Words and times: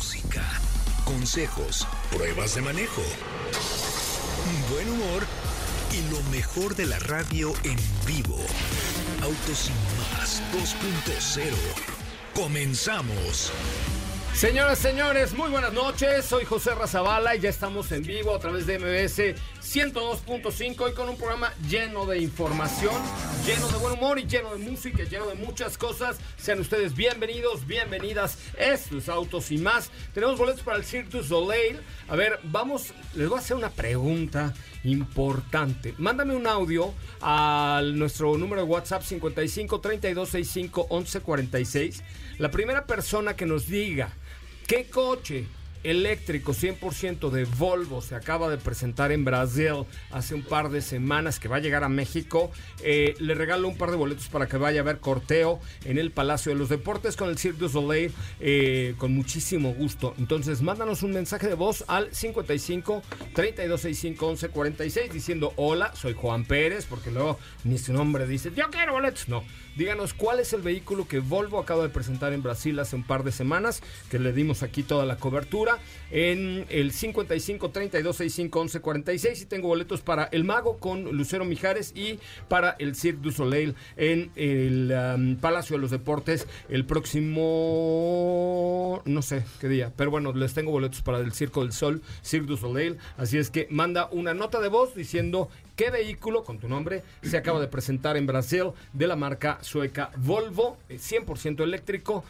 música, 0.00 0.42
consejos, 1.04 1.86
pruebas 2.10 2.54
de 2.54 2.62
manejo, 2.62 3.02
buen 4.72 4.88
humor 4.88 5.26
y 5.92 6.10
lo 6.10 6.22
mejor 6.30 6.74
de 6.74 6.86
la 6.86 6.98
radio 7.00 7.52
en 7.64 7.76
vivo. 8.06 8.38
Autos 9.22 9.58
sin 9.58 9.74
más 10.16 10.42
2.0. 10.54 11.52
Comenzamos. 12.34 13.52
Señoras, 14.32 14.78
señores, 14.78 15.34
muy 15.34 15.50
buenas 15.50 15.74
noches. 15.74 16.24
Soy 16.24 16.46
José 16.46 16.74
Razabala 16.74 17.36
y 17.36 17.40
ya 17.40 17.50
estamos 17.50 17.92
en 17.92 18.02
vivo 18.02 18.34
a 18.34 18.38
través 18.38 18.64
de 18.66 18.78
MBS 18.78 19.38
102.5 19.62 20.90
y 20.90 20.94
con 20.94 21.08
un 21.08 21.16
programa 21.16 21.52
lleno 21.68 22.06
de 22.06 22.18
información, 22.18 22.94
lleno 23.46 23.68
de 23.68 23.78
buen 23.78 23.92
humor 23.92 24.18
y 24.18 24.26
lleno 24.26 24.52
de 24.52 24.58
música, 24.58 25.04
lleno 25.04 25.26
de 25.26 25.34
muchas 25.34 25.76
cosas. 25.76 26.18
Sean 26.38 26.60
ustedes 26.60 26.94
bienvenidos, 26.94 27.66
bienvenidas. 27.66 28.38
Esto 28.58 28.98
es 28.98 29.08
Autos 29.08 29.50
y 29.50 29.58
más. 29.58 29.90
Tenemos 30.14 30.38
boletos 30.38 30.62
para 30.62 30.78
el 30.78 30.84
Cirque 30.84 31.18
du 31.18 31.22
Soleil. 31.22 31.78
A 32.08 32.16
ver, 32.16 32.40
vamos, 32.44 32.94
les 33.14 33.28
voy 33.28 33.36
a 33.38 33.40
hacer 33.40 33.56
una 33.56 33.70
pregunta 33.70 34.54
importante. 34.84 35.94
Mándame 35.98 36.34
un 36.34 36.46
audio 36.46 36.94
a 37.20 37.82
nuestro 37.84 38.38
número 38.38 38.62
de 38.62 38.68
WhatsApp 38.68 39.02
55 39.02 39.80
32 39.80 40.28
65 40.28 40.86
11 40.88 41.20
46. 41.20 42.02
La 42.38 42.50
primera 42.50 42.86
persona 42.86 43.36
que 43.36 43.44
nos 43.44 43.68
diga 43.68 44.10
qué 44.66 44.88
coche 44.88 45.46
eléctrico 45.84 46.52
100% 46.52 47.30
de 47.30 47.44
Volvo 47.44 48.02
se 48.02 48.14
acaba 48.14 48.48
de 48.50 48.58
presentar 48.58 49.12
en 49.12 49.24
Brasil 49.24 49.84
hace 50.10 50.34
un 50.34 50.42
par 50.42 50.70
de 50.70 50.80
semanas 50.82 51.38
que 51.38 51.48
va 51.48 51.56
a 51.56 51.60
llegar 51.60 51.84
a 51.84 51.88
México. 51.88 52.50
Eh, 52.82 53.14
le 53.18 53.34
regalo 53.34 53.68
un 53.68 53.76
par 53.76 53.90
de 53.90 53.96
boletos 53.96 54.28
para 54.28 54.46
que 54.46 54.56
vaya 54.56 54.80
a 54.80 54.84
ver 54.84 54.98
corteo 54.98 55.60
en 55.84 55.98
el 55.98 56.10
Palacio 56.10 56.52
de 56.52 56.58
los 56.58 56.68
Deportes 56.68 57.16
con 57.16 57.28
el 57.28 57.38
Cirque 57.38 57.60
du 57.60 57.68
Soleil 57.68 58.12
eh, 58.40 58.94
con 58.98 59.12
muchísimo 59.14 59.72
gusto. 59.72 60.14
Entonces, 60.18 60.62
mándanos 60.62 61.02
un 61.02 61.12
mensaje 61.12 61.48
de 61.48 61.54
voz 61.54 61.84
al 61.88 62.14
55 62.14 63.02
3265 63.34 64.26
11 64.26 64.48
46 64.48 65.12
diciendo 65.12 65.52
hola, 65.56 65.94
soy 65.94 66.14
Juan 66.14 66.44
Pérez, 66.44 66.86
porque 66.86 67.10
luego 67.10 67.38
ni 67.64 67.78
su 67.78 67.92
nombre 67.92 68.26
dice 68.26 68.52
yo 68.54 68.70
quiero 68.70 68.92
boletos. 68.92 69.28
No. 69.28 69.44
Díganos 69.76 70.14
cuál 70.14 70.40
es 70.40 70.52
el 70.52 70.62
vehículo 70.62 71.06
que 71.06 71.20
Volvo 71.20 71.58
acaba 71.58 71.82
de 71.82 71.88
presentar 71.88 72.32
en 72.32 72.42
Brasil 72.42 72.78
hace 72.80 72.96
un 72.96 73.04
par 73.04 73.22
de 73.22 73.32
semanas, 73.32 73.82
que 74.10 74.18
le 74.18 74.32
dimos 74.32 74.62
aquí 74.62 74.82
toda 74.82 75.06
la 75.06 75.16
cobertura, 75.16 75.69
en 76.10 76.66
el 76.68 76.92
55 76.92 77.70
32 77.70 78.16
65 78.16 78.60
11 78.60 78.80
46. 78.80 79.42
Y 79.42 79.46
tengo 79.46 79.68
boletos 79.68 80.00
para 80.00 80.24
El 80.24 80.44
Mago 80.44 80.78
con 80.78 81.04
Lucero 81.16 81.44
Mijares 81.44 81.92
y 81.94 82.18
para 82.48 82.76
el 82.78 82.94
Cirque 82.94 83.20
du 83.22 83.30
Soleil 83.30 83.74
en 83.96 84.30
el 84.36 84.92
um, 84.92 85.36
Palacio 85.36 85.76
de 85.76 85.82
los 85.82 85.90
Deportes 85.90 86.46
el 86.68 86.84
próximo. 86.84 87.42
no 89.04 89.22
sé 89.22 89.44
qué 89.60 89.68
día, 89.68 89.92
pero 89.96 90.10
bueno, 90.10 90.32
les 90.32 90.54
tengo 90.54 90.70
boletos 90.70 91.02
para 91.02 91.18
el 91.18 91.32
Circo 91.32 91.62
del 91.62 91.72
Sol, 91.72 92.02
Cirque 92.22 92.46
du 92.46 92.56
Soleil. 92.56 92.98
Así 93.16 93.38
es 93.38 93.50
que 93.50 93.66
manda 93.70 94.08
una 94.12 94.34
nota 94.34 94.60
de 94.60 94.68
voz 94.68 94.94
diciendo 94.94 95.48
qué 95.76 95.90
vehículo, 95.90 96.44
con 96.44 96.58
tu 96.58 96.68
nombre, 96.68 97.02
se 97.22 97.36
acaba 97.36 97.60
de 97.60 97.68
presentar 97.68 98.16
en 98.16 98.26
Brasil 98.26 98.72
de 98.92 99.06
la 99.06 99.16
marca 99.16 99.58
sueca 99.62 100.10
Volvo, 100.16 100.76
100% 100.90 101.62
eléctrico. 101.62 102.24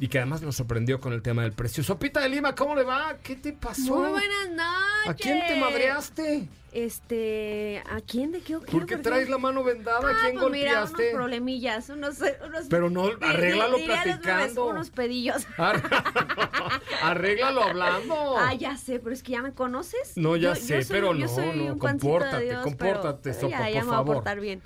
Y 0.00 0.06
que 0.08 0.18
además 0.18 0.42
nos 0.42 0.54
sorprendió 0.56 1.00
con 1.00 1.12
el 1.12 1.22
tema 1.22 1.42
del 1.42 1.52
precio. 1.52 1.82
Sopita 1.82 2.20
de 2.20 2.28
Lima, 2.28 2.54
¿cómo 2.54 2.76
le 2.76 2.84
va? 2.84 3.16
¿Qué 3.22 3.34
te 3.34 3.52
pasó? 3.52 3.96
Muy 3.96 4.10
buenas 4.10 4.48
noches. 4.50 5.08
¿A 5.08 5.14
quién 5.14 5.40
te 5.46 5.56
madreaste? 5.56 6.48
Este, 6.70 7.82
¿a 7.90 8.00
quién 8.02 8.30
de 8.30 8.40
qué 8.40 8.54
o 8.56 8.60
qué? 8.60 8.70
¿Por 8.70 8.86
qué 8.86 8.96
traes 8.98 9.28
la 9.28 9.38
mano 9.38 9.64
vendada? 9.64 10.06
¿A 10.06 10.12
Ah, 10.12 10.16
quién 10.22 10.38
pues 10.38 10.52
mira, 10.52 10.72
golpeaste? 10.82 11.02
unos 11.02 11.14
problemillas, 11.14 11.88
unos, 11.88 12.18
unos 12.46 12.66
Pero 12.70 12.90
no, 12.90 13.10
arréglalo 13.22 13.78
bebés, 13.78 14.02
platicando. 14.02 14.66
unos 14.66 14.90
pedillos. 14.90 15.46
Ar- 15.56 15.82
Arréglalo 17.02 17.62
hablando. 17.62 18.36
Ah, 18.38 18.54
ya 18.54 18.76
sé, 18.76 19.00
pero 19.00 19.12
es 19.14 19.22
que 19.22 19.32
ya 19.32 19.42
me 19.42 19.52
conoces. 19.52 20.12
No, 20.16 20.36
ya 20.36 20.54
Yo- 20.54 20.60
yo 20.60 20.66
sé, 20.66 20.82
soy- 20.84 20.94
pero 20.94 21.14
no, 21.14 21.26
no, 21.54 21.78
compórtate, 21.78 22.44
Dios, 22.44 22.62
compórtate, 22.62 23.32
pero 23.32 23.48
ya, 23.48 23.58
por 23.58 23.66
ya 23.68 23.80
me 23.80 23.86
voy 23.86 23.94
a 23.94 23.96
favor. 23.96 24.14
portar 24.16 24.40
bien. 24.40 24.62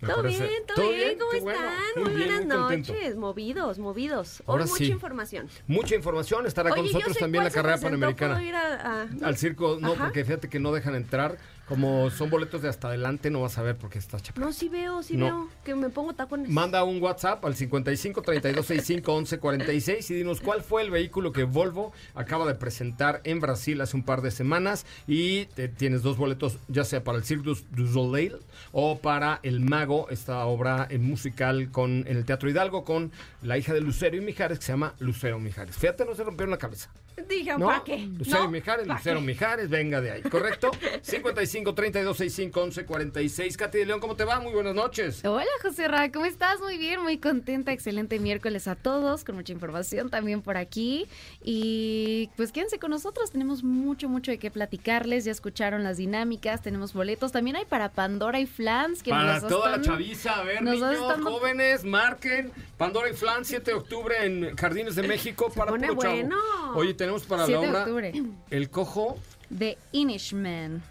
Todo 0.00 0.22
bien, 0.22 0.48
todo, 0.66 0.88
bien, 0.88 1.18
¿cómo 1.18 1.30
Qué 1.30 1.36
están? 1.38 1.54
bueno. 1.54 1.70
Muy, 1.96 2.14
bien, 2.14 2.28
buenas 2.48 2.68
muy 2.70 2.76
noches, 2.78 3.16
movidos, 3.16 3.78
movidos. 3.78 4.42
Ahora 4.46 4.64
Hoy 4.64 4.68
sí. 4.70 4.82
mucha 4.84 4.92
información. 4.94 5.48
Mucha 5.66 5.94
información, 5.94 6.46
estará 6.46 6.70
con 6.70 6.78
Oye, 6.80 6.88
yo 6.88 6.94
nosotros 6.94 7.18
también 7.18 7.44
la 7.44 7.50
carrera 7.50 7.76
panamericana. 7.78 8.34
¿puedo 8.34 8.48
ir 8.48 8.54
a- 8.54 9.02
a- 9.02 9.08
Al 9.22 9.36
circo, 9.36 9.76
no, 9.80 9.92
Ajá. 9.92 10.04
porque 10.04 10.24
fíjate 10.24 10.48
que 10.48 10.58
no 10.58 10.72
dejan 10.72 10.94
entrar. 10.94 11.36
Como 11.70 12.10
son 12.10 12.28
boletos 12.30 12.62
de 12.62 12.68
hasta 12.68 12.88
adelante, 12.88 13.30
no 13.30 13.40
vas 13.42 13.56
a 13.56 13.62
ver 13.62 13.76
porque 13.76 13.98
está 13.98 14.18
chapa. 14.18 14.40
No, 14.40 14.52
sí 14.52 14.68
veo, 14.68 15.02
sí 15.04 15.16
No. 15.16 15.24
veo 15.24 15.48
que 15.64 15.74
me 15.76 15.88
pongo 15.88 16.12
tacones. 16.14 16.50
Manda 16.50 16.82
un 16.82 17.00
WhatsApp 17.00 17.44
al 17.44 17.54
55 17.54 18.22
32 18.22 18.66
65 18.66 19.14
11 19.14 19.38
46 19.38 20.10
y 20.10 20.14
dinos 20.14 20.40
cuál 20.40 20.62
fue 20.62 20.82
el 20.82 20.90
vehículo 20.90 21.30
que 21.32 21.44
Volvo 21.44 21.92
acaba 22.16 22.44
de 22.44 22.56
presentar 22.56 23.20
en 23.22 23.38
Brasil 23.40 23.80
hace 23.80 23.96
un 23.96 24.02
par 24.02 24.20
de 24.20 24.32
semanas 24.32 24.84
y 25.06 25.46
te- 25.46 25.68
tienes 25.68 26.02
dos 26.02 26.16
boletos 26.16 26.58
ya 26.66 26.82
sea 26.84 27.04
para 27.04 27.18
el 27.18 27.24
Cirque 27.24 27.44
du, 27.44 27.56
du 27.70 27.86
Soleil 27.86 28.36
o 28.72 28.98
para 28.98 29.38
El 29.44 29.60
Mago, 29.60 30.08
esta 30.10 30.44
obra 30.46 30.88
en 30.90 31.04
musical 31.04 31.70
con 31.70 32.04
en 32.08 32.16
el 32.16 32.24
Teatro 32.24 32.50
Hidalgo 32.50 32.84
con 32.84 33.12
la 33.42 33.56
hija 33.58 33.72
de 33.72 33.80
Lucero 33.80 34.16
y 34.16 34.20
Mijares 34.20 34.58
que 34.58 34.64
se 34.64 34.72
llama 34.72 34.94
Lucero 34.98 35.38
Mijares. 35.38 35.76
Fíjate, 35.76 36.04
no 36.04 36.16
se 36.16 36.24
rompieron 36.24 36.50
la 36.50 36.58
cabeza. 36.58 36.90
Dije, 37.28 37.52
¿No? 37.58 37.66
¿para 37.66 37.84
qué? 37.84 37.98
Lucero 37.98 38.44
No, 38.44 38.50
Mijares, 38.50 38.86
¿pa' 38.88 38.94
Lucero 38.94 39.20
qué? 39.20 39.26
Mijares, 39.26 39.68
venga 39.68 40.00
de 40.00 40.10
ahí, 40.10 40.22
¿correcto? 40.22 40.70
55 41.02 41.59
32 41.64 42.16
65 42.16 42.60
11 42.60 42.86
46. 42.86 43.56
Katy 43.56 43.78
de 43.78 43.86
León, 43.86 44.00
¿cómo 44.00 44.16
te 44.16 44.24
va? 44.24 44.40
Muy 44.40 44.52
buenas 44.52 44.74
noches. 44.74 45.24
Hola 45.24 45.44
José 45.62 45.86
Ra, 45.88 46.10
¿cómo 46.10 46.24
estás? 46.24 46.60
Muy 46.60 46.78
bien, 46.78 47.02
muy 47.02 47.18
contenta. 47.18 47.72
Excelente 47.72 48.18
miércoles 48.18 48.66
a 48.66 48.74
todos, 48.76 49.24
con 49.24 49.36
mucha 49.36 49.52
información 49.52 50.10
también 50.10 50.42
por 50.42 50.56
aquí. 50.56 51.06
Y 51.44 52.30
pues 52.36 52.50
quédense 52.52 52.78
con 52.78 52.90
nosotros, 52.90 53.30
tenemos 53.30 53.62
mucho, 53.62 54.08
mucho 54.08 54.30
de 54.30 54.38
qué 54.38 54.50
platicarles. 54.50 55.24
Ya 55.24 55.32
escucharon 55.32 55.84
las 55.84 55.98
dinámicas, 55.98 56.62
tenemos 56.62 56.92
boletos. 56.92 57.32
También 57.32 57.56
hay 57.56 57.64
para 57.66 57.90
Pandora 57.92 58.40
y 58.40 58.46
Flans. 58.46 59.02
Que 59.02 59.10
Para 59.10 59.40
nos 59.40 59.48
toda 59.48 59.76
la 59.76 59.82
chaviza, 59.82 60.32
a 60.40 60.44
ver, 60.44 60.62
niños, 60.62 60.96
jóvenes, 61.22 61.84
marquen. 61.84 62.50
Pandora 62.76 63.10
y 63.10 63.12
Flan, 63.12 63.44
7 63.44 63.70
de 63.72 63.76
octubre 63.76 64.14
en 64.24 64.56
Jardines 64.56 64.94
de 64.94 65.02
México 65.02 65.52
para 65.54 65.70
pone 65.70 65.88
chavo. 65.88 65.96
bueno. 65.96 66.36
Oye, 66.74 66.94
tenemos 66.94 67.24
para 67.24 67.44
7 67.44 67.66
la 67.70 67.84
obra. 67.84 68.12
El 68.50 68.70
Cojo, 68.70 69.18
De 69.50 69.76
Inishman. 69.92 70.82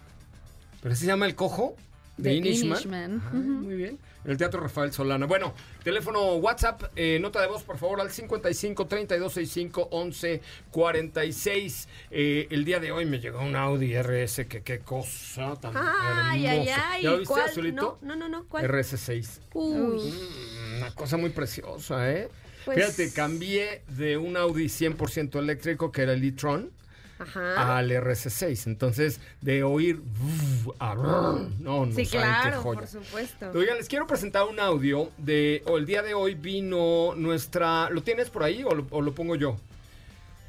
¿Pero 0.82 0.94
se 0.96 1.06
llama 1.06 1.26
El 1.26 1.34
Cojo? 1.34 1.76
De 2.16 2.34
Inishman. 2.34 3.22
Ah. 3.24 3.30
Muy 3.32 3.76
bien. 3.76 3.98
En 4.26 4.30
el 4.32 4.36
Teatro 4.36 4.60
Rafael 4.60 4.92
Solana. 4.92 5.24
Bueno, 5.24 5.54
teléfono 5.82 6.34
WhatsApp, 6.34 6.82
eh, 6.94 7.18
nota 7.18 7.40
de 7.40 7.46
voz, 7.46 7.62
por 7.62 7.78
favor, 7.78 7.98
al 8.02 8.10
55 8.10 8.86
32 8.86 9.32
65 9.32 9.88
11 9.90 10.42
46. 10.70 11.88
Eh, 12.10 12.46
el 12.50 12.66
día 12.66 12.78
de 12.80 12.92
hoy 12.92 13.06
me 13.06 13.20
llegó 13.20 13.40
un 13.40 13.56
Audi 13.56 13.94
RS, 13.94 14.46
que 14.46 14.62
qué 14.62 14.80
cosa 14.80 15.56
tan 15.58 15.72
Ay, 15.74 16.46
ay, 16.46 16.58
hermosa. 16.68 16.90
ay. 16.90 17.02
¿Ya 17.04 17.10
lo 17.10 17.18
viste, 17.18 17.32
¿Cuál? 17.34 17.48
Azulito? 17.48 17.98
No, 18.02 18.08
no, 18.16 18.28
no, 18.28 18.28
no. 18.28 18.44
¿Cuál? 18.48 18.64
RS6. 18.66 19.40
Uy. 19.54 20.10
Mm, 20.12 20.76
Una 20.78 20.94
cosa 20.94 21.16
muy 21.16 21.30
preciosa, 21.30 22.10
¿eh? 22.12 22.28
Pues- 22.66 22.76
Fíjate, 22.76 23.12
cambié 23.14 23.82
de 23.88 24.18
un 24.18 24.36
Audi 24.36 24.66
100% 24.68 25.38
eléctrico, 25.38 25.90
que 25.90 26.02
era 26.02 26.12
el 26.12 26.22
e-tron, 26.22 26.70
Ajá. 27.20 27.76
al 27.76 27.90
RS6. 27.90 28.66
Entonces, 28.66 29.20
de 29.40 29.62
oír 29.62 30.00
uf, 30.00 30.74
a 30.78 30.94
brr, 30.94 31.50
no, 31.60 31.86
no 31.86 31.92
sí, 31.92 32.04
saben 32.06 32.28
qué 32.28 32.40
claro, 32.40 32.62
joya. 32.62 32.80
por 32.80 32.88
supuesto. 32.88 33.50
Oigan, 33.54 33.76
les 33.76 33.88
quiero 33.88 34.06
presentar 34.06 34.44
un 34.48 34.58
audio 34.58 35.10
de, 35.18 35.62
o 35.66 35.76
el 35.78 35.86
día 35.86 36.02
de 36.02 36.14
hoy 36.14 36.34
vino 36.34 37.14
nuestra, 37.16 37.90
¿lo 37.90 38.02
tienes 38.02 38.30
por 38.30 38.42
ahí 38.42 38.64
o 38.64 38.74
lo, 38.74 38.86
o 38.90 39.02
lo 39.02 39.12
pongo 39.14 39.36
yo? 39.36 39.56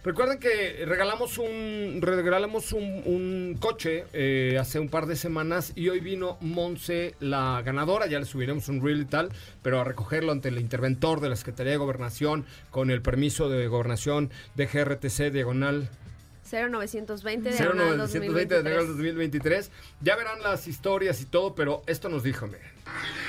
Recuerden 0.04 0.40
que 0.40 0.84
regalamos 0.88 1.38
un 1.38 2.00
regalamos 2.02 2.74
un, 2.74 3.04
un 3.06 3.58
coche 3.60 4.06
eh, 4.14 4.58
hace 4.60 4.80
un 4.80 4.90
par 4.90 5.06
de 5.06 5.16
semanas 5.16 5.74
y 5.76 5.90
hoy 5.90 6.00
vino 6.00 6.38
Monse, 6.42 7.14
la 7.20 7.62
ganadora. 7.64 8.08
Ya 8.08 8.18
le 8.18 8.26
subiremos 8.26 8.68
un 8.68 8.82
reel 8.84 9.02
y 9.02 9.06
tal, 9.06 9.30
pero 9.62 9.80
a 9.80 9.84
recogerlo 9.84 10.32
ante 10.32 10.50
el 10.50 10.58
interventor 10.60 11.20
de 11.20 11.30
la 11.30 11.36
Secretaría 11.36 11.74
de 11.74 11.78
Gobernación 11.78 12.46
con 12.72 12.90
el 12.90 13.04
permiso 13.04 13.48
de 13.48 13.68
gobernación 13.68 14.32
de 14.56 14.66
GRTC 14.66 15.32
diagonal 15.32 15.88
0920 16.52 17.52
diagonal 17.52 17.98
0920 17.98 17.98
2023. 17.98 18.64
diagonal 18.64 18.88
2023. 18.88 19.72
Ya 20.02 20.16
verán 20.16 20.42
las 20.42 20.68
historias 20.68 21.22
y 21.22 21.26
todo, 21.26 21.56
pero 21.56 21.82
esto 21.88 22.10
nos 22.10 22.24
dijo, 22.24 22.48
miren. 22.48 22.62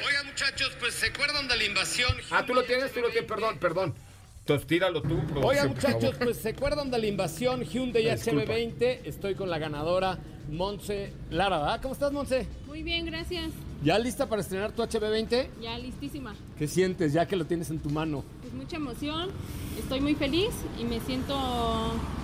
Oigan, 0.07 0.27
muchachos, 0.27 0.73
pues 0.81 0.95
se 0.95 1.07
acuerdan 1.07 1.47
de 1.49 1.57
la 1.57 1.65
invasión. 1.65 2.13
Ah, 2.31 2.45
tú 2.45 2.55
lo 2.55 2.65
tienes, 2.65 2.93
tú 2.93 3.01
lo 3.01 3.11
tienes, 3.11 3.29
perdón, 3.31 3.59
perdón. 3.59 3.95
Entonces 4.41 4.67
tíralo 4.67 5.03
tú. 5.03 5.21
Oigan 5.43 5.69
muchachos, 5.69 6.17
pues 6.19 6.37
se 6.39 6.49
acuerdan 6.49 6.91
de 6.91 6.99
la 6.99 7.07
invasión 7.07 7.63
Hyundai 7.63 8.11
Disculpa. 8.11 8.53
HB20. 8.53 9.01
Estoy 9.05 9.37
con 9.37 9.49
la 9.49 9.59
ganadora 9.59 10.19
Monse 10.51 11.13
Lara, 11.31 11.59
¿verdad? 11.59 11.81
¿Cómo 11.81 11.95
estás, 11.95 12.11
Monse? 12.13 12.49
Muy 12.67 12.83
bien, 12.83 13.07
gracias. 13.07 13.51
¿Ya 13.85 13.99
lista 13.99 14.29
para 14.29 14.43
estrenar 14.43 14.73
tu 14.73 14.83
HB20? 14.83 15.49
Ya 15.61 15.79
listísima. 15.79 16.35
¿Qué 16.59 16.67
sientes 16.67 17.13
ya 17.13 17.27
que 17.27 17.37
lo 17.37 17.45
tienes 17.45 17.71
en 17.71 17.79
tu 17.79 17.91
mano? 17.91 18.25
Pues 18.41 18.53
mucha 18.53 18.77
emoción. 18.77 19.31
Estoy 19.79 20.01
muy 20.01 20.15
feliz 20.17 20.51
y 20.79 20.85
me 20.85 21.01
siento 21.01 21.37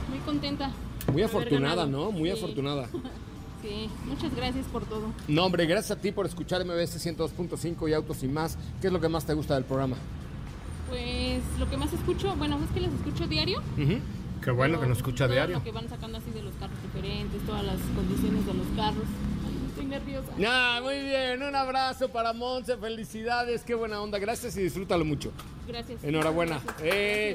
muy 0.09 0.19
contenta. 0.25 0.73
Muy 1.13 1.23
afortunada. 1.23 1.87
¿no? 1.87 2.11
Muy 2.11 2.31
Sí, 2.31 2.37
afortunada. 2.37 2.89
Sí, 3.61 3.91
muchas 4.05 4.33
gracias 4.37 4.67
por 4.67 4.85
todo. 4.85 5.13
No, 5.27 5.45
hombre, 5.45 5.67
gracias 5.67 5.99
a 5.99 6.01
ti 6.01 6.13
por 6.13 6.25
escuchar 6.27 6.65
MBS 6.65 7.05
102.5 7.05 7.91
y 7.91 7.93
Autos 7.93 8.23
y 8.23 8.29
más. 8.29 8.57
¿Qué 8.81 8.87
es 8.87 8.93
lo 8.93 9.01
que 9.01 9.09
más 9.09 9.27
te 9.27 9.35
gusta 9.35 9.55
del 9.57 9.65
programa? 9.65 9.97
Pues 10.89 11.43
lo 11.59 11.69
que 11.69 11.77
más 11.77 11.93
escucho, 11.93 12.37
bueno, 12.37 12.57
es 12.65 12.71
que 12.71 12.81
los 12.81 12.93
escucho 12.95 13.27
diario. 13.27 13.61
Qué 13.77 14.53
bueno 14.53 14.75
pero 14.75 14.83
que 14.83 14.87
nos 14.91 14.99
escucha 14.99 15.25
todo 15.25 15.35
diario. 15.35 15.57
Lo 15.57 15.65
que 15.65 15.73
van 15.73 15.89
sacando 15.89 16.19
así 16.19 16.31
de 16.31 16.43
los 16.43 16.55
carros 16.55 16.81
diferentes, 16.85 17.45
todas 17.47 17.65
las 17.65 17.79
condiciones 17.97 18.47
de 18.47 18.55
los 18.55 18.67
carros. 18.77 19.05
Estoy 19.71 19.87
nerviosa. 19.87 20.29
Ah, 20.47 20.81
muy 20.81 21.03
bien. 21.03 21.43
Un 21.43 21.55
abrazo 21.57 22.09
para 22.11 22.33
Monse. 22.33 22.77
Felicidades. 22.77 23.65
Qué 23.65 23.75
buena 23.75 24.01
onda. 24.01 24.21
Gracias 24.21 24.57
y 24.57 24.63
disfrútalo 24.63 25.05
mucho. 25.05 25.33
Gracias. 25.67 26.03
Enhorabuena. 26.05 26.61
Gracias. 26.65 26.83
Eh, 26.95 27.35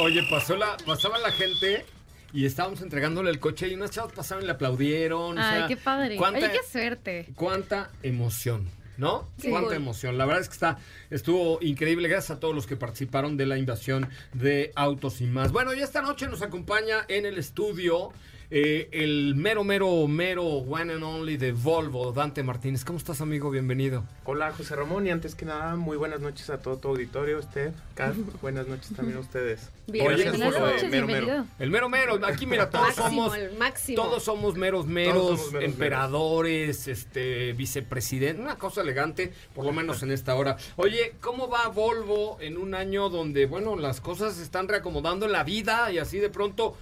Oye, 0.00 0.22
pasó 0.28 0.56
la, 0.56 0.76
pasaba 0.84 1.18
la 1.18 1.30
gente 1.30 1.86
y 2.36 2.44
estábamos 2.46 2.82
entregándole 2.82 3.30
el 3.30 3.40
coche 3.40 3.66
y 3.68 3.74
unas 3.74 3.90
chavas 3.90 4.12
pasaron 4.12 4.44
y 4.44 4.46
le 4.46 4.52
aplaudieron. 4.52 5.38
o 5.38 5.40
Ay, 5.42 5.58
sea, 5.60 5.66
qué 5.68 5.76
padre. 5.76 6.16
¿cuánta, 6.16 6.38
Oye, 6.40 6.50
qué 6.52 6.60
suerte. 6.70 7.26
cuánta 7.34 7.90
emoción, 8.02 8.68
¿no? 8.98 9.26
Sí. 9.40 9.48
Cuánta 9.48 9.68
Cool. 9.68 9.76
emoción. 9.76 10.18
La 10.18 10.26
verdad 10.26 10.42
es 10.42 10.48
que 10.48 10.54
está, 10.54 10.78
estuvo 11.10 11.58
increíble. 11.62 12.08
Gracias 12.08 12.36
a 12.36 12.40
todos 12.40 12.54
los 12.54 12.66
que 12.66 12.76
participaron 12.76 13.36
de 13.36 13.46
la 13.46 13.56
invasión 13.56 14.08
de 14.34 14.70
autos 14.76 15.20
y 15.22 15.24
más. 15.26 15.50
Bueno, 15.50 15.72
y 15.74 15.80
esta 15.80 16.02
noche 16.02 16.28
nos 16.28 16.42
acompaña 16.42 17.04
en 17.08 17.24
el 17.26 17.38
estudio 17.38 18.12
eh, 18.50 18.88
el 18.92 19.34
mero, 19.34 19.64
mero, 19.64 20.06
mero 20.06 20.44
one 20.44 20.92
and 20.92 21.02
only 21.02 21.36
de 21.36 21.52
Volvo, 21.52 22.12
Dante 22.12 22.44
Martínez. 22.44 22.84
¿Cómo 22.84 22.98
estás, 22.98 23.20
amigo? 23.20 23.50
Bienvenido. 23.50 24.04
Hola 24.24 24.52
José 24.52 24.76
Ramón 24.76 25.06
y 25.06 25.10
antes 25.10 25.34
que 25.34 25.44
nada 25.44 25.74
muy 25.74 25.96
buenas 25.96 26.20
noches 26.20 26.48
a 26.50 26.58
todo 26.58 26.76
tu 26.76 26.88
auditorio, 26.88 27.42
Steph, 27.42 27.74
Kat, 27.94 28.14
buenas 28.42 28.68
noches 28.68 28.94
también 28.94 29.18
a 29.18 29.20
ustedes. 29.20 29.70
Bien, 29.88 30.06
Oye. 30.06 30.30
Buenas 30.30 30.60
noches, 30.60 30.90
mero, 30.90 31.06
mero. 31.06 31.46
El 31.58 31.70
mero, 31.70 31.88
mero. 31.88 32.20
Aquí, 32.24 32.46
mira, 32.46 32.70
todos 32.70 32.86
máximo, 32.86 33.08
somos... 33.08 33.36
el 33.36 33.58
máximo. 33.58 34.02
Todos 34.02 34.22
somos 34.22 34.54
meros 34.54 34.86
meros, 34.86 35.38
somos 35.38 35.52
meros 35.52 35.64
emperadores, 35.64 36.86
este 36.86 37.52
vicepresidente, 37.52 38.40
una 38.40 38.58
cosa 38.58 38.82
elegante, 38.82 39.32
por 39.54 39.64
lo 39.64 39.72
menos 39.72 40.02
en 40.04 40.12
esta 40.12 40.34
hora. 40.36 40.56
Oye, 40.76 41.14
¿cómo 41.20 41.48
va 41.48 41.68
Volvo 41.68 42.38
en 42.40 42.56
un 42.56 42.74
año 42.74 43.08
donde, 43.08 43.46
bueno, 43.46 43.76
las 43.76 44.00
cosas 44.00 44.34
se 44.34 44.42
están 44.42 44.68
reacomodando 44.68 45.26
en 45.26 45.32
la 45.32 45.42
vida 45.42 45.90
y 45.90 45.98
así 45.98 46.18
de 46.18 46.30
pronto. 46.30 46.76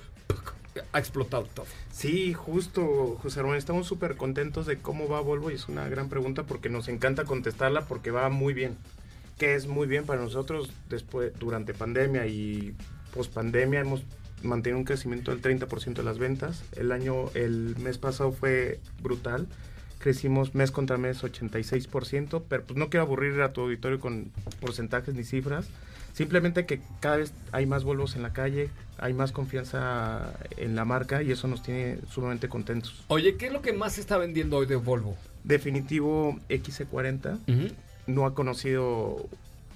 Ha 0.93 0.99
explotado 0.99 1.45
todo? 1.45 1.67
Sí, 1.93 2.33
justo 2.33 3.19
José 3.23 3.43
Ramón, 3.43 3.57
estamos 3.57 3.87
súper 3.87 4.17
contentos 4.17 4.67
de 4.67 4.79
cómo 4.79 5.09
va 5.09 5.21
Volvo 5.21 5.51
y 5.51 5.55
es 5.55 5.69
una 5.69 5.89
gran 5.89 6.09
pregunta 6.09 6.45
porque 6.45 6.69
nos 6.69 6.89
encanta 6.89 7.25
contestarla 7.25 7.83
porque 7.83 8.11
va 8.11 8.29
muy 8.29 8.55
bien, 8.55 8.77
que 9.39 9.55
es 9.55 9.67
muy 9.67 9.87
bien 9.87 10.05
para 10.05 10.21
nosotros 10.21 10.73
después 10.89 11.33
durante 11.39 11.75
pandemia 11.75 12.27
y 12.27 12.75
post 13.13 13.33
pandemia 13.33 13.81
hemos 13.81 14.03
mantenido 14.43 14.79
un 14.79 14.85
crecimiento 14.85 15.31
del 15.31 15.41
30% 15.41 15.95
de 15.95 16.03
las 16.03 16.19
ventas. 16.19 16.63
El 16.77 16.93
año, 16.93 17.31
el 17.35 17.77
mes 17.79 17.99
pasado 17.99 18.33
fue 18.33 18.81
brutal. 19.03 19.47
Crecimos 19.99 20.55
mes 20.55 20.71
contra 20.71 20.99
mes 20.99 21.23
86%, 21.23 22.43
pero 22.49 22.63
pues 22.65 22.79
no 22.79 22.91
quiero 22.91 23.05
aburrir 23.05 23.41
a 23.41 23.53
tu 23.53 23.63
auditorio 23.63 24.01
con 24.01 24.33
porcentajes 24.61 25.15
ni 25.15 25.25
cifras. 25.25 25.67
Simplemente 26.15 26.65
que 26.65 26.81
cada 27.01 27.17
vez 27.17 27.35
hay 27.51 27.67
más 27.67 27.83
Volvos 27.83 28.15
en 28.15 28.23
la 28.23 28.33
calle, 28.33 28.71
hay 28.99 29.13
más 29.13 29.33
confianza 29.33 30.33
en 30.57 30.77
la 30.77 30.85
marca 30.85 31.23
y 31.23 31.33
eso 31.33 31.49
nos 31.49 31.63
tiene 31.63 31.99
sumamente 32.09 32.49
contentos. 32.49 33.05
Oye, 33.09 33.37
¿qué 33.37 33.47
es 33.47 33.53
lo 33.53 33.63
que 33.63 33.73
más 33.73 33.95
se 33.95 34.01
está 34.01 34.17
vendiendo 34.17 34.57
hoy 34.57 34.67
de 34.67 34.77
Volvo? 34.77 35.17
Definitivo 35.43 36.39
XC40 36.49 37.39
no 38.07 38.27
ha 38.27 38.35
conocido 38.35 39.27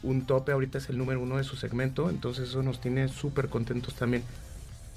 un 0.04 0.26
tope, 0.26 0.52
ahorita 0.52 0.78
es 0.78 0.88
el 0.90 0.98
número 0.98 1.20
uno 1.20 1.38
de 1.38 1.44
su 1.44 1.56
segmento, 1.56 2.08
entonces 2.08 2.50
eso 2.50 2.62
nos 2.62 2.80
tiene 2.80 3.08
súper 3.08 3.48
contentos 3.48 3.94
también. 3.94 4.22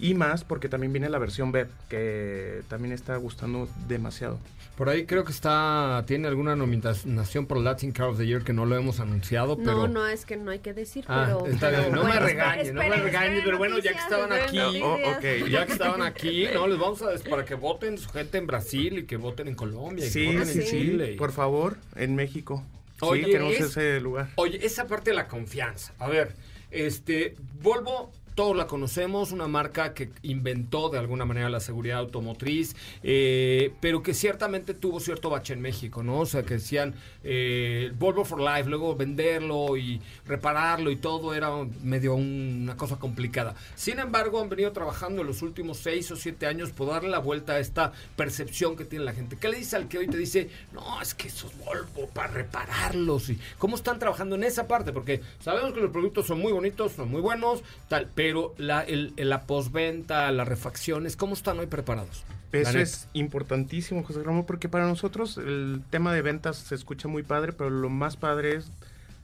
Y 0.02 0.16
más 0.16 0.44
porque 0.44 0.68
también 0.68 0.92
viene 0.92 1.10
la 1.10 1.20
versión 1.20 1.52
BEP, 1.52 1.70
que 1.88 2.64
también 2.68 2.92
está 2.92 3.16
gustando 3.18 3.70
demasiado. 3.88 4.40
Por 4.76 4.90
ahí 4.90 5.06
creo 5.06 5.24
que 5.26 5.32
está, 5.32 6.04
tiene 6.08 6.28
alguna 6.28 6.56
nominación 6.56 7.46
por 7.46 7.58
Latin 7.60 7.92
Car 7.92 8.08
of 8.08 8.18
the 8.18 8.26
Year 8.26 8.44
que 8.44 8.52
no 8.52 8.66
lo 8.66 8.76
hemos 8.76 9.00
anunciado, 9.00 9.58
pero... 9.58 9.74
No, 9.74 9.88
no 9.88 10.08
es 10.08 10.26
que 10.26 10.38
no 10.38 10.50
hay 10.50 10.58
que 10.60 10.74
decir, 10.74 11.06
Ah, 11.08 11.26
pero. 11.28 11.46
está 11.46 11.70
pero 11.70 11.82
bien. 11.84 11.92
No 11.94 12.02
bueno, 12.02 12.16
me 12.16 12.20
regañe, 12.20 12.62
esperen, 12.62 12.74
no 12.76 12.80
me 12.82 12.86
esperen, 12.88 13.06
regañe, 13.06 13.26
esperen 13.28 13.46
pero 13.46 13.58
bueno, 13.60 13.78
ya 13.78 13.92
que 13.92 14.00
estaban 14.00 14.34
aquí- 14.34 14.60
Oh, 14.60 14.98
noticias. 14.98 15.18
ok. 15.44 15.50
Ya 15.52 15.66
que 15.68 15.72
estaban 15.74 16.02
aquí, 16.02 16.48
¿no? 16.52 16.68
Les 16.68 16.80
vamos 16.80 17.02
a 17.04 17.30
para 17.30 17.46
que 17.46 17.54
voten 17.54 17.98
su 18.00 18.10
gente 18.10 18.40
en 18.40 18.48
Brasil 18.48 18.98
y 19.00 19.04
que 19.06 19.18
voten 19.18 19.50
en 19.50 19.56
Colombia 19.56 20.04
y 20.04 20.08
que 20.08 20.14
Sí, 20.14 20.26
voten 20.26 20.46
sí, 20.48 20.60
en 20.60 20.66
sí. 20.66 20.72
Chile. 20.72 21.12
y- 21.12 21.16
Por 21.18 21.32
favor, 21.32 21.78
en 21.96 22.16
México. 22.16 22.66
Oye, 23.02 23.26
sí, 23.26 23.32
queremos 23.32 23.54
es- 23.54 23.62
ese 23.62 24.00
lugar. 24.00 24.30
Oye, 24.36 24.66
esa 24.66 24.88
parte 24.88 25.12
de 25.12 25.16
la 25.18 25.28
confianza. 25.28 25.94
A 26.00 26.08
ver, 26.08 26.34
este, 26.72 27.36
Volvo, 27.62 28.12
todos 28.36 28.56
la 28.56 28.68
conocemos, 28.68 29.32
una 29.32 29.48
marca 29.48 29.94
que 29.94 30.10
inventó 30.24 30.90
de 30.90 31.00
alguna 31.00 31.26
manera 31.26 31.50
la 31.50 31.60
seguridad 31.60 32.00
automotriz, 32.00 32.76
eh, 33.04 33.74
pero 33.82 34.04
que 34.04 34.14
ciertamente 34.14 34.74
tuvo 34.74 35.00
cierto 35.00 35.30
bache 35.30 35.54
en 35.54 35.62
México, 35.62 36.04
¿no? 36.04 36.20
O 36.20 36.26
sea, 36.26 36.44
que 36.44 36.56
decían 36.56 36.96
eh, 37.24 37.92
Volvo 37.98 38.26
for 38.26 38.42
Life, 38.42 38.70
luego 38.70 38.96
venderlo 38.96 39.78
y 39.78 40.02
repararlo 40.26 40.92
y 40.92 40.96
todo 40.96 41.34
era 41.34 41.50
medio 41.84 42.16
una 42.16 42.78
cosa 42.78 42.98
complicada. 42.98 43.56
Sin 43.76 44.00
embargo, 44.00 44.42
han 44.42 44.50
venido 44.50 44.72
trabajando 44.72 45.22
en 45.22 45.28
los 45.28 45.42
últimos 45.42 45.78
seis 45.78 46.10
o 46.12 46.16
siete 46.16 46.46
años 46.48 46.72
por 46.72 46.88
darle 46.88 47.10
la 47.10 47.20
vuelta 47.20 47.54
a 47.54 47.60
esta 47.60 47.92
percepción 48.16 48.76
que 48.76 48.86
tiene 48.86 49.06
la 49.06 49.14
gente. 49.14 49.38
¿Qué 49.38 49.50
le 49.50 49.58
dice 49.58 49.76
al 49.76 49.88
que 49.88 49.98
hoy 49.98 50.08
te 50.08 50.18
dice, 50.18 50.50
no, 50.72 51.02
es 51.02 51.14
que 51.14 51.28
eso 51.28 51.48
es 51.48 51.66
Volvo 51.66 52.08
para 52.08 52.30
repararlos? 52.30 53.30
y 53.30 53.40
¿Cómo 53.58 53.76
están 53.76 54.00
trabajando 54.00 54.36
en 54.36 54.44
esa 54.44 54.68
parte? 54.68 54.92
Porque 54.92 55.22
sabemos 55.40 55.74
que 55.74 55.82
los 55.82 55.92
productos 55.92 56.28
son 56.28 56.40
muy 56.40 56.52
bonitos, 56.52 56.94
son 56.94 57.10
muy 57.10 57.22
buenos, 57.22 57.64
tal, 57.88 58.10
pero 58.14 58.21
la, 58.58 58.82
el, 58.82 59.14
la 59.18 59.44
postventa, 59.44 60.32
las 60.32 60.48
refacciones, 60.48 61.16
¿cómo 61.16 61.34
están 61.34 61.60
hoy 61.60 61.68
preparados? 61.68 62.24
Eso 62.52 62.80
es 62.80 63.08
importantísimo, 63.14 64.04
José 64.04 64.24
Ramón, 64.24 64.46
porque 64.46 64.68
para 64.68 64.86
nosotros 64.86 65.38
el 65.38 65.82
tema 65.90 66.14
de 66.14 66.22
ventas 66.22 66.58
se 66.58 66.76
escucha 66.76 67.08
muy 67.08 67.24
padre, 67.24 67.54
pero 67.54 67.70
lo 67.70 67.90
más 67.90 68.18
padre 68.18 68.56
es 68.56 68.72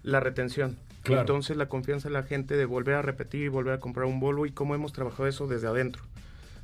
la 0.03 0.19
retención. 0.21 0.77
Claro. 1.03 1.21
Entonces 1.21 1.57
la 1.57 1.67
confianza 1.67 2.07
de 2.07 2.13
la 2.13 2.23
gente 2.23 2.55
de 2.55 2.65
volver 2.65 2.95
a 2.95 3.01
repetir 3.01 3.43
y 3.43 3.47
volver 3.47 3.73
a 3.73 3.79
comprar 3.79 4.05
un 4.05 4.19
Volvo 4.19 4.45
y 4.45 4.51
cómo 4.51 4.75
hemos 4.75 4.93
trabajado 4.93 5.27
eso 5.27 5.47
desde 5.47 5.67
adentro. 5.67 6.03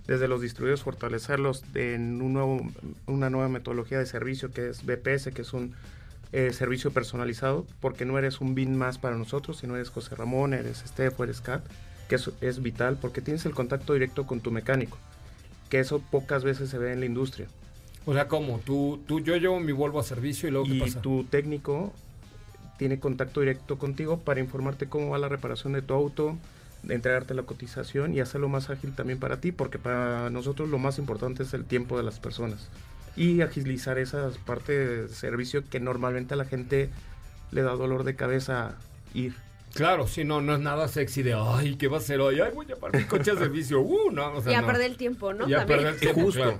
Desde 0.07 0.27
los 0.27 0.41
distribuidores, 0.41 0.83
fortalecerlos 0.83 1.63
en 1.75 2.21
un 2.21 2.33
nuevo, 2.33 2.61
una 3.07 3.29
nueva 3.29 3.47
metodología 3.47 3.99
de 3.99 4.05
servicio 4.05 4.51
que 4.51 4.69
es 4.69 4.85
BPS, 4.85 5.33
que 5.33 5.43
es 5.43 5.53
un 5.53 5.73
eh, 6.33 6.51
servicio 6.51 6.91
personalizado, 6.91 7.65
porque 7.79 8.05
no 8.05 8.17
eres 8.17 8.41
un 8.41 8.55
BIN 8.55 8.75
más 8.75 8.97
para 8.97 9.15
nosotros, 9.15 9.57
sino 9.59 9.75
eres 9.75 9.89
José 9.89 10.15
Ramón, 10.15 10.53
eres 10.53 10.83
Steph, 10.85 11.19
o 11.19 11.23
eres 11.23 11.39
Kat, 11.39 11.63
que 12.07 12.15
eso 12.15 12.33
es 12.41 12.61
vital 12.61 12.97
porque 13.01 13.21
tienes 13.21 13.45
el 13.45 13.53
contacto 13.53 13.93
directo 13.93 14.25
con 14.25 14.39
tu 14.41 14.51
mecánico 14.51 14.97
que 15.73 15.79
eso 15.79 16.03
pocas 16.11 16.43
veces 16.43 16.69
se 16.69 16.77
ve 16.77 16.93
en 16.93 16.99
la 16.99 17.07
industria. 17.07 17.47
O 18.05 18.13
sea, 18.13 18.27
¿cómo? 18.27 18.59
Tú, 18.59 19.01
tú, 19.07 19.21
yo 19.21 19.35
llevo 19.37 19.59
mi 19.59 19.71
Volvo 19.71 19.99
a 19.99 20.03
servicio 20.03 20.47
y 20.47 20.51
luego 20.51 20.67
¿qué 20.67 20.75
Y 20.75 20.79
pasa? 20.81 21.01
tu 21.01 21.23
técnico 21.23 21.91
tiene 22.77 22.99
contacto 22.99 23.39
directo 23.39 23.79
contigo 23.79 24.19
para 24.19 24.39
informarte 24.39 24.87
cómo 24.87 25.09
va 25.09 25.17
la 25.17 25.29
reparación 25.29 25.73
de 25.73 25.81
tu 25.81 25.95
auto, 25.95 26.37
de 26.83 26.93
entregarte 26.93 27.33
la 27.33 27.41
cotización 27.41 28.13
y 28.13 28.19
hacerlo 28.19 28.49
más 28.49 28.69
ágil 28.69 28.93
también 28.93 29.17
para 29.17 29.41
ti, 29.41 29.51
porque 29.51 29.79
para 29.79 30.29
nosotros 30.29 30.69
lo 30.69 30.77
más 30.77 30.99
importante 30.99 31.41
es 31.41 31.55
el 31.55 31.65
tiempo 31.65 31.97
de 31.97 32.03
las 32.03 32.19
personas. 32.19 32.69
Y 33.15 33.41
agilizar 33.41 33.97
esa 33.97 34.29
parte 34.45 34.73
de 34.73 35.09
servicio 35.09 35.67
que 35.67 35.79
normalmente 35.79 36.35
a 36.35 36.37
la 36.37 36.45
gente 36.45 36.91
le 37.49 37.63
da 37.63 37.71
dolor 37.71 38.03
de 38.03 38.15
cabeza 38.15 38.75
ir. 39.15 39.33
Claro, 39.73 40.05
sí, 40.07 40.23
no, 40.23 40.39
no 40.39 40.53
es 40.53 40.59
nada 40.59 40.87
sexy 40.87 41.23
de, 41.23 41.33
ay, 41.33 41.75
¿qué 41.77 41.87
va 41.87 41.97
a 41.97 41.99
hacer 41.99 42.21
hoy? 42.21 42.39
Ay, 42.39 42.51
voy 42.53 42.67
a 42.71 42.75
para 42.75 42.97
mi 42.99 43.05
coche 43.05 43.31
de 43.31 43.37
servicio. 43.37 43.81
Uh, 43.81 44.11
no, 44.11 44.33
o 44.33 44.41
sea, 44.41 44.51
y 44.51 44.55
a 44.55 44.61
no. 44.61 44.67
perder 44.67 44.91
el 44.91 44.97
tiempo, 44.97 45.33
¿no? 45.33 45.49
Y 45.49 45.53
a 45.53 45.59
También. 45.59 45.79
perder 45.79 45.93
el 45.95 45.99
tiempo, 45.99 46.21
Justo, 46.21 46.39
claro. 46.41 46.59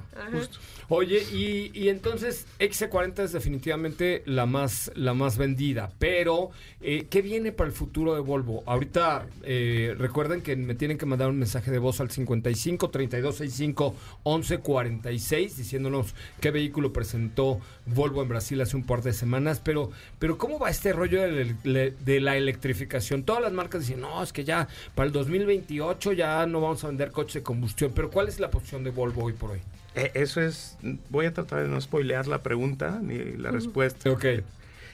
Oye, 0.90 1.24
y, 1.32 1.72
y 1.74 1.90
entonces 1.90 2.46
XC40 2.60 3.24
es 3.24 3.32
definitivamente 3.32 4.22
la 4.26 4.46
más, 4.46 4.92
la 4.96 5.14
más 5.14 5.38
vendida, 5.38 5.92
pero 5.98 6.52
eh, 6.82 7.08
¿qué 7.10 7.22
viene 7.22 7.52
para 7.52 7.70
el 7.70 7.74
futuro 7.74 8.16
de 8.16 8.20
Volvo? 8.20 8.64
Ahorita 8.66 9.26
eh, 9.44 9.96
recuerden 9.98 10.42
que 10.42 10.56
me 10.56 10.76
tienen 10.76 10.98
que 10.98 11.06
mandar 11.06 11.30
un 11.30 11.40
mensaje 11.40 11.72
de 11.72 11.80
voz 11.80 12.02
al 12.02 12.12
55 12.12 12.90
32 12.90 13.36
65 13.36 13.96
11 14.24 14.58
46 14.60 15.58
diciéndonos 15.58 16.16
qué 16.42 16.52
vehículo 16.52 16.92
presentó 16.92 17.60
Volvo 17.86 18.22
en 18.22 18.30
Brasil 18.30 18.60
hace 18.62 18.76
un 18.76 18.86
par 18.86 19.04
de 19.04 19.14
semanas, 19.14 19.62
pero, 19.64 19.90
pero 20.20 20.38
¿cómo 20.38 20.60
va 20.60 20.70
este 20.70 20.94
rollo 20.94 21.22
de 21.22 22.20
la 22.22 22.38
electrificación? 22.38 23.03
Todas 23.26 23.42
las 23.42 23.52
marcas 23.52 23.82
dicen, 23.82 24.02
no, 24.02 24.22
es 24.24 24.34
que 24.34 24.44
ya 24.44 24.68
para 24.96 25.08
el 25.08 25.14
2028 25.14 26.14
ya 26.14 26.46
no 26.46 26.62
vamos 26.62 26.84
a 26.84 26.88
vender 26.88 27.12
coches 27.12 27.36
de 27.36 27.44
combustión, 27.44 27.92
pero 27.94 28.10
¿cuál 28.10 28.28
es 28.28 28.40
la 28.40 28.50
posición 28.50 28.84
de 28.84 28.92
Volvo 28.92 29.26
hoy 29.26 29.34
por 29.34 29.52
hoy? 29.52 29.62
Eh, 29.96 30.12
eso 30.16 30.42
es, 30.42 30.78
voy 31.10 31.26
a 31.26 31.34
tratar 31.34 31.64
de 31.64 31.68
no 31.68 31.80
spoilear 31.80 32.28
la 32.28 32.42
pregunta 32.42 33.00
ni 33.02 33.18
la 33.38 33.52
respuesta. 33.52 34.10
Ok. 34.10 34.26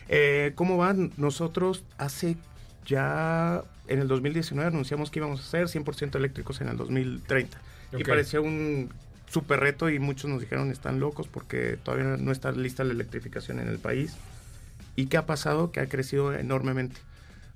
Eh, 0.09 0.51
¿Cómo 0.55 0.77
van? 0.77 1.11
Nosotros 1.17 1.83
hace 1.97 2.35
ya, 2.85 3.63
en 3.87 3.99
el 3.99 4.07
2019 4.07 4.67
anunciamos 4.67 5.11
que 5.11 5.19
íbamos 5.19 5.39
a 5.39 5.43
ser 5.43 5.67
100% 5.67 6.15
eléctricos 6.15 6.59
en 6.61 6.69
el 6.69 6.77
2030. 6.77 7.57
Ok. 7.93 7.99
Y 7.99 8.03
parecía 8.03 8.41
un 8.41 8.89
super 9.29 9.59
reto 9.59 9.89
y 9.89 9.99
muchos 9.99 10.29
nos 10.29 10.41
dijeron 10.41 10.71
están 10.71 10.99
locos 10.99 11.27
porque 11.27 11.77
todavía 11.81 12.17
no 12.17 12.31
está 12.31 12.51
lista 12.51 12.83
la 12.83 12.93
electrificación 12.93 13.59
en 13.59 13.67
el 13.67 13.79
país. 13.79 14.15
¿Y 14.95 15.05
qué 15.05 15.17
ha 15.17 15.25
pasado? 15.25 15.71
Que 15.71 15.79
ha 15.79 15.87
crecido 15.87 16.33
enormemente. 16.33 16.99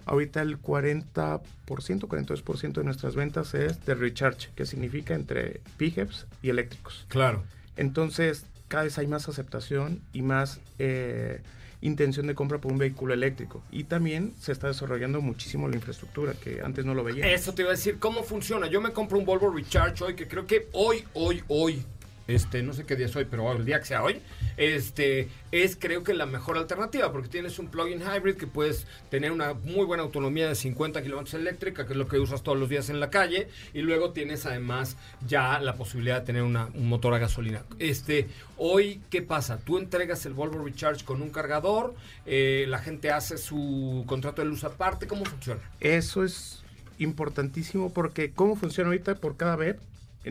Ahorita 0.06 0.42
el 0.42 0.62
40%, 0.62 1.42
42% 1.66 2.74
de 2.74 2.84
nuestras 2.84 3.16
ventas 3.16 3.54
es 3.54 3.86
de 3.86 3.96
recharge, 3.96 4.50
que 4.56 4.66
significa 4.66 5.14
entre 5.14 5.62
PHEVs 5.78 6.28
y 6.42 6.50
eléctricos. 6.50 7.06
Claro. 7.10 7.44
Entonces, 7.76 8.46
cada 8.68 8.84
vez 8.84 8.98
hay 8.98 9.08
más 9.08 9.30
aceptación 9.30 10.02
y 10.14 10.22
más 10.22 10.60
eh, 10.80 11.42
intención 11.84 12.28
de 12.28 12.36
compra 12.36 12.60
por 12.60 12.72
un 12.72 12.78
vehículo 12.78 13.14
eléctrico. 13.14 13.62
Y 13.72 13.84
también 13.84 14.34
se 14.40 14.52
está 14.52 14.68
desarrollando 14.68 15.22
muchísimo 15.22 15.68
la 15.68 15.76
infraestructura, 15.76 16.34
que 16.34 16.62
antes 16.62 16.86
no 16.86 16.94
lo 16.94 17.04
veía. 17.04 17.32
Eso 17.32 17.54
te 17.54 17.64
iba 17.64 17.72
a 17.72 17.76
decir, 17.76 18.00
¿cómo 18.00 18.24
funciona? 18.24 18.68
Yo 18.68 18.82
me 18.82 18.92
compro 18.92 19.20
un 19.20 19.26
Volvo 19.26 19.50
Recharge 19.52 20.04
hoy, 20.04 20.16
que 20.16 20.28
creo 20.28 20.48
que 20.48 20.70
hoy, 20.72 21.04
hoy, 21.14 21.44
hoy, 21.50 21.84
este, 22.28 22.64
no 22.64 22.74
sé 22.74 22.86
qué 22.86 22.96
día 22.96 23.08
es 23.08 23.16
hoy, 23.16 23.26
pero 23.30 23.52
el 23.52 23.66
día 23.66 23.80
que 23.80 23.86
sea 23.86 24.04
hoy, 24.04 24.22
este, 24.58 25.28
es 25.52 25.76
creo 25.76 26.04
que 26.04 26.14
la 26.14 26.26
mejor 26.26 26.58
alternativa, 26.58 27.12
porque 27.12 27.28
tienes 27.28 27.60
un 27.60 27.68
plug-in 27.68 28.02
hybrid 28.02 28.36
que 28.36 28.48
puedes 28.48 28.88
tener 29.10 29.32
una 29.32 29.54
muy 29.54 29.86
buena 29.86 30.04
autonomía 30.04 30.48
de 30.48 30.56
50 30.56 31.02
kilómetros 31.04 31.34
eléctrica, 31.34 31.86
que 31.86 31.94
es 31.94 31.98
lo 31.98 32.08
que 32.08 32.20
usas 32.20 32.44
todos 32.44 32.58
los 32.58 32.70
días 32.70 32.90
en 32.90 33.00
la 33.00 33.10
calle, 33.10 33.48
y 33.74 33.82
luego 33.82 34.12
tienes 34.12 34.46
además 34.46 34.96
ya 35.28 35.60
la 35.60 35.76
posibilidad 35.76 36.20
de 36.22 36.26
tener 36.26 36.44
una- 36.44 36.68
un 36.74 36.88
motor 36.88 37.14
a 37.14 37.18
gasolina. 37.20 37.64
Este, 37.80 38.28
hoy, 38.58 39.02
¿qué 39.10 39.22
pasa? 39.22 39.58
Tú 39.58 39.78
entregas 39.78 40.26
el 40.26 40.34
Volvo 40.34 40.64
Recharge 40.64 41.04
con 41.04 41.22
un 41.22 41.30
cargador, 41.30 41.94
eh, 42.26 42.66
la 42.70 42.80
gente 42.80 43.12
hace 43.12 43.38
su 43.38 44.04
contrato 44.08 44.42
de 44.42 44.48
luz 44.48 44.64
aparte, 44.64 45.08
¿cómo 45.08 45.26
funciona? 45.26 45.62
Eso 45.80 46.24
es 46.24 46.64
importantísimo 47.00 47.92
porque 47.94 48.32
cómo 48.32 48.56
funciona 48.56 48.88
ahorita 48.90 49.16
por 49.16 49.36
cada 49.36 49.56
vez 49.56 49.76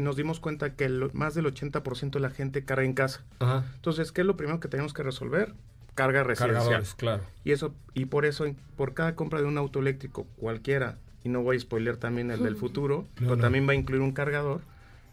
nos 0.01 0.17
dimos 0.17 0.41
cuenta 0.41 0.75
que 0.75 0.85
el- 0.85 1.11
más 1.13 1.35
del 1.35 1.47
80% 1.47 2.19
de 2.19 2.21
la 2.21 2.31
gente 2.31 2.65
carga 2.65 2.85
en 2.85 2.95
casa. 2.95 3.23
Ajá. 3.41 3.65
Entonces, 3.77 4.13
¿qué 4.13 4.23
es 4.23 4.27
lo 4.27 4.37
primero 4.37 4.61
que 4.61 4.69
tenemos 4.69 4.93
que 4.95 5.03
resolver? 5.03 5.55
Carga 5.95 6.23
residencial. 6.25 6.63
Cargadores, 6.63 6.95
claro. 6.95 7.23
Y 7.45 7.53
eso 7.53 7.75
y 7.95 8.07
por 8.07 8.25
eso 8.25 8.47
por 8.77 8.95
cada 8.95 9.15
compra 9.15 9.41
de 9.41 9.47
un 9.47 9.59
auto 9.59 9.79
eléctrico 9.81 10.27
cualquiera 10.39 10.97
y 11.25 11.29
no 11.29 11.43
voy 11.43 11.57
a 11.57 11.61
spoiler 11.61 11.99
también 11.99 12.31
el 12.31 12.43
del 12.43 12.57
futuro, 12.57 13.07
No, 13.17 13.27
pero 13.27 13.37
no. 13.37 13.43
también 13.43 13.69
va 13.69 13.73
a 13.73 13.77
incluir 13.77 14.01
un 14.03 14.13
cargador. 14.13 14.63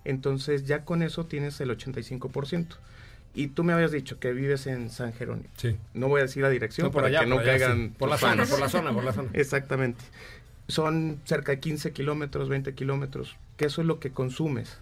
Entonces, 0.05 0.65
ya 0.65 0.85
con 0.85 1.03
eso 1.03 1.25
tienes 1.25 1.59
el 1.61 1.69
85%. 1.71 2.77
Y 3.35 3.47
tú 3.49 3.63
me 3.63 3.73
habías 3.73 3.91
dicho 3.91 4.19
que 4.19 4.33
vives 4.33 4.65
en 4.65 4.89
San 4.89 5.13
Jerónimo. 5.13 5.47
Sí. 5.55 5.77
No 5.93 6.07
voy 6.07 6.19
a 6.19 6.23
decir 6.23 6.41
la 6.41 6.49
dirección 6.49 6.87
No, 6.87 6.91
por 6.91 7.03
para 7.03 7.09
allá, 7.09 7.19
que 7.19 7.29
no 7.29 7.43
caigan 7.43 7.77
sí. 7.89 7.93
Por 7.97 8.09
la 8.09 8.17
zona, 8.17 8.45
por 8.45 8.59
la 8.59 8.69
zona, 8.69 8.91
por 8.93 9.03
la 9.03 9.13
zona. 9.13 9.29
Exactamente. 9.33 10.03
Son 10.69 11.19
cerca 11.25 11.51
de 11.51 11.59
15 11.59 11.91
kilómetros, 11.91 12.47
20 12.47 12.73
kilómetros, 12.75 13.35
que 13.57 13.65
eso 13.65 13.81
es 13.81 13.87
lo 13.87 13.99
que 13.99 14.11
consumes 14.11 14.77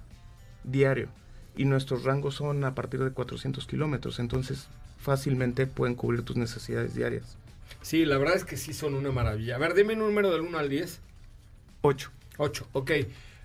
diario. 0.63 1.09
Y 1.55 1.65
nuestros 1.65 2.03
rangos 2.03 2.35
son 2.35 2.63
a 2.63 2.75
partir 2.75 3.03
de 3.03 3.11
400 3.11 3.65
kilómetros, 3.65 4.19
entonces 4.19 4.67
fácilmente 4.99 5.65
pueden 5.65 5.95
cubrir 5.95 6.21
tus 6.21 6.37
necesidades 6.37 6.93
diarias. 6.93 7.37
Sí, 7.81 8.05
la 8.05 8.17
verdad 8.17 8.35
es 8.35 8.43
que 8.43 8.57
sí 8.57 8.73
son 8.73 8.93
una 8.93 9.11
maravilla. 9.11 9.55
A 9.55 9.57
ver, 9.57 9.73
dime 9.73 9.93
un 9.93 9.99
número 9.99 10.31
del 10.31 10.41
1 10.41 10.57
al 10.57 10.69
10. 10.69 10.99
8. 11.81 12.11
8, 12.37 12.67
ok. 12.73 12.91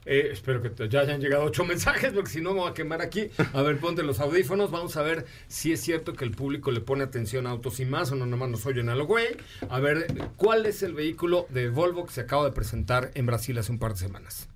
Eh, 0.05 0.31
espero 0.33 0.61
que 0.63 0.89
ya 0.89 1.01
hayan 1.01 1.21
llegado 1.21 1.45
ocho 1.45 1.65
mensajes, 1.67 2.13
porque 2.13 2.31
si 2.31 2.41
no 2.41 2.53
me 2.53 2.61
voy 2.61 2.71
a 2.71 2.75
quemar 2.75 3.03
aquí. 3.03 3.31
A 3.53 3.63
ver, 3.63 3.79
ponte 3.79 4.03
los 4.03 4.21
audífonos. 4.21 4.71
Vamos 4.71 4.97
a 4.97 5.03
ver 5.03 5.27
si 5.49 5.73
es 5.73 5.81
cierto 5.81 6.13
que 6.15 6.25
el 6.25 6.33
público 6.33 6.71
le 6.71 6.81
pone 6.81 7.05
atención 7.05 7.47
a 7.47 7.51
Autos 7.51 7.81
y 7.81 7.85
más 7.85 8.11
o 8.13 8.17
no 8.17 8.27
nomás 8.27 8.51
nos 8.51 8.67
oyen 8.67 8.89
a 8.89 8.95
lo 8.95 9.07
güey. 9.07 9.29
A 9.69 9.81
ver, 9.81 10.07
¿cuál 10.37 10.67
es 10.67 10.83
el 10.83 10.95
vehículo 10.95 11.47
de 11.51 11.69
Volvo 11.69 12.07
que 12.07 12.13
se 12.13 12.21
acaba 12.23 12.45
de 12.45 12.53
presentar 12.53 13.11
en 13.15 13.27
Brasil 13.27 13.57
hace 13.59 13.73
un 13.73 13.79
par 13.79 13.93
de 13.93 13.99
semanas? 13.99 14.49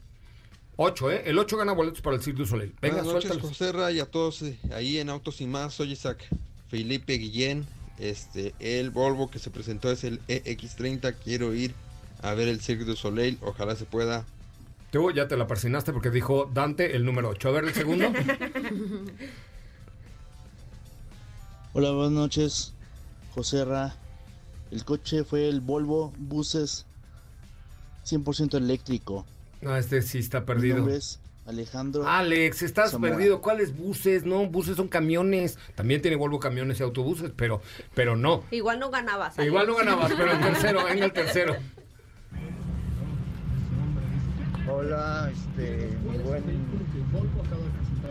8, 0.77 1.11
¿eh? 1.11 1.23
El 1.27 1.39
8 1.39 1.57
gana 1.57 1.73
boletos 1.73 2.03
para 2.03 2.17
el 2.17 2.23
Cirque 2.23 2.41
du 2.41 2.47
Soleil. 2.47 2.75
Venga, 2.83 3.03
Buenas 3.03 3.25
noches. 3.25 3.41
José 3.41 3.73
Ra, 3.73 3.91
y 3.93 4.01
a 4.01 4.07
todos 4.07 4.43
eh, 4.43 4.59
ahí 4.75 4.99
en 4.99 5.09
Autos 5.09 5.41
y 5.41 5.47
Más. 5.47 5.75
Soy 5.75 5.93
Isaac 5.93 6.29
Felipe 6.69 7.15
Guillén. 7.15 7.67
Este, 7.99 8.55
el 8.59 8.91
Volvo 8.91 9.31
que 9.31 9.39
se 9.39 9.51
presentó 9.51 9.91
es 9.91 10.05
el 10.05 10.21
EX30. 10.27 11.15
Quiero 11.23 11.55
ir 11.55 11.73
a 12.21 12.35
ver 12.35 12.49
el 12.49 12.61
Cirque 12.61 12.85
du 12.85 12.95
Soleil. 12.95 13.39
Ojalá 13.41 13.75
se 13.75 13.87
pueda. 13.87 14.27
Tú 14.97 15.11
ya 15.11 15.29
te 15.29 15.37
la 15.37 15.47
persinaste 15.47 15.93
porque 15.93 16.09
dijo 16.09 16.51
Dante 16.55 16.97
el 16.97 17.05
número 17.05 17.29
8. 17.29 17.49
A 17.51 17.53
ver, 17.53 17.65
el 17.65 17.75
segundo. 17.75 18.07
Hola, 21.75 21.91
buenas 21.91 22.13
noches, 22.13 22.73
José 23.35 23.67
Ra. 23.67 23.95
El 24.71 24.87
coche 24.87 25.23
fue 25.23 25.51
el 25.51 25.61
Volvo 25.61 26.15
Buses 26.17 26.87
100% 28.07 28.55
eléctrico. 28.57 29.27
No, 29.61 29.77
este 29.77 30.01
sí 30.01 30.17
está 30.19 30.41
Mi 30.41 30.47
perdido. 30.47 30.77
nombre 30.79 30.97
es 30.97 31.21
Alejandro. 31.45 32.09
Alex, 32.09 32.63
estás 32.63 32.93
Zamora. 32.93 33.13
perdido. 33.13 33.43
¿Cuáles 33.43 33.77
buses? 33.77 34.25
No, 34.25 34.47
buses 34.47 34.77
son 34.77 34.89
camiones. 34.89 35.59
También 35.75 36.01
tiene 36.01 36.17
Volvo 36.17 36.39
camiones 36.41 36.81
y 36.81 36.83
autobuses, 36.83 37.33
pero, 37.37 37.61
pero 37.95 38.17
no. 38.17 38.45
Igual 38.51 38.81
no 38.81 38.91
ganabas. 38.91 39.35
Alex. 39.39 39.47
Igual 39.47 39.67
no 39.67 39.77
ganabas, 39.77 40.11
pero 40.17 40.33
el 40.33 40.41
tercero, 40.41 40.85
venga 40.87 41.05
el 41.05 41.13
tercero. 41.13 41.55
Hola, 44.69 45.31
este, 45.33 45.91
mi 46.11 46.19
buen 46.19 46.43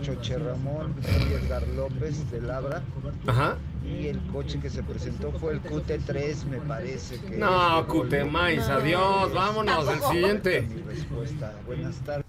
Choche 0.02 0.38
Ramón, 0.38 0.96
soy 1.02 1.34
Edgar 1.34 1.68
López 1.70 2.32
de 2.32 2.42
Labra. 2.42 2.82
Ajá. 3.28 3.58
Y 3.84 4.08
el 4.08 4.20
coche 4.28 4.60
que 4.60 4.70
se 4.70 4.82
presentó 4.82 5.32
fue 5.34 5.54
el 5.54 5.62
QT3, 5.62 6.46
me 6.46 6.58
parece 6.60 7.20
que. 7.20 7.38
No, 7.38 7.84
Volvo. 7.84 8.04
Cutemais, 8.04 8.62
adiós, 8.70 9.34
vámonos, 9.34 9.88
el 9.90 10.00
siguiente. 10.02 10.62
Mi 10.62 10.82
respuesta. 10.84 11.54
Buenas 11.66 11.96
tardes. 11.98 12.26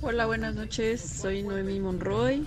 Hola, 0.00 0.26
buenas 0.26 0.54
noches. 0.54 1.00
Soy 1.00 1.42
Noemi 1.42 1.80
Monroy 1.80 2.46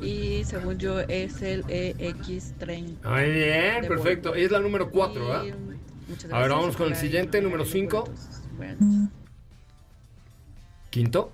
y 0.00 0.44
según 0.44 0.78
yo 0.78 1.00
es 1.00 1.42
el 1.42 1.62
EX30. 1.64 3.02
Muy 3.04 3.30
bien, 3.30 3.86
perfecto. 3.86 4.34
Es 4.34 4.50
la 4.50 4.60
número 4.60 4.90
4, 4.90 5.22
Y, 5.22 5.26
¿verdad? 5.26 5.58
muchas 6.08 6.32
A 6.32 6.38
ver, 6.38 6.50
vamos 6.50 6.76
con 6.76 6.88
el 6.88 6.96
siguiente, 6.96 7.42
número 7.42 7.66
5. 7.66 8.08
Buenas 8.56 8.80
noches. 8.80 9.19
Quinto. 10.90 11.32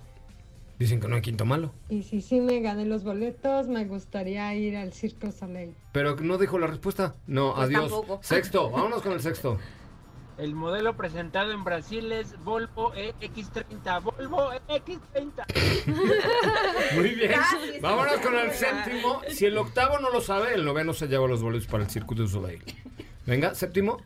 Dicen 0.79 0.99
que 0.99 1.07
no 1.07 1.15
hay 1.15 1.23
quinto 1.23 1.43
malo. 1.43 1.73
Y 1.89 2.03
si 2.03 2.21
sí 2.21 2.39
me 2.39 2.59
gané 2.59 2.85
los 2.85 3.03
boletos, 3.03 3.67
me 3.67 3.85
gustaría 3.85 4.53
ir 4.53 4.77
al 4.77 4.93
Circo 4.93 5.31
Soleil. 5.31 5.73
Pero 5.91 6.15
no 6.17 6.37
dijo 6.37 6.59
la 6.59 6.67
respuesta. 6.67 7.15
No, 7.25 7.55
Pues 7.55 7.65
adiós. 7.67 7.81
tampoco. 7.89 8.19
Sexto, 8.21 8.69
vámonos 8.69 9.01
con 9.01 9.13
el 9.13 9.19
sexto. 9.19 9.57
El 10.37 10.53
modelo 10.53 10.95
presentado 10.95 11.51
en 11.51 11.63
Brasil 11.63 12.11
es 12.11 12.37
Volvo 12.43 12.93
EX30. 12.93 14.03
Volvo 14.03 14.51
EX30. 14.69 16.93
Muy 16.95 17.15
bien. 17.15 17.31
Vámonos 17.81 18.17
con 18.17 18.35
el 18.35 18.51
séptimo. 18.51 19.21
Si 19.29 19.47
el 19.47 19.57
octavo 19.57 19.97
no 19.97 20.11
lo 20.11 20.21
sabe, 20.21 20.53
el 20.53 20.63
noveno 20.63 20.93
se 20.93 21.07
lleva 21.07 21.27
los 21.27 21.41
boletos 21.41 21.67
para 21.67 21.85
el 21.85 21.89
Circuito 21.89 22.21
du 22.21 22.29
Soleil. 22.29 22.61
Venga, 23.25 23.55
séptimo. 23.55 23.97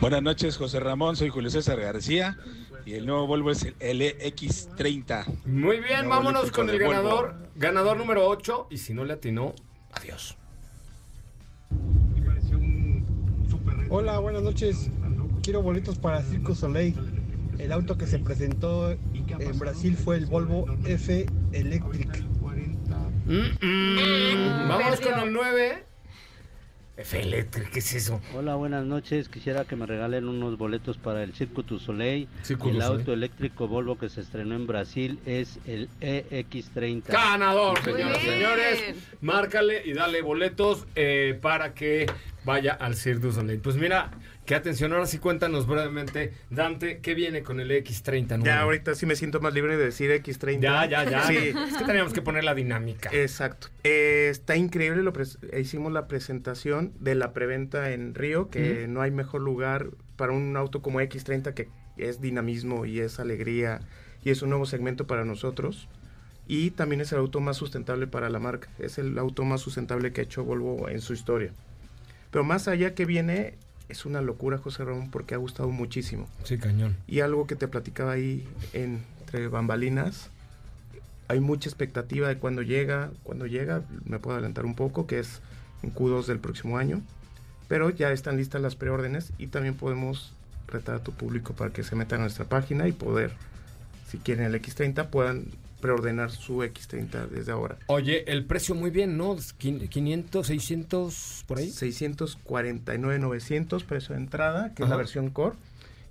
Buenas 0.00 0.22
noches, 0.22 0.56
José 0.56 0.78
Ramón. 0.78 1.16
Soy 1.16 1.28
Julio 1.28 1.50
César 1.50 1.80
García 1.80 2.38
y 2.84 2.94
el 2.94 3.06
nuevo 3.06 3.26
Volvo 3.26 3.50
es 3.50 3.64
el 3.78 4.00
LX30. 4.00 5.44
Muy 5.46 5.80
bien, 5.80 6.08
vámonos 6.08 6.50
con 6.50 6.68
el 6.68 6.78
Volvo. 6.78 6.90
ganador. 6.90 7.34
Ganador 7.56 7.96
número 7.96 8.26
8. 8.28 8.68
Y 8.70 8.78
si 8.78 8.94
no 8.94 9.04
le 9.04 9.14
atinó, 9.14 9.54
adiós. 9.92 10.36
Hola, 13.88 14.18
buenas 14.18 14.42
noches. 14.42 14.90
Quiero 15.42 15.62
boletos 15.62 15.98
para 15.98 16.22
Circo 16.22 16.54
Soleil. 16.54 16.94
El 17.58 17.72
auto 17.72 17.98
que 17.98 18.06
se 18.06 18.18
presentó 18.18 18.90
en 18.90 19.58
Brasil 19.58 19.96
fue 19.96 20.16
el 20.16 20.26
Volvo 20.26 20.66
F 20.84 21.26
Electric. 21.52 22.24
Mm, 23.26 23.64
mm. 23.64 24.68
Vámonos 24.68 25.00
con 25.00 25.18
el 25.20 25.32
9. 25.32 25.89
F 27.00 27.18
Electric, 27.18 27.70
¿qué 27.70 27.78
es 27.78 27.94
eso? 27.94 28.20
Hola, 28.34 28.56
buenas 28.56 28.84
noches. 28.84 29.30
Quisiera 29.30 29.64
que 29.64 29.74
me 29.74 29.86
regalen 29.86 30.28
unos 30.28 30.58
boletos 30.58 30.98
para 30.98 31.22
el 31.22 31.32
Circo 31.32 31.62
du 31.62 31.78
Soleil. 31.78 32.28
Circo 32.42 32.68
el 32.68 32.82
auto 32.82 33.14
eléctrico 33.14 33.68
Volvo 33.68 33.96
que 33.96 34.10
se 34.10 34.20
estrenó 34.20 34.54
en 34.54 34.66
Brasil 34.66 35.18
es 35.24 35.58
el 35.66 35.88
EX30. 36.02 37.06
Ganador, 37.06 37.82
señoras 37.82 38.18
y 38.22 38.26
señores. 38.26 38.94
Márcale 39.22 39.82
y 39.86 39.94
dale 39.94 40.20
boletos 40.20 40.86
eh, 40.94 41.38
para 41.40 41.72
que 41.72 42.04
vaya 42.44 42.74
al 42.74 42.94
Cirque 42.94 43.28
du 43.28 43.32
Soleil. 43.32 43.60
Pues 43.60 43.76
mira, 43.76 44.10
qué 44.50 44.56
atención. 44.56 44.92
Ahora 44.92 45.06
sí 45.06 45.18
cuéntanos 45.18 45.68
brevemente, 45.68 46.32
Dante, 46.50 46.98
¿qué 46.98 47.14
viene 47.14 47.44
con 47.44 47.60
el 47.60 47.70
X30 47.70 48.26
nuevo? 48.30 48.44
Ya 48.46 48.60
ahorita 48.62 48.96
sí 48.96 49.06
me 49.06 49.14
siento 49.14 49.40
más 49.40 49.54
libre 49.54 49.76
de 49.76 49.84
decir 49.84 50.10
X30. 50.10 50.58
Ya, 50.60 50.86
ya, 50.86 51.04
ya. 51.08 51.22
Sí. 51.22 51.36
Es 51.36 51.76
que 51.76 51.84
teníamos 51.84 52.12
que 52.12 52.20
poner 52.20 52.42
la 52.42 52.52
dinámica. 52.56 53.10
Exacto. 53.12 53.68
Eh, 53.84 54.26
está 54.28 54.56
increíble, 54.56 55.04
lo 55.04 55.12
pres- 55.12 55.38
hicimos 55.56 55.92
la 55.92 56.08
presentación 56.08 56.92
de 56.98 57.14
la 57.14 57.32
preventa 57.32 57.92
en 57.92 58.12
Río, 58.16 58.50
que 58.50 58.86
no 58.88 59.02
hay 59.02 59.12
mejor 59.12 59.40
lugar 59.40 59.86
para 60.16 60.32
un 60.32 60.56
auto 60.56 60.82
como 60.82 61.00
X30 61.00 61.54
que 61.54 61.68
es 61.96 62.20
dinamismo 62.20 62.86
y 62.86 62.98
es 62.98 63.20
alegría 63.20 63.80
y 64.24 64.30
es 64.30 64.42
un 64.42 64.50
nuevo 64.50 64.66
segmento 64.66 65.06
para 65.06 65.24
nosotros. 65.24 65.88
Y 66.48 66.72
también 66.72 67.00
es 67.02 67.12
el 67.12 67.18
auto 67.20 67.38
más 67.38 67.56
sustentable 67.56 68.08
para 68.08 68.28
la 68.30 68.40
marca. 68.40 68.68
Es 68.80 68.98
el 68.98 69.16
auto 69.16 69.44
más 69.44 69.60
sustentable 69.60 70.12
que 70.12 70.22
ha 70.22 70.24
hecho 70.24 70.42
Volvo 70.42 70.88
en 70.88 71.00
su 71.00 71.12
historia. 71.12 71.52
Pero 72.32 72.42
más 72.42 72.66
allá 72.66 72.96
que 72.96 73.04
viene, 73.04 73.54
es 73.90 74.06
una 74.06 74.20
locura, 74.20 74.58
José 74.58 74.84
Ramón, 74.84 75.10
porque 75.10 75.34
ha 75.34 75.38
gustado 75.38 75.68
muchísimo. 75.70 76.28
Sí, 76.44 76.58
cañón. 76.58 76.96
Y 77.06 77.20
algo 77.20 77.46
que 77.46 77.56
te 77.56 77.68
platicaba 77.68 78.12
ahí 78.12 78.46
entre 78.72 79.48
bambalinas, 79.48 80.30
hay 81.28 81.40
mucha 81.40 81.68
expectativa 81.68 82.28
de 82.28 82.38
cuando 82.38 82.62
llega, 82.62 83.10
cuando 83.22 83.46
llega, 83.46 83.82
me 84.04 84.18
puedo 84.18 84.36
adelantar 84.36 84.64
un 84.64 84.74
poco, 84.74 85.06
que 85.06 85.18
es 85.20 85.40
en 85.82 85.94
Q2 85.94 86.26
del 86.26 86.38
próximo 86.38 86.78
año, 86.78 87.02
pero 87.68 87.90
ya 87.90 88.10
están 88.12 88.36
listas 88.36 88.60
las 88.60 88.74
preórdenes 88.74 89.32
y 89.38 89.46
también 89.46 89.74
podemos 89.74 90.32
retar 90.66 90.96
a 90.96 91.02
tu 91.02 91.12
público 91.12 91.52
para 91.54 91.72
que 91.72 91.82
se 91.82 91.96
metan 91.96 92.20
a 92.20 92.22
nuestra 92.22 92.44
página 92.46 92.88
y 92.88 92.92
poder, 92.92 93.32
si 94.08 94.18
quieren 94.18 94.44
el 94.44 94.60
X30, 94.60 95.08
puedan 95.08 95.46
preordenar 95.80 96.30
su 96.30 96.58
X30 96.58 97.28
desde 97.28 97.52
ahora. 97.52 97.78
Oye, 97.86 98.30
el 98.30 98.44
precio 98.44 98.74
muy 98.74 98.90
bien, 98.90 99.16
¿no? 99.16 99.36
Quin- 99.36 99.88
500, 99.88 100.46
600, 100.46 101.44
por 101.46 101.58
ahí. 101.58 101.70
649,900 101.70 103.84
precio 103.84 104.14
de 104.14 104.20
entrada, 104.20 104.74
que 104.74 104.82
es 104.82 104.88
la 104.88 104.96
versión 104.96 105.30
Core, 105.30 105.56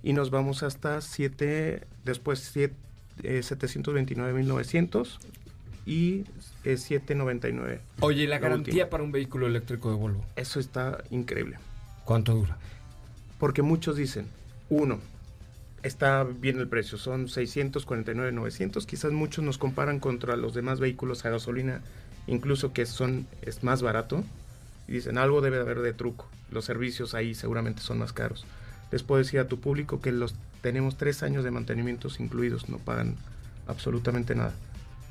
y 0.02 0.12
nos 0.12 0.30
vamos 0.30 0.62
hasta 0.62 1.00
7, 1.00 1.82
después 2.04 2.40
siete- 2.40 2.74
eh, 3.22 3.42
729,900 3.42 5.18
y 5.86 6.24
eh, 6.64 6.76
799. 6.76 7.80
Oye, 8.00 8.22
¿y 8.22 8.26
la 8.26 8.36
La 8.36 8.40
garantía 8.40 8.72
última. 8.74 8.90
para 8.90 9.02
un 9.02 9.12
vehículo 9.12 9.46
eléctrico 9.46 9.90
de 9.90 9.96
Volvo? 9.96 10.24
Eso 10.36 10.60
está 10.60 11.02
increíble. 11.10 11.58
¿Cuánto 12.04 12.34
dura? 12.34 12.56
Porque 13.38 13.62
muchos 13.62 13.96
dicen, 13.96 14.26
uno, 14.68 14.98
está 15.82 16.24
bien 16.24 16.58
el 16.58 16.68
precio, 16.68 16.98
son 16.98 17.28
649,900, 17.28 18.86
quizás 18.86 19.12
muchos 19.12 19.44
nos 19.44 19.58
comparan 19.58 20.00
contra 20.00 20.36
los 20.36 20.54
demás 20.54 20.80
vehículos 20.80 21.24
a 21.24 21.30
gasolina, 21.30 21.80
incluso 22.26 22.72
que 22.72 22.86
son 22.86 23.26
es 23.42 23.62
más 23.62 23.82
barato, 23.82 24.24
y 24.88 24.92
dicen, 24.92 25.18
algo 25.18 25.40
debe 25.40 25.56
de 25.56 25.62
haber 25.62 25.80
de 25.80 25.92
truco, 25.92 26.28
los 26.50 26.64
servicios 26.64 27.14
ahí 27.14 27.34
seguramente 27.34 27.82
son 27.82 27.98
más 27.98 28.12
caros. 28.12 28.44
Les 28.90 29.02
puedo 29.02 29.20
decir 29.20 29.40
a 29.40 29.48
tu 29.48 29.60
público 29.60 30.00
que 30.00 30.12
los 30.12 30.34
tenemos 30.62 30.96
tres 30.96 31.22
años 31.22 31.44
de 31.44 31.50
mantenimientos 31.50 32.20
incluidos, 32.20 32.68
no 32.68 32.78
pagan 32.78 33.16
absolutamente 33.66 34.34
nada. 34.34 34.52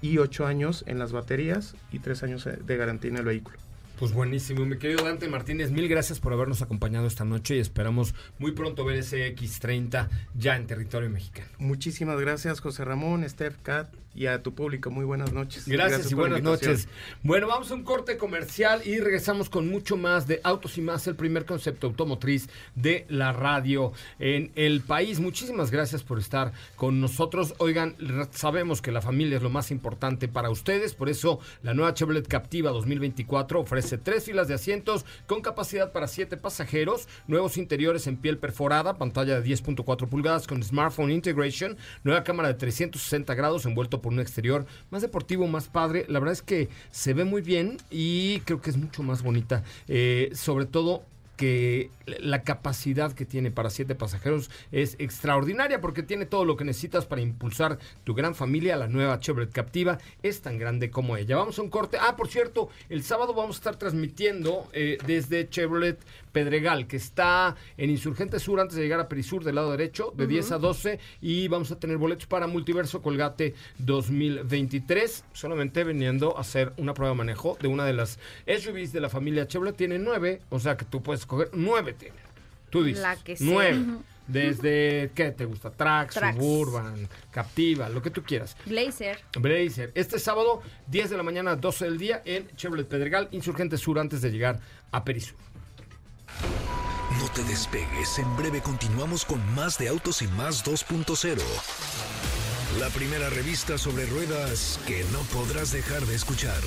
Y 0.02 0.18
ocho 0.18 0.46
años 0.46 0.84
en 0.88 1.00
las 1.00 1.12
baterías 1.12 1.76
y 1.92 2.00
tres 2.00 2.24
años 2.24 2.46
de 2.46 2.78
garantía 2.78 3.12
en 3.12 3.18
el 3.18 3.26
vehículo. 3.26 3.58
Pues 4.00 4.14
buenísimo, 4.14 4.66
mi 4.66 4.78
querido 4.78 5.04
Dante 5.04 5.28
Martínez, 5.28 5.72
mil 5.72 5.90
gracias 5.90 6.22
por 6.22 6.32
habernos 6.32 6.62
acompañado 6.62 7.06
esta 7.06 7.26
noche 7.26 7.58
y 7.58 7.60
esperamos 7.60 8.16
muy 8.38 8.54
pronto 8.54 8.86
ver 8.86 8.96
ese 8.96 9.36
X30 9.36 10.08
ya 10.36 10.56
en 10.56 10.68
territorio 10.68 11.10
mexicano. 11.10 11.50
Muchísimas 11.58 12.18
gracias, 12.18 12.62
José 12.62 12.86
Ramón, 12.86 13.28
Steph, 13.28 13.58
Kat, 13.62 13.94
y 14.16 14.26
a 14.26 14.42
tu 14.42 14.54
público. 14.54 14.90
Muy 14.92 15.06
buenas 15.06 15.34
noches. 15.34 15.68
Gracias, 15.68 16.12
y 16.12 16.16
buenas 16.16 16.42
noches. 16.42 16.88
Bueno, 17.24 17.48
vamos 17.48 17.72
a 17.72 17.76
un 17.76 17.84
corte 17.84 18.18
comercial 18.18 18.82
y 18.86 19.00
regresamos 19.00 19.50
con 19.50 19.70
mucho 19.70 19.98
más 19.98 20.28
de 20.28 20.42
Autos 20.44 20.78
y 20.78 20.82
más, 20.82 21.08
el 21.08 21.16
primer 21.16 21.46
concepto 21.46 21.88
automotriz 21.88 22.50
de 22.76 23.06
la 23.10 23.32
radio 23.32 23.94
en 24.20 24.52
el 24.56 24.82
país. 24.82 25.20
Muchísimas 25.20 25.72
gracias 25.72 26.04
por 26.04 26.20
estar 26.20 26.52
con 26.76 27.00
nosotros. 27.00 27.54
Oigan, 27.60 27.96
sabemos 28.32 28.82
que 28.82 28.92
la 28.92 29.02
familia 29.02 29.38
es 29.38 29.44
lo 29.44 29.50
más 29.50 29.72
importante 29.72 30.28
para 30.28 30.50
ustedes, 30.50 30.94
por 30.94 31.10
eso 31.10 31.40
la 31.64 31.74
nueva 31.74 31.94
Chevrolet 31.94 32.28
Captiva 32.28 32.72
2024 32.72 33.60
ofrece 33.60 33.98
tres 33.98 34.26
filas 34.26 34.48
de 34.48 34.56
asientos 34.56 35.06
con 35.28 35.42
capacidad 35.42 35.92
para 35.92 36.08
siete 36.08 36.38
pasajeros, 36.38 37.08
nuevos 37.28 37.58
interiores 37.58 38.08
en 38.08 38.18
piel 38.18 38.38
perforada, 38.38 38.98
pantalla 38.98 39.40
de 39.40 39.50
10.4 39.50 40.08
pulgadas 40.08 40.48
con 40.48 40.64
smartphone 40.64 41.12
integration, 41.12 41.78
nueva 42.04 42.24
cámara 42.24 42.50
de 42.50 42.56
360 42.56 43.34
grados 43.36 43.66
envuelto 43.66 44.02
por 44.02 44.09
un 44.10 44.20
exterior 44.20 44.66
más 44.92 45.02
deportivo, 45.02 45.48
más 45.48 45.68
padre. 45.68 46.06
La 46.08 46.20
verdad 46.20 46.34
es 46.34 46.42
que 46.42 46.70
se 46.92 47.14
ve 47.14 47.24
muy 47.24 47.42
bien 47.42 47.78
y 47.90 48.40
creo 48.42 48.62
que 48.62 48.70
es 48.70 48.78
mucho 48.78 49.04
más 49.04 49.24
bonita. 49.24 49.64
Eh, 49.88 50.32
sobre 50.34 50.66
todo 50.66 51.04
que 51.40 51.90
la 52.06 52.44
capacidad 52.44 53.14
que 53.14 53.24
tiene 53.24 53.50
para 53.50 53.70
siete 53.70 53.96
pasajeros 53.96 54.52
es 54.74 54.98
extraordinaria 55.00 55.80
porque 55.80 56.04
tiene 56.04 56.26
todo 56.26 56.44
lo 56.44 56.58
que 56.58 56.66
necesitas 56.66 57.06
para 57.06 57.22
impulsar 57.22 57.80
tu 58.04 58.14
gran 58.14 58.36
familia. 58.36 58.76
La 58.76 58.90
nueva 58.90 59.22
Chevrolet 59.22 59.50
Captiva 59.50 60.00
es 60.22 60.42
tan 60.42 60.58
grande 60.58 60.92
como 60.92 61.16
ella. 61.16 61.38
Vamos 61.38 61.58
a 61.58 61.62
un 61.62 61.70
corte. 61.70 61.98
Ah, 62.02 62.18
por 62.18 62.28
cierto, 62.28 62.68
el 62.90 63.04
sábado 63.04 63.34
vamos 63.34 63.56
a 63.56 63.60
estar 63.60 63.78
transmitiendo 63.78 64.68
eh, 64.74 64.98
desde 65.08 65.48
Chevrolet 65.48 65.98
Pedregal, 66.32 66.88
que 66.88 66.98
está 66.98 67.56
en 67.78 67.90
Insurgente 67.90 68.40
Sur 68.40 68.60
antes 68.60 68.76
de 68.76 68.84
llegar 68.84 69.00
a 69.00 69.10
Perisur 69.10 69.44
del 69.44 69.56
lado 69.56 69.72
derecho, 69.72 70.14
de 70.16 70.28
10 70.28 70.52
a 70.54 70.58
12. 70.58 71.00
Y 71.22 71.48
vamos 71.48 71.72
a 71.72 71.80
tener 71.80 71.98
boletos 71.98 72.28
para 72.28 72.48
Multiverso 72.48 73.02
Colgate 73.02 73.56
2023. 73.80 75.26
Solamente 75.34 75.84
viniendo 75.84 76.38
a 76.38 76.42
hacer 76.42 76.74
una 76.78 76.94
prueba 76.94 77.14
de 77.14 77.18
manejo 77.18 77.58
de 77.62 77.68
una 77.68 77.86
de 77.86 77.94
las 77.94 78.20
SUVs 78.48 78.92
de 78.94 79.02
la 79.02 79.10
familia 79.10 79.48
Chevrolet. 79.48 79.76
Tiene 79.76 80.00
nueve, 80.00 80.42
o 80.50 80.60
sea 80.60 80.78
que 80.78 80.86
tú 80.86 81.02
puedes 81.02 81.22
escoger 81.22 81.50
nueve. 81.54 81.94
Tiene. 81.94 82.16
Tú 82.70 82.84
dices. 82.84 83.02
La 83.02 83.16
que 83.16 83.36
nueve. 83.40 83.86
Desde, 84.30 85.10
¿qué 85.16 85.32
te 85.32 85.46
gusta? 85.46 85.72
Trax, 85.72 86.14
Trax. 86.14 86.38
Suburban, 86.38 87.10
Captiva, 87.32 87.90
lo 87.90 88.00
que 88.00 88.12
tú 88.12 88.22
quieras. 88.22 88.56
Blazer. 88.68 89.18
Blazer. 89.40 89.92
Este 89.96 90.20
sábado, 90.20 90.62
10 90.86 91.10
de 91.10 91.18
la 91.18 91.24
mañana, 91.24 91.56
12 91.56 91.86
del 91.86 91.98
día, 91.98 92.22
en 92.26 92.48
Chevrolet 92.56 92.88
Pedregal, 92.88 93.28
Insurgente 93.32 93.76
Sur, 93.78 93.98
antes 93.98 94.22
de 94.22 94.30
llegar 94.30 94.60
a 94.92 95.04
Perisur. 95.04 95.36
No 97.20 97.28
te 97.30 97.44
despegues, 97.44 98.20
en 98.20 98.36
breve 98.38 98.62
continuamos 98.62 99.26
con 99.26 99.40
más 99.56 99.78
de 99.78 99.90
Autos 99.90 100.22
y 100.22 100.28
Más 100.28 100.64
2.0. 100.64 101.42
La 102.80 102.90
primera 102.90 103.30
revista 103.30 103.78
sobre 103.78 104.06
ruedas 104.06 104.80
que 104.88 105.04
no 105.12 105.20
podrás 105.34 105.72
dejar 105.72 106.06
de 106.06 106.16
escuchar. 106.16 106.62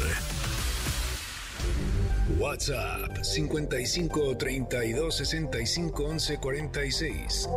WhatsApp 2.39 3.23
55 3.23 4.37
32 4.37 5.17
65 5.17 6.05
11 6.05 6.39
46. 6.39 7.49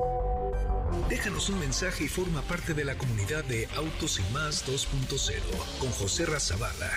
Déjanos 1.09 1.49
un 1.49 1.59
mensaje 1.59 2.05
y 2.05 2.07
forma 2.07 2.41
parte 2.41 2.73
de 2.73 2.83
la 2.83 2.97
comunidad 2.97 3.43
de 3.45 3.67
Autos 3.75 4.19
y 4.19 4.33
Más 4.33 4.67
2.0 4.67 5.39
con 5.79 5.89
José 5.91 6.25
Razabala. 6.25 6.89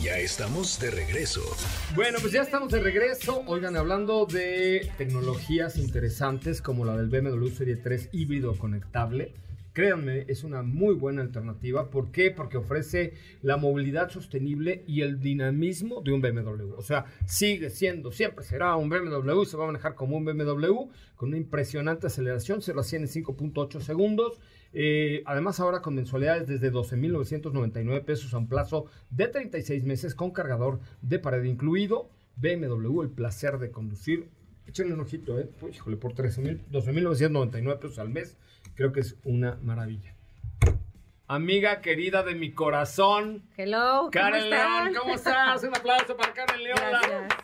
Ya 0.00 0.18
estamos 0.18 0.78
de 0.78 0.92
regreso. 0.92 1.42
Bueno, 1.96 2.18
pues 2.20 2.32
ya 2.32 2.42
estamos 2.42 2.70
de 2.70 2.80
regreso. 2.80 3.42
Oigan, 3.46 3.76
hablando 3.76 4.24
de 4.26 4.92
tecnologías 4.98 5.78
interesantes 5.78 6.62
como 6.62 6.84
la 6.84 6.96
del 6.96 7.08
BMW 7.08 7.48
Serie 7.48 7.76
3 7.76 8.10
híbrido 8.12 8.56
conectable. 8.56 9.34
Créanme, 9.76 10.24
es 10.28 10.42
una 10.42 10.62
muy 10.62 10.94
buena 10.94 11.20
alternativa. 11.20 11.90
¿Por 11.90 12.10
qué? 12.10 12.30
Porque 12.30 12.56
ofrece 12.56 13.12
la 13.42 13.58
movilidad 13.58 14.08
sostenible 14.08 14.82
y 14.86 15.02
el 15.02 15.20
dinamismo 15.20 16.00
de 16.00 16.14
un 16.14 16.22
BMW. 16.22 16.72
O 16.78 16.80
sea, 16.80 17.04
sigue 17.26 17.68
siendo, 17.68 18.10
siempre 18.10 18.42
será 18.42 18.74
un 18.76 18.88
BMW, 18.88 19.44
se 19.44 19.58
va 19.58 19.64
a 19.64 19.66
manejar 19.66 19.94
como 19.94 20.16
un 20.16 20.24
BMW 20.24 20.88
con 21.14 21.28
una 21.28 21.36
impresionante 21.36 22.06
aceleración, 22.06 22.62
0 22.62 22.80
a 22.80 22.84
100 22.84 23.02
en 23.02 23.08
5.8 23.08 23.80
segundos. 23.82 24.40
Eh, 24.72 25.22
además, 25.26 25.60
ahora 25.60 25.82
con 25.82 25.94
mensualidades 25.94 26.46
desde 26.46 26.72
12.999 26.72 28.02
pesos 28.02 28.32
a 28.32 28.38
un 28.38 28.48
plazo 28.48 28.86
de 29.10 29.28
36 29.28 29.84
meses 29.84 30.14
con 30.14 30.30
cargador 30.30 30.80
de 31.02 31.18
pared 31.18 31.44
incluido. 31.44 32.08
BMW, 32.36 33.02
el 33.02 33.10
placer 33.10 33.58
de 33.58 33.70
conducir. 33.70 34.30
Échenle 34.66 34.94
un 34.94 35.00
ojito, 35.00 35.38
¿eh? 35.38 35.50
Uy, 35.60 35.72
híjole, 35.72 35.98
por 35.98 36.14
13,000, 36.14 36.64
12.999 36.70 37.78
pesos 37.78 37.98
al 37.98 38.08
mes. 38.08 38.38
Creo 38.76 38.92
que 38.92 39.00
es 39.00 39.16
una 39.24 39.58
maravilla. 39.62 40.14
amiga 41.28 41.80
querida 41.80 42.22
de 42.22 42.34
mi 42.34 42.52
corazón. 42.52 43.42
Hello. 43.56 44.10
Karen. 44.12 44.50
León, 44.50 44.94
¿cómo 45.00 45.14
estás? 45.14 45.64
Un 45.64 45.74
aplauso 45.74 46.14
para 46.14 46.34
Karen 46.34 46.62
León, 46.62 46.78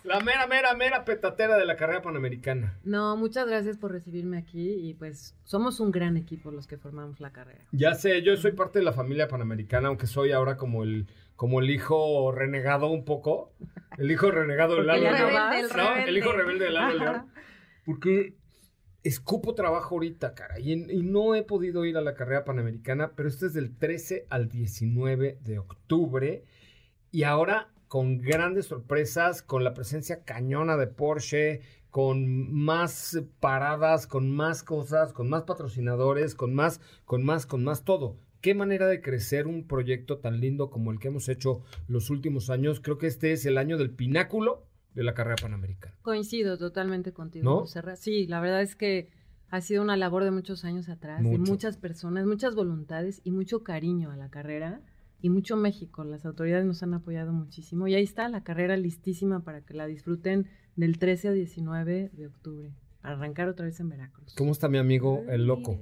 la, 0.05 0.21
mera, 0.21 0.47
mera, 0.47 0.75
mera 0.75 1.05
petatera 1.07 1.57
de 1.57 1.65
la 1.65 1.77
carrera 1.77 2.03
panamericana. 2.03 2.79
No, 2.85 3.17
muchas 3.17 3.47
gracias 3.47 3.79
por 3.79 3.93
recibirme 3.93 4.37
aquí 4.37 4.75
y 4.75 4.93
pues 4.93 5.35
somos 5.45 5.81
un 5.81 5.91
gran 5.91 6.19
equipo 6.19 6.51
los 6.51 6.67
que 6.67 6.77
formamos 6.77 7.19
la 7.19 7.33
carrera. 7.33 7.65
Ya 7.73 7.95
sé, 7.95 8.21
yo 8.23 8.37
soy 8.37 8.53
parte 8.53 8.81
de 8.81 8.85
la 8.85 8.93
familia 8.93 9.27
panamericana, 9.27 9.89
aunque 9.89 10.07
soy 10.07 10.33
ahora 10.33 10.59
como 10.59 10.85
el, 10.85 11.09
como 11.35 11.61
el 11.61 11.71
hijo 11.71 12.31
renegado 12.31 12.89
un 12.89 13.07
poco. 13.07 13.55
El 13.97 14.11
hijo 14.11 14.31
renegado 14.31 14.77
de 14.77 14.85
Lalo 14.85 15.11
León. 15.11 15.99
El 16.07 16.19
hijo 16.19 16.31
rebelde 16.33 16.67
de 16.67 16.71
Lalo 16.71 16.99
León. 16.99 17.33
Porque 17.87 18.37
escupo 19.03 19.55
trabajo 19.55 19.97
ahorita, 19.97 20.35
cara, 20.35 20.61
y, 20.61 20.77
no 20.77 21.35
he 21.35 21.43
podido 21.43 21.85
ir 21.85 21.97
a 21.97 22.03
la 22.03 22.15
carrera 22.15 22.45
panamericana, 22.45 23.13
pero 23.17 23.29
esto 23.29 23.47
es 23.47 23.55
del 23.55 23.77
13 23.77 24.27
al 24.31 24.49
19 24.49 25.39
de 25.43 25.59
octubre. 25.59 26.45
Y 27.11 27.25
ahora 27.25 27.73
con 27.89 28.19
grandes 28.19 28.67
sorpresas, 28.67 29.43
con 29.43 29.65
la 29.65 29.75
presencia 29.75 30.25
cañona 30.25 30.77
de 30.79 30.87
Porsche, 30.87 31.61
con 31.91 32.51
más 32.55 33.21
paradas, 33.39 34.07
con 34.07 34.31
más 34.31 34.63
cosas, 34.63 35.13
con 35.13 35.29
más 35.29 35.43
patrocinadores, 35.43 36.35
con 36.35 36.55
más, 36.55 36.81
con 37.05 37.23
más, 37.23 37.45
con 37.45 37.65
más 37.65 37.85
todo. 37.85 38.17
Qué 38.41 38.55
manera 38.55 38.87
de 38.87 39.03
crecer 39.03 39.47
un 39.47 39.67
proyecto 39.67 40.19
tan 40.19 40.41
lindo 40.41 40.71
como 40.71 40.91
el 40.91 40.99
que 40.99 41.09
hemos 41.09 41.29
hecho 41.29 41.63
los 41.87 42.09
últimos 42.09 42.49
años. 42.49 42.81
Creo 42.81 42.97
que 42.97 43.09
este 43.09 43.33
es 43.33 43.45
el 43.45 43.59
año 43.59 43.77
del 43.77 43.91
pináculo 43.91 44.65
de 44.95 45.03
la 45.05 45.15
carrera 45.15 45.37
panamericana. 45.41 45.95
Coincido 46.03 46.59
totalmente 46.59 47.13
contigo, 47.13 47.45
¿No? 47.45 47.61
José 47.61 47.83
Ra- 47.83 47.97
Sí, 47.97 48.27
la 48.27 48.41
verdad 48.41 48.63
es 48.63 48.77
que 48.77 49.11
ha 49.49 49.61
sido 49.61 49.83
una 49.83 49.97
labor 49.97 50.25
de 50.25 50.31
muchos 50.31 50.65
años 50.65 50.89
atrás, 50.89 51.23
de 51.23 51.39
muchas 51.39 51.77
personas, 51.77 52.27
muchas 52.27 52.55
voluntades 52.55 53.21
y 53.25 53.31
mucho 53.33 53.63
cariño 53.63 54.11
a 54.11 54.17
la 54.17 54.29
carrera 54.31 54.81
y 55.21 55.29
mucho 55.31 55.57
México. 55.57 56.05
Las 56.05 56.25
autoridades 56.25 56.65
nos 56.65 56.83
han 56.83 56.95
apoyado 56.95 57.33
muchísimo 57.33 57.87
y 57.87 57.95
ahí 57.95 58.03
está 58.03 58.29
la 58.29 58.43
carrera 58.43 58.77
listísima 58.77 59.45
para 59.45 59.61
que 59.61 59.75
la 59.75 59.87
disfruten 59.87 60.49
del 60.77 60.99
13 60.99 61.29
a 61.29 61.33
19 61.33 62.11
de 62.13 62.27
octubre. 62.27 62.73
Para 63.03 63.15
arrancar 63.17 63.49
otra 63.49 63.67
vez 63.67 63.79
en 63.81 63.89
Veracruz. 63.89 64.35
¿Cómo 64.37 64.53
está 64.53 64.69
mi 64.69 64.79
amigo 64.79 65.23
el 65.29 65.47
loco? 65.47 65.79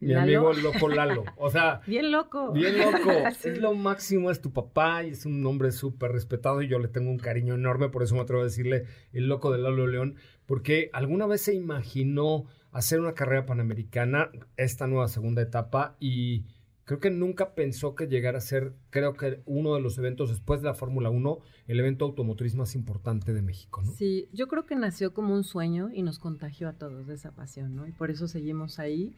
Mi 0.00 0.14
Lalo. 0.14 0.22
amigo 0.22 0.50
el 0.52 0.62
loco 0.62 0.88
Lalo. 0.88 1.24
O 1.36 1.50
sea, 1.50 1.82
Bien 1.86 2.10
loco. 2.10 2.52
Bien 2.52 2.78
loco. 2.78 3.10
Sí. 3.38 3.50
Es 3.50 3.58
lo 3.58 3.74
máximo, 3.74 4.30
es 4.30 4.40
tu 4.40 4.52
papá 4.52 5.04
y 5.04 5.10
es 5.10 5.26
un 5.26 5.44
hombre 5.46 5.72
súper 5.72 6.12
respetado 6.12 6.62
y 6.62 6.68
yo 6.68 6.78
le 6.78 6.88
tengo 6.88 7.10
un 7.10 7.18
cariño 7.18 7.54
enorme, 7.54 7.88
por 7.90 8.02
eso 8.02 8.14
me 8.14 8.22
atrevo 8.22 8.42
a 8.42 8.46
decirle 8.46 8.86
el 9.12 9.28
loco 9.28 9.52
de 9.52 9.58
Lalo 9.58 9.86
León, 9.86 10.16
porque 10.46 10.90
alguna 10.92 11.26
vez 11.26 11.42
se 11.42 11.54
imaginó 11.54 12.46
hacer 12.72 13.00
una 13.00 13.14
carrera 13.14 13.46
panamericana, 13.46 14.30
esta 14.56 14.86
nueva 14.86 15.08
segunda 15.08 15.42
etapa, 15.42 15.96
y 16.00 16.44
creo 16.84 16.98
que 16.98 17.10
nunca 17.10 17.54
pensó 17.54 17.94
que 17.94 18.06
llegara 18.06 18.38
a 18.38 18.40
ser, 18.40 18.74
creo 18.90 19.14
que 19.14 19.42
uno 19.44 19.74
de 19.74 19.80
los 19.80 19.98
eventos 19.98 20.30
después 20.30 20.60
de 20.60 20.66
la 20.66 20.74
Fórmula 20.74 21.10
1, 21.10 21.38
el 21.68 21.80
evento 21.80 22.04
automotriz 22.04 22.54
más 22.54 22.74
importante 22.74 23.32
de 23.32 23.42
México, 23.42 23.82
¿no? 23.82 23.92
Sí, 23.92 24.28
yo 24.32 24.48
creo 24.48 24.66
que 24.66 24.76
nació 24.76 25.12
como 25.14 25.34
un 25.34 25.44
sueño 25.44 25.90
y 25.92 26.02
nos 26.02 26.18
contagió 26.18 26.68
a 26.68 26.72
todos 26.74 27.06
de 27.06 27.14
esa 27.14 27.32
pasión, 27.32 27.74
¿no? 27.76 27.86
Y 27.86 27.92
por 27.92 28.10
eso 28.10 28.28
seguimos 28.28 28.78
ahí. 28.78 29.14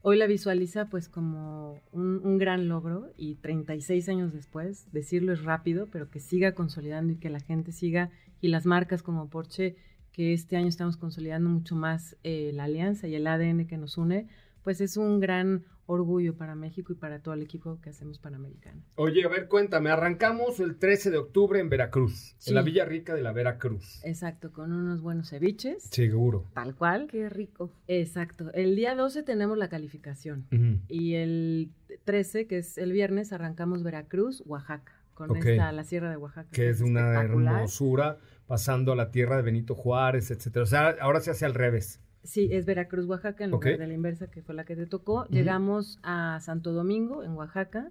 Hoy 0.00 0.16
la 0.16 0.26
visualiza 0.26 0.86
pues 0.86 1.08
como 1.08 1.80
un, 1.90 2.38
gran 2.38 2.68
logro 2.68 3.10
y 3.16 3.34
36 3.34 4.08
años 4.08 4.32
después, 4.32 4.86
decirlo 4.92 5.32
es 5.32 5.42
rápido, 5.42 5.88
pero 5.90 6.08
que 6.08 6.20
siga 6.20 6.54
consolidando 6.54 7.12
y 7.12 7.16
que 7.16 7.30
la 7.30 7.40
gente 7.40 7.72
siga 7.72 8.10
y 8.40 8.48
las 8.48 8.64
marcas 8.64 9.02
como 9.02 9.28
Porsche, 9.28 9.76
que 10.12 10.32
este 10.32 10.56
año 10.56 10.68
estamos 10.68 10.96
consolidando 10.96 11.50
mucho 11.50 11.74
más 11.74 12.16
eh, 12.22 12.52
la 12.54 12.64
alianza 12.64 13.08
y 13.08 13.16
el 13.16 13.26
ADN 13.26 13.66
que 13.66 13.76
nos 13.76 13.98
une, 13.98 14.28
pues 14.62 14.80
es 14.80 14.96
un 14.96 15.18
gran 15.18 15.64
orgullo 15.88 16.36
para 16.36 16.54
México 16.54 16.92
y 16.92 16.96
para 16.96 17.18
todo 17.20 17.34
el 17.34 17.42
equipo 17.42 17.80
que 17.80 17.90
hacemos 17.90 18.18
Panamericano. 18.18 18.82
Oye, 18.94 19.24
a 19.24 19.28
ver, 19.28 19.48
cuéntame, 19.48 19.90
arrancamos 19.90 20.60
el 20.60 20.76
13 20.78 21.10
de 21.10 21.16
octubre 21.18 21.58
en 21.60 21.68
Veracruz, 21.68 22.36
Sí. 22.38 22.50
en 22.50 22.54
la 22.56 22.62
Villa 22.62 22.84
Rica 22.84 23.14
de 23.14 23.22
la 23.22 23.32
Veracruz. 23.32 24.00
Exacto, 24.04 24.52
con 24.52 24.72
unos 24.72 25.00
buenos 25.00 25.30
ceviches. 25.30 25.82
Seguro. 25.84 26.44
Tal 26.54 26.74
cual. 26.74 27.08
Qué 27.10 27.28
rico. 27.30 27.72
Exacto. 27.88 28.52
El 28.52 28.76
día 28.76 28.94
12 28.94 29.22
tenemos 29.22 29.56
la 29.58 29.68
calificación. 29.68 30.46
Y 30.88 31.14
el 31.14 31.70
13, 32.04 32.46
que 32.46 32.58
es 32.58 32.76
el 32.78 32.92
viernes, 32.92 33.32
arrancamos 33.32 33.82
Veracruz, 33.82 34.42
Oaxaca. 34.46 34.92
Con 35.14 35.36
esta, 35.36 35.72
la 35.72 35.82
Sierra 35.82 36.10
de 36.10 36.16
Oaxaca. 36.16 36.48
que 36.52 36.68
es 36.68 36.80
una 36.80 37.14
espectacular. 37.14 37.54
hermosura, 37.56 38.18
pasando 38.46 38.92
a 38.92 38.96
la 38.96 39.10
tierra 39.10 39.36
de 39.36 39.42
Benito 39.42 39.74
Juárez, 39.74 40.30
etcétera. 40.30 40.62
O 40.62 40.66
sea, 40.66 40.94
ahora 41.00 41.18
se 41.20 41.32
hace 41.32 41.44
al 41.44 41.54
revés. 41.54 42.00
Sí, 42.24 42.48
es 42.52 42.66
Veracruz, 42.66 43.06
Oaxaca, 43.06 43.44
en 43.44 43.50
lugar 43.52 43.74
Ok. 43.74 43.78
de 43.78 43.86
la 43.86 43.94
inversa, 43.94 44.30
que 44.30 44.42
fue 44.42 44.54
la 44.54 44.64
que 44.64 44.76
te 44.76 44.86
tocó. 44.86 45.24
Llegamos 45.26 45.98
a 46.02 46.38
Santo 46.40 46.72
Domingo, 46.72 47.22
en 47.22 47.32
Oaxaca. 47.32 47.90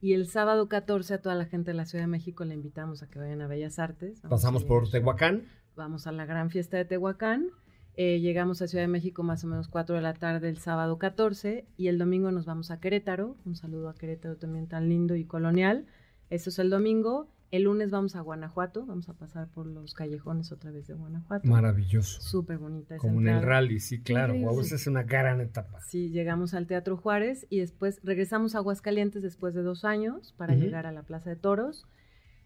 Y 0.00 0.12
el 0.12 0.28
sábado 0.28 0.68
14 0.68 1.14
a 1.14 1.20
toda 1.20 1.34
la 1.34 1.44
gente 1.44 1.72
de 1.72 1.76
la 1.76 1.84
Ciudad 1.84 2.04
de 2.04 2.08
México 2.08 2.44
le 2.44 2.54
invitamos 2.54 3.02
a 3.02 3.08
que 3.10 3.18
vayan 3.18 3.40
a 3.42 3.48
Bellas 3.48 3.78
Artes. 3.80 4.22
Vamos 4.22 4.40
Pasamos 4.40 4.64
por 4.64 4.88
Tehuacán. 4.88 5.42
Vamos 5.76 6.06
a 6.06 6.12
la 6.12 6.24
gran 6.24 6.50
fiesta 6.50 6.76
de 6.76 6.84
Tehuacán. 6.84 7.48
Eh, 7.96 8.20
llegamos 8.20 8.62
a 8.62 8.68
Ciudad 8.68 8.84
de 8.84 8.88
México 8.88 9.24
más 9.24 9.42
o 9.42 9.48
menos 9.48 9.66
4 9.66 9.96
de 9.96 10.02
la 10.02 10.14
tarde 10.14 10.48
el 10.48 10.58
sábado 10.58 10.98
14 10.98 11.66
y 11.76 11.88
el 11.88 11.98
domingo 11.98 12.30
nos 12.30 12.46
vamos 12.46 12.70
a 12.70 12.78
Querétaro. 12.78 13.36
Un 13.44 13.56
saludo 13.56 13.88
a 13.88 13.94
Querétaro 13.96 14.36
también 14.36 14.68
tan 14.68 14.88
lindo 14.88 15.16
y 15.16 15.24
colonial. 15.24 15.84
Eso 16.30 16.50
es 16.50 16.60
el 16.60 16.70
domingo. 16.70 17.26
El 17.50 17.62
lunes 17.62 17.90
vamos 17.90 18.14
a 18.14 18.20
Guanajuato. 18.20 18.84
Vamos 18.84 19.08
a 19.08 19.14
pasar 19.14 19.48
por 19.48 19.66
los 19.66 19.94
callejones 19.94 20.52
otra 20.52 20.70
vez 20.70 20.86
de 20.86 20.94
Guanajuato. 20.94 21.48
Maravilloso. 21.48 22.20
Súper 22.20 22.58
bonita 22.58 22.96
esa 22.96 23.00
Como 23.00 23.20
en 23.22 23.28
el 23.28 23.42
rally, 23.42 23.80
sí, 23.80 24.00
claro. 24.00 24.34
Wow, 24.34 24.60
esa 24.60 24.74
es 24.74 24.86
una 24.86 25.02
gran 25.02 25.40
etapa. 25.40 25.80
Sí, 25.80 26.10
llegamos 26.10 26.52
al 26.52 26.66
Teatro 26.66 26.96
Juárez 26.98 27.46
y 27.48 27.60
después 27.60 28.00
regresamos 28.04 28.54
a 28.54 28.58
Aguascalientes 28.58 29.22
después 29.22 29.54
de 29.54 29.62
dos 29.62 29.84
años 29.86 30.34
para 30.36 30.54
llegar 30.54 30.84
a 30.86 30.92
la 30.92 31.02
Plaza 31.04 31.30
de 31.30 31.36
Toros. 31.36 31.86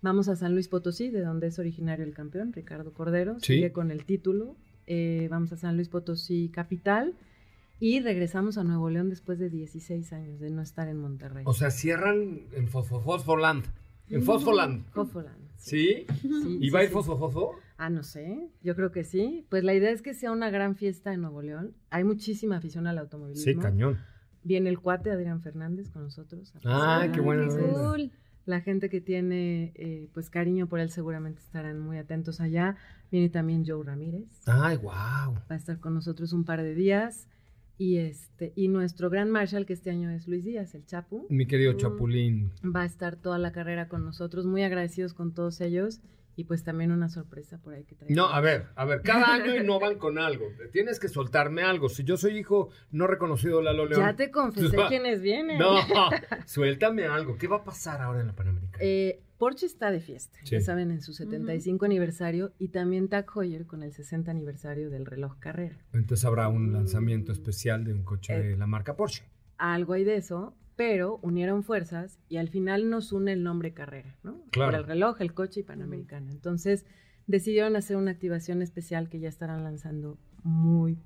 Vamos 0.02 0.28
a 0.28 0.36
San 0.36 0.52
Luis 0.54 0.68
Potosí, 0.68 1.10
de 1.10 1.20
donde 1.22 1.48
es 1.48 1.58
originario 1.58 2.04
el 2.04 2.14
campeón, 2.14 2.52
Ricardo 2.52 2.92
Cordero. 2.92 3.36
Sí. 3.40 3.54
Sigue 3.54 3.72
con 3.72 3.90
el 3.90 4.04
título. 4.04 4.56
Eh, 4.86 5.26
vamos 5.30 5.52
a 5.52 5.56
San 5.56 5.76
Luis 5.76 5.88
Potosí, 5.88 6.48
capital. 6.48 7.14
Y 7.80 7.98
regresamos 8.00 8.58
a 8.58 8.62
Nuevo 8.64 8.88
León 8.90 9.10
después 9.10 9.40
de 9.40 9.50
16 9.50 10.12
años 10.12 10.38
de 10.38 10.50
no 10.50 10.62
estar 10.62 10.86
en 10.86 10.98
Monterrey. 10.98 11.42
O 11.46 11.52
sea, 11.54 11.72
cierran 11.72 12.42
en 12.52 12.68
Fosfo- 12.68 13.02
Fosfoland. 13.02 13.64
En 14.12 14.22
Fosfoland. 14.22 14.84
Fosfoland. 14.92 15.42
¿Sí? 15.56 16.06
Sí, 16.20 16.58
¿Y 16.60 16.70
va 16.70 16.80
a 16.80 16.84
ir. 16.84 16.90
Fosfo 16.90 17.56
Ah, 17.76 17.90
no 17.90 18.02
sé. 18.02 18.48
Yo 18.62 18.74
creo 18.76 18.92
que 18.92 19.04
sí. 19.04 19.46
Pues 19.48 19.64
la 19.64 19.74
idea 19.74 19.90
es 19.90 20.02
que 20.02 20.14
sea 20.14 20.32
una 20.32 20.50
gran 20.50 20.76
fiesta 20.76 21.12
en 21.12 21.20
Nuevo 21.20 21.42
León. 21.42 21.74
Hay 21.90 22.04
muchísima 22.04 22.56
afición 22.56 22.86
al 22.86 22.98
automovilismo. 22.98 23.44
Sí, 23.44 23.56
cañón. 23.58 23.98
Viene 24.44 24.70
el 24.70 24.78
cuate 24.80 25.10
Adrián 25.10 25.40
Fernández 25.40 25.90
con 25.90 26.02
nosotros. 26.02 26.52
Ah, 26.64 27.08
qué 27.12 27.20
Entonces, 27.20 27.62
onda. 27.62 27.90
Cool. 27.90 28.12
La 28.44 28.60
gente 28.60 28.88
que 28.88 29.00
tiene 29.00 29.72
eh, 29.76 30.08
pues 30.12 30.30
cariño 30.30 30.66
por 30.66 30.80
él 30.80 30.90
seguramente 30.90 31.40
estarán 31.40 31.78
muy 31.78 31.98
atentos 31.98 32.40
allá. 32.40 32.76
Viene 33.12 33.28
también 33.28 33.64
Joe 33.64 33.84
Ramírez. 33.84 34.28
Ay, 34.46 34.76
wow. 34.78 34.92
Va 34.92 35.42
a 35.48 35.54
estar 35.54 35.78
con 35.78 35.94
nosotros 35.94 36.32
un 36.32 36.44
par 36.44 36.62
de 36.62 36.74
días. 36.74 37.28
Y 37.78 37.98
este, 37.98 38.52
y 38.54 38.68
nuestro 38.68 39.10
gran 39.10 39.30
marshal, 39.30 39.66
que 39.66 39.72
este 39.72 39.90
año 39.90 40.10
es 40.10 40.28
Luis 40.28 40.44
Díaz, 40.44 40.74
el 40.74 40.84
Chapu. 40.84 41.26
Mi 41.30 41.46
querido 41.46 41.72
Chapulín. 41.72 42.52
Va 42.64 42.82
a 42.82 42.84
estar 42.84 43.16
toda 43.16 43.38
la 43.38 43.52
carrera 43.52 43.88
con 43.88 44.04
nosotros, 44.04 44.46
muy 44.46 44.62
agradecidos 44.62 45.14
con 45.14 45.34
todos 45.34 45.60
ellos. 45.60 46.00
Y 46.34 46.44
pues 46.44 46.64
también 46.64 46.92
una 46.92 47.10
sorpresa 47.10 47.58
por 47.58 47.74
ahí 47.74 47.84
que 47.84 47.94
traemos. 47.94 48.16
No, 48.16 48.34
a 48.34 48.40
ver, 48.40 48.68
a 48.74 48.86
ver, 48.86 49.02
cada 49.02 49.34
año 49.34 49.54
innovan 49.54 49.98
con 49.98 50.18
algo. 50.18 50.46
Tienes 50.72 50.98
que 50.98 51.08
soltarme 51.08 51.62
algo. 51.62 51.90
Si 51.90 52.04
yo 52.04 52.16
soy 52.16 52.38
hijo 52.38 52.70
no 52.90 53.06
reconocido 53.06 53.58
de 53.58 53.64
Lalo 53.64 53.84
León. 53.84 54.00
Ya 54.00 54.16
te 54.16 54.30
confesé 54.30 54.74
quiénes 54.88 55.20
vienen. 55.20 55.58
No, 55.58 55.74
suéltame 56.46 57.04
algo. 57.04 57.36
¿Qué 57.36 57.48
va 57.48 57.56
a 57.56 57.64
pasar 57.64 58.00
ahora 58.00 58.22
en 58.22 58.28
la 58.28 58.32
Panamericana? 58.34 58.82
Eh, 58.82 59.20
Porsche 59.42 59.66
está 59.66 59.90
de 59.90 59.98
fiesta, 59.98 60.38
Sí. 60.44 60.50
ya 60.52 60.60
saben, 60.60 60.92
en 60.92 61.00
su 61.02 61.12
75 61.12 61.84
aniversario 61.84 62.52
y 62.60 62.68
también 62.68 63.08
Tag 63.08 63.26
Heuer 63.34 63.66
con 63.66 63.82
el 63.82 63.92
60 63.92 64.30
aniversario 64.30 64.88
del 64.88 65.04
reloj 65.04 65.36
carrera. 65.40 65.76
Entonces 65.92 66.24
habrá 66.24 66.46
un 66.46 66.72
lanzamiento 66.72 67.32
especial 67.32 67.82
de 67.84 67.92
un 67.92 68.04
coche 68.04 68.34
Eh, 68.34 68.42
de 68.50 68.56
la 68.56 68.68
marca 68.68 68.94
Porsche. 68.94 69.24
Algo 69.58 69.94
hay 69.94 70.04
de 70.04 70.14
eso, 70.14 70.54
pero 70.76 71.18
unieron 71.22 71.64
fuerzas 71.64 72.20
y 72.28 72.36
al 72.36 72.50
final 72.50 72.88
nos 72.88 73.10
une 73.10 73.32
el 73.32 73.42
nombre 73.42 73.74
carrera, 73.74 74.16
¿no? 74.22 74.44
Claro. 74.52 74.70
Por 74.70 74.80
el 74.80 74.86
reloj, 74.86 75.20
el 75.20 75.34
coche 75.34 75.58
y 75.58 75.62
Panamericana. 75.64 76.30
Entonces 76.30 76.86
decidieron 77.26 77.74
hacer 77.74 77.96
una 77.96 78.12
activación 78.12 78.62
especial 78.62 79.08
que 79.08 79.18
ya 79.18 79.28
estarán 79.28 79.64
lanzando 79.64 80.20
muy 80.44 81.00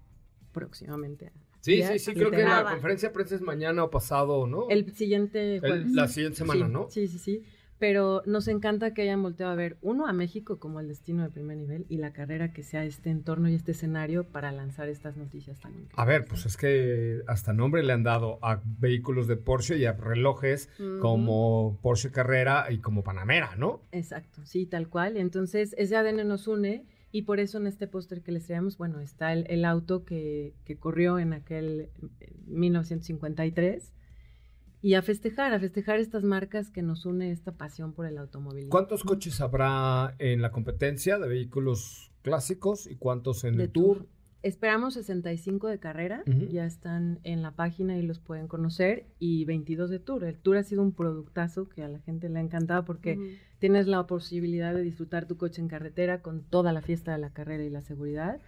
próximamente. 0.53 1.33
Sí, 1.63 1.83
sí, 1.83 1.99
sí, 1.99 2.13
creo 2.13 2.31
que 2.31 2.43
la 2.45 2.65
conferencia 2.65 3.09
de 3.09 3.15
prensa 3.15 3.35
es 3.35 3.41
mañana 3.41 3.83
o 3.83 3.91
pasado, 3.91 4.47
¿no? 4.47 4.69
El 4.69 4.93
siguiente 4.95 5.55
El- 5.55 5.61
jueves. 5.61 5.91
la 5.93 6.07
siguiente 6.07 6.37
semana, 6.37 6.67
Sí, 6.67 6.73
¿no? 6.73 6.87
Sí, 6.91 7.09
sí, 7.09 7.19
sí. 7.19 7.43
Pero 7.79 8.23
nos 8.27 8.49
encanta 8.49 8.95
que 8.95 9.03
hayan 9.03 9.23
volteado 9.23 9.53
a 9.53 9.55
ver, 9.55 9.77
uno, 9.83 10.07
a 10.07 10.13
México 10.13 10.59
como 10.59 10.81
el 10.81 10.89
destino 10.89 11.23
de 11.23 11.31
primer 11.31 11.57
nivel 11.59 11.87
y 11.89 11.99
la 11.99 12.13
carrera 12.13 12.53
que 12.53 12.63
sea 12.63 12.85
este 12.85 13.11
entorno 13.11 13.49
y 13.49 13.55
este 13.55 13.73
escenario 13.73 14.25
para 14.25 14.51
lanzar 14.53 14.89
estas 14.89 15.17
noticias 15.17 15.61
tan 15.61 15.73
increíbles. 15.73 15.99
A 15.99 16.05
ver, 16.05 16.25
pues 16.25 16.47
es 16.47 16.57
que 16.57 17.23
hasta 17.27 17.53
nombre 17.53 17.83
le 17.83 17.93
han 17.93 18.03
dado 18.03 18.39
a 18.43 18.63
vehículos 18.65 19.27
de 19.27 19.37
Porsche 19.37 19.77
y 19.77 19.85
a 19.85 19.93
relojes 19.93 20.71
como 21.01 21.79
Porsche 21.83 22.11
Carrera 22.11 22.67
y 22.71 22.79
como 22.79 23.03
Panamera, 23.03 23.57
¿no? 23.57 23.83
Exacto, 23.93 24.45
sí, 24.45 24.67
tal 24.67 24.89
cual. 24.89 25.17
Entonces, 25.17 25.75
ese 25.77 25.97
ADN 25.97 26.27
nos 26.27 26.49
une 26.49 26.85
y 27.13 27.23
por 27.23 27.41
eso 27.41 27.59
en 27.59 27.67
este 27.67 27.87
póster 27.87 28.23
que 28.23 28.33
les 28.33 28.47
traemos, 28.47 28.79
bueno, 28.79 29.01
está 29.01 29.33
el, 29.33 29.47
el 29.49 29.65
auto 29.65 30.05
que, 30.05 30.55
que 30.65 30.77
corrió 30.77 31.19
en 31.19 31.33
aquel 31.33 31.91
eh, 32.21 32.33
1953 32.47 33.93
y 34.87 34.95
a 34.95 35.03
festejar, 35.03 35.53
a 35.53 35.59
festejar 35.59 35.99
estas 35.99 36.23
marcas 36.23 36.71
que 36.71 36.81
nos 36.81 37.07
une 37.07 37.33
esta 37.33 37.51
pasión 37.51 37.93
por 37.93 38.07
el 38.07 38.19
automóvil. 38.19 38.69
¿Cuántos 38.69 39.03
coches 39.03 39.41
habrá 39.41 40.15
en 40.21 40.41
la 40.43 40.53
competencia 40.53 41.19
de 41.19 41.27
vehículos 41.27 42.13
clásicos 42.23 42.87
y 42.87 42.95
cuántos 42.95 43.43
en 43.43 43.57
De 43.57 43.65
el 43.65 43.71
tour? 43.71 44.07
Esperamos 44.45 44.95
65 44.95 45.67
de 45.67 45.81
carrera, 45.81 46.23
Ujú. 46.25 46.47
ya 46.53 46.67
están 46.67 47.19
en 47.25 47.43
la 47.43 47.51
página 47.57 47.99
y 47.99 48.03
los 48.03 48.21
pueden 48.21 48.47
conocer, 48.47 49.07
y 49.19 49.45
22 49.45 49.91
de 49.91 49.99
tour. 49.99 50.23
El 50.23 50.39
tour 50.39 50.57
ha 50.57 50.63
sido 50.63 50.83
un 50.83 50.93
productazo 50.93 51.69
que 51.69 51.83
a 51.83 51.89
la 51.89 51.99
gente 51.99 52.29
le 52.29 52.39
ha 52.39 52.43
encantado 52.43 52.85
porque 52.85 53.15
Ujú. 53.15 53.27
tienes 53.59 53.89
la 53.89 54.07
posibilidad 54.07 54.73
de 54.73 54.83
disfrutar 54.83 55.27
tu 55.27 55.37
coche 55.37 55.61
en 55.61 55.67
carretera 55.67 56.23
con 56.23 56.45
toda 56.45 56.73
la 56.73 56.81
fiesta 56.81 57.11
de 57.11 57.19
la 57.19 57.31
carrera 57.31 57.65
y 57.65 57.71
la 57.71 57.83
seguridad. 57.83 58.39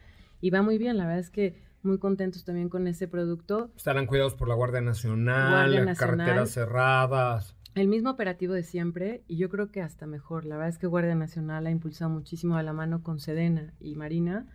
Y 0.41 0.51
va 0.51 0.63
muy 0.63 0.79
bien, 0.79 0.99
la 0.99 1.05
verdad 1.07 1.19
es 1.19 1.31
que 1.31 1.57
muy 1.83 1.99
contentos 1.99 2.45
también 2.45 2.69
con 2.69 2.87
ese 2.87 3.09
producto. 3.09 3.71
Estarán 3.77 4.07
cuidados 4.07 4.35
por 4.35 4.49
la 4.49 4.55
Guardia 4.55 4.81
Nacional, 4.81 5.51
Guardia 5.71 5.85
Nacional. 5.85 5.97
carreteras 6.19 6.51
cerradas. 6.51 7.55
El 7.75 7.87
mismo 7.89 8.11
operativo 8.11 8.55
de 8.55 8.65
siempre 8.65 9.23
y 9.29 9.37
yo 9.37 9.49
creo 9.49 9.71
que 9.71 9.81
hasta 9.83 10.07
mejor. 10.07 10.45
La 10.45 10.57
verdad 10.57 10.71
es 10.71 10.79
que 10.79 10.87
Guardia 10.89 11.15
Nacional 11.15 11.67
ha 11.67 11.71
impulsado 11.71 12.11
muchísimo 12.11 12.57
a 12.57 12.63
la 12.63 12.73
mano 12.73 13.03
con 13.03 13.21
Sedena 13.21 13.73
y 13.79 13.95
Marina 13.95 14.47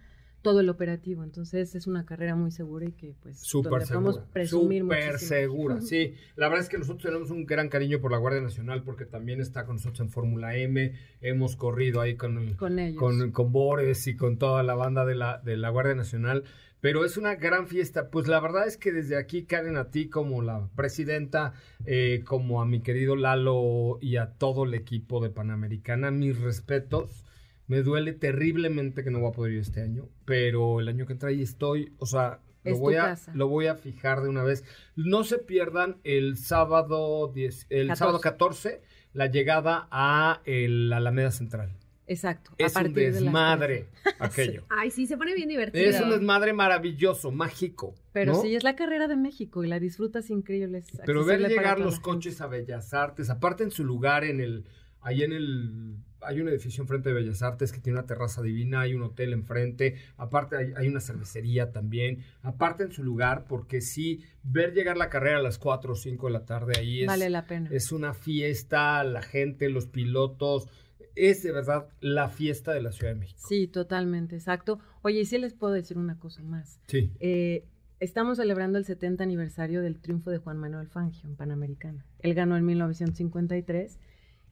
todo 0.42 0.60
el 0.60 0.68
operativo. 0.68 1.24
Entonces 1.24 1.74
es 1.74 1.88
una 1.88 2.06
carrera 2.06 2.36
muy 2.36 2.52
segura 2.52 2.86
y 2.86 2.92
que 2.92 3.16
pues 3.24 3.40
Súper 3.40 3.86
segura. 3.86 4.26
presumir 4.34 4.82
Súper 4.82 5.06
muchísimo. 5.12 5.30
segura, 5.30 5.80
sí. 5.82 6.16
La 6.36 6.50
verdad 6.50 6.64
es 6.66 6.70
que 6.70 6.78
nosotros 6.78 7.04
tenemos 7.04 7.32
un 7.32 7.46
gran 7.46 7.70
cariño 7.70 8.02
por 8.02 8.12
la 8.12 8.18
Guardia 8.18 8.42
Nacional 8.42 8.84
porque 8.84 9.06
también 9.06 9.40
está 9.40 9.66
con 9.66 9.76
nosotros 9.78 10.02
en 10.02 10.10
Fórmula 10.10 10.58
M. 10.58 10.92
Hemos 11.22 11.56
corrido 11.56 12.02
ahí 12.02 12.16
con, 12.18 12.38
el- 12.40 12.58
Con 12.58 12.78
ellos. 12.78 13.00
con, 13.00 13.32
con 13.32 13.54
Bores 13.54 14.06
y 14.08 14.18
con 14.18 14.38
toda 14.38 14.64
la 14.64 14.76
banda 14.76 15.06
de 15.06 15.16
la, 15.16 15.38
de 15.38 15.56
la 15.56 15.70
Guardia 15.70 15.96
Nacional. 15.96 16.44
Pero 16.84 17.06
es 17.06 17.16
una 17.16 17.36
gran 17.36 17.70
fiesta. 17.70 18.10
Pues 18.10 18.28
la 18.28 18.42
verdad 18.42 18.68
es 18.68 18.76
que 18.76 18.92
desde 18.92 19.16
aquí, 19.16 19.46
Karen, 19.46 19.78
a 19.78 19.90
ti 19.90 20.10
como 20.10 20.42
la 20.42 20.68
presidenta, 20.76 21.54
eh, 21.86 22.24
como 22.26 22.62
a 22.62 22.66
mi 22.66 22.82
querido 22.82 23.16
Lalo 23.16 24.00
y 24.02 24.18
a 24.18 24.34
todo 24.34 24.66
el 24.66 24.74
equipo 24.74 25.24
de 25.24 25.30
Panamericana, 25.30 26.12
mis 26.12 26.42
respetos. 26.42 27.24
Me 27.68 27.84
duele 27.84 28.12
terriblemente 28.12 29.06
que 29.06 29.12
no 29.12 29.22
voy 29.22 29.30
a 29.30 29.32
poder 29.32 29.54
ir 29.54 29.60
este 29.60 29.82
año, 29.82 30.10
pero 30.26 30.82
el 30.82 30.90
año 30.90 31.06
que 31.06 31.14
entra 31.14 31.30
ahí 31.30 31.42
estoy, 31.42 31.94
o 32.00 32.06
sea, 32.06 32.42
lo 32.66 32.78
voy, 32.78 32.96
a, 32.96 33.18
lo 33.34 33.48
voy 33.48 33.68
a 33.68 33.76
fijar 33.76 34.22
de 34.22 34.28
una 34.28 34.44
vez. 34.44 34.66
No 34.98 35.24
se 35.24 35.38
pierdan 35.38 36.02
el 36.04 36.36
sábado, 36.36 37.32
10 37.34 37.68
el 37.70 37.88
14. 37.88 37.98
sábado 37.98 38.20
14 38.20 38.82
la 39.14 39.28
llegada 39.28 39.88
a 39.90 40.42
el 40.44 40.92
Alameda 40.92 41.32
Central. 41.32 41.78
Exacto. 42.08 42.52
a 42.52 42.64
Es 42.64 42.76
un 42.76 42.94
de 42.94 43.12
desmadre 43.12 43.88
aquello. 44.20 44.66
Ay, 44.70 44.92
sí, 44.92 45.08
se 45.08 45.18
pone 45.18 45.34
bien 45.34 45.50
divertido. 45.50 45.90
Es 45.90 46.02
un 46.02 46.10
desmadre 46.10 46.54
maravilloso, 46.54 47.32
mágico. 47.32 47.96
Pero 48.12 48.34
¿no? 48.34 48.42
sí, 48.42 48.56
es 48.56 48.64
la 48.64 48.76
carrera 48.76 49.08
de 49.08 49.16
México 49.16 49.64
y 49.64 49.68
la 49.68 49.80
disfrutas 49.80 50.30
increíble. 50.30 50.80
es 50.80 51.02
Pero 51.06 51.26
ver 51.26 51.42
llegar 51.42 51.80
los 51.80 52.00
coches 52.00 52.42
a 52.42 52.48
Bellas 52.48 52.94
Artes, 52.94 53.30
aparte 53.30 53.64
en 53.64 53.72
su 53.72 53.84
lugar, 53.84 54.24
en 54.24 54.40
el, 54.42 54.66
ahí 55.02 55.24
en 55.24 55.34
el, 55.34 55.96
hay 56.22 56.42
un 56.42 56.48
edificio 56.48 56.82
enfrente 56.82 57.10
de 57.10 57.16
Bellas 57.16 57.42
Artes 57.42 57.72
que 57.72 57.80
tiene 57.80 58.00
una 58.00 58.08
terraza 58.08 58.42
divina, 58.42 58.82
hay 58.82 58.94
un 58.94 59.04
hotel 59.04 59.34
enfrente, 59.34 59.96
aparte 60.18 60.58
hay, 60.58 60.74
hay 60.76 60.88
una 60.88 61.00
cervecería 61.00 61.72
también, 61.72 62.24
aparte 62.42 62.84
en 62.84 62.92
su 62.92 63.04
lugar, 63.04 63.46
porque 63.48 63.82
sí, 63.82 64.24
ver 64.44 64.74
llegar 64.74 64.98
la 64.98 65.10
carrera 65.10 65.38
a 65.40 65.42
las 65.42 65.58
4 65.58 65.94
o 65.94 65.96
5 65.96 66.28
de 66.28 66.34
la 66.34 66.46
tarde 66.46 66.74
ahí 66.78 67.02
es, 67.02 67.08
Vale 67.08 67.30
la 67.30 67.46
pena. 67.46 67.70
es 67.72 67.92
una 67.92 68.14
fiesta, 68.14 69.04
la 69.04 69.22
gente, 69.22 69.70
los 69.70 69.88
pilotos, 69.88 70.68
es 71.16 71.44
de 71.44 71.52
verdad 71.52 71.88
la 72.02 72.30
fiesta 72.30 72.72
de 72.72 72.82
la 72.82 72.92
Ciudad 72.92 73.14
de 73.14 73.20
México. 73.20 73.42
Sí, 73.48 73.68
totalmente, 73.68 74.36
exacto. 74.36 74.80
Oye, 75.02 75.22
y 75.22 75.26
sí 75.26 75.38
les 75.38 75.54
puedo 75.54 75.74
decir 75.74 75.98
una 75.98 76.18
cosa 76.20 76.42
más. 76.44 76.80
Sí. 76.88 77.12
Eh, 77.20 77.66
estamos 78.00 78.38
celebrando 78.38 78.78
el 78.78 78.86
70 78.86 79.24
aniversario 79.24 79.82
del 79.82 80.00
triunfo 80.00 80.32
de 80.32 80.38
Juan 80.40 80.58
Manuel 80.58 80.88
Fangio 80.88 81.30
en 81.30 81.36
Panamericana. 81.36 82.06
Él 82.20 82.34
ganó 82.34 82.58
en 82.58 82.66
1953 82.66 84.00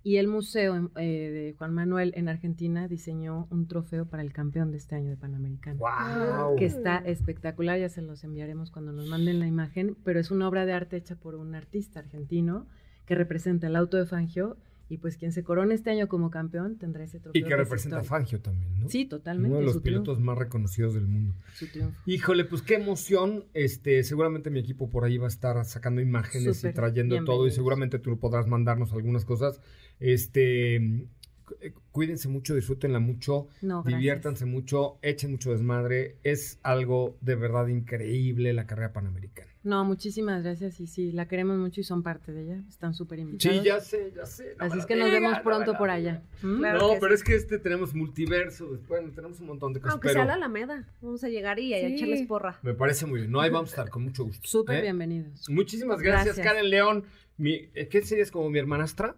y 0.04 0.18
el 0.18 0.28
museo 0.28 0.92
eh, 0.96 1.02
de 1.04 1.56
Juan 1.58 1.74
Manuel 1.74 2.14
en 2.16 2.28
Argentina 2.28 2.88
diseñó 2.88 3.48
un 3.52 3.68
trofeo 3.68 4.06
para 4.06 4.24
el 4.24 4.34
campeón 4.34 4.72
de 4.72 4.78
este 4.78 4.96
año 4.96 5.10
de 5.10 5.18
Panamericana. 5.18 5.78
¡Guau! 5.78 6.56
Que 6.56 6.66
está 6.66 6.98
espectacular, 6.98 7.80
ya 7.80 7.90
se 7.90 8.02
los 8.02 8.24
enviaremos 8.24 8.72
cuando 8.72 8.94
nos 8.94 9.08
manden 9.08 9.40
la 9.40 9.48
imagen, 9.48 9.96
pero 10.04 10.20
es 10.20 10.32
una 10.32 10.48
obra 10.48 10.66
de 10.66 10.74
arte 10.74 10.98
hecha 10.98 11.16
por 11.16 11.36
un 11.36 11.54
artista 11.54 12.00
argentino 12.00 12.68
que 13.06 13.16
representa 13.16 13.68
el 13.68 13.76
auto 13.76 13.98
de 13.98 14.06
Fangio 14.06 14.58
y 14.92 14.98
pues 14.98 15.16
quien 15.16 15.32
se 15.32 15.42
corone 15.42 15.74
este 15.74 15.90
año 15.90 16.10
como 16.10 16.30
campeón 16.30 16.78
tendrá 16.78 17.06
ese 17.06 17.22
trofeo. 17.22 17.40
Y 17.40 17.48
que 17.48 17.54
es 17.54 17.58
representa 17.58 18.00
a. 18.00 18.04
Fangio 18.04 18.42
también, 18.42 18.78
¿no? 18.78 18.90
Sí, 18.90 19.06
totalmente. 19.06 19.50
Uno 19.50 19.60
de 19.60 19.66
los 19.66 19.82
pilotos 19.82 20.16
triunfo. 20.18 20.26
más 20.26 20.38
reconocidos 20.38 20.94
del 20.94 21.08
mundo. 21.08 21.34
Su 21.54 21.68
triunfo. 21.68 21.98
Híjole, 22.06 22.44
pues 22.44 22.62
qué 22.62 22.76
emoción. 22.76 23.46
Este, 23.54 24.04
seguramente 24.04 24.50
mi 24.50 24.60
equipo 24.60 24.90
por 24.90 25.06
ahí 25.06 25.18
va 25.18 25.28
a 25.28 25.30
estar 25.30 25.64
sacando 25.64 26.02
imágenes 26.02 26.58
Súper 26.58 26.72
y 26.72 26.74
trayendo 26.74 27.24
todo 27.24 27.48
y 27.48 27.52
seguramente 27.52 28.00
tú 28.00 28.20
podrás 28.20 28.48
mandarnos 28.48 28.92
algunas 28.92 29.24
cosas. 29.24 29.62
Este, 30.02 31.08
cuídense 31.92 32.28
mucho, 32.28 32.56
disfrútenla 32.56 33.00
mucho, 33.00 33.48
No, 33.62 33.84
diviértanse 33.84 34.46
mucho, 34.46 34.98
echen 35.02 35.32
mucho 35.32 35.52
desmadre. 35.52 36.18
Es 36.24 36.60
algo 36.64 37.18
de 37.22 37.36
verdad 37.36 37.68
increíble 37.68 38.54
la 38.54 38.66
carrera 38.68 38.94
panamericana. 38.94 39.50
No, 39.64 39.86
muchísimas 39.86 40.42
gracias 40.42 40.80
y 40.80 40.88
sí, 40.88 41.12
la 41.12 41.28
queremos 41.28 41.58
mucho 41.60 41.82
y 41.82 41.84
son 41.84 42.02
parte 42.02 42.32
de 42.32 42.44
ella. 42.44 42.64
Están 42.68 42.96
súper 42.96 43.20
invitados. 43.20 43.58
Sí, 43.60 43.64
ya 43.64 43.80
sé, 43.80 44.12
ya 44.16 44.26
sé. 44.26 44.56
no 44.58 44.66
Así 44.66 44.80
es 44.80 44.86
que 44.88 44.96
nos 44.96 45.12
vemos 45.12 45.38
pronto 45.44 45.78
por 45.78 45.92
allá. 45.92 46.24
¿Mm? 46.42 46.58
Claro 46.58 46.80
no, 46.80 46.94
pero 47.00 47.16
sí. 47.16 47.22
es 47.22 47.24
que 47.24 47.36
este 47.36 47.60
tenemos 47.60 47.94
multiverso, 47.94 48.80
bueno, 48.88 49.12
tenemos 49.14 49.40
un 49.40 49.48
montón 49.48 49.74
de 49.74 49.80
cosas. 49.80 49.94
Aunque 49.94 50.08
pero 50.08 50.20
sea 50.22 50.26
la 50.26 50.34
Alameda, 50.34 50.88
vamos 51.02 51.24
a 51.24 51.30
llegar 51.30 51.60
y 51.60 51.76
a 51.76 51.80
Sí. 51.80 51.94
echarles 51.94 52.26
porra. 52.28 52.60
Me 52.64 52.74
parece 52.74 53.06
muy 53.06 53.20
bien. 53.20 53.32
No, 53.32 53.40
ahí 53.40 53.52
vamos 53.52 53.70
a 53.70 53.74
estar 53.74 53.90
con 53.90 54.04
mucho 54.04 54.24
gusto. 54.24 54.48
Súper 54.48 54.78
¿eh? 54.78 54.82
bienvenidos. 54.82 55.48
Muchísimas 55.50 56.02
gracias, 56.02 56.38
Gracias. 56.38 56.48
Karen 56.48 56.70
León. 56.70 57.04
Mi, 57.38 57.70
eh, 57.76 57.88
¿Qué 57.88 58.02
serías 58.02 58.32
como 58.32 58.50
mi 58.50 58.58
hermanastra? 58.58 59.16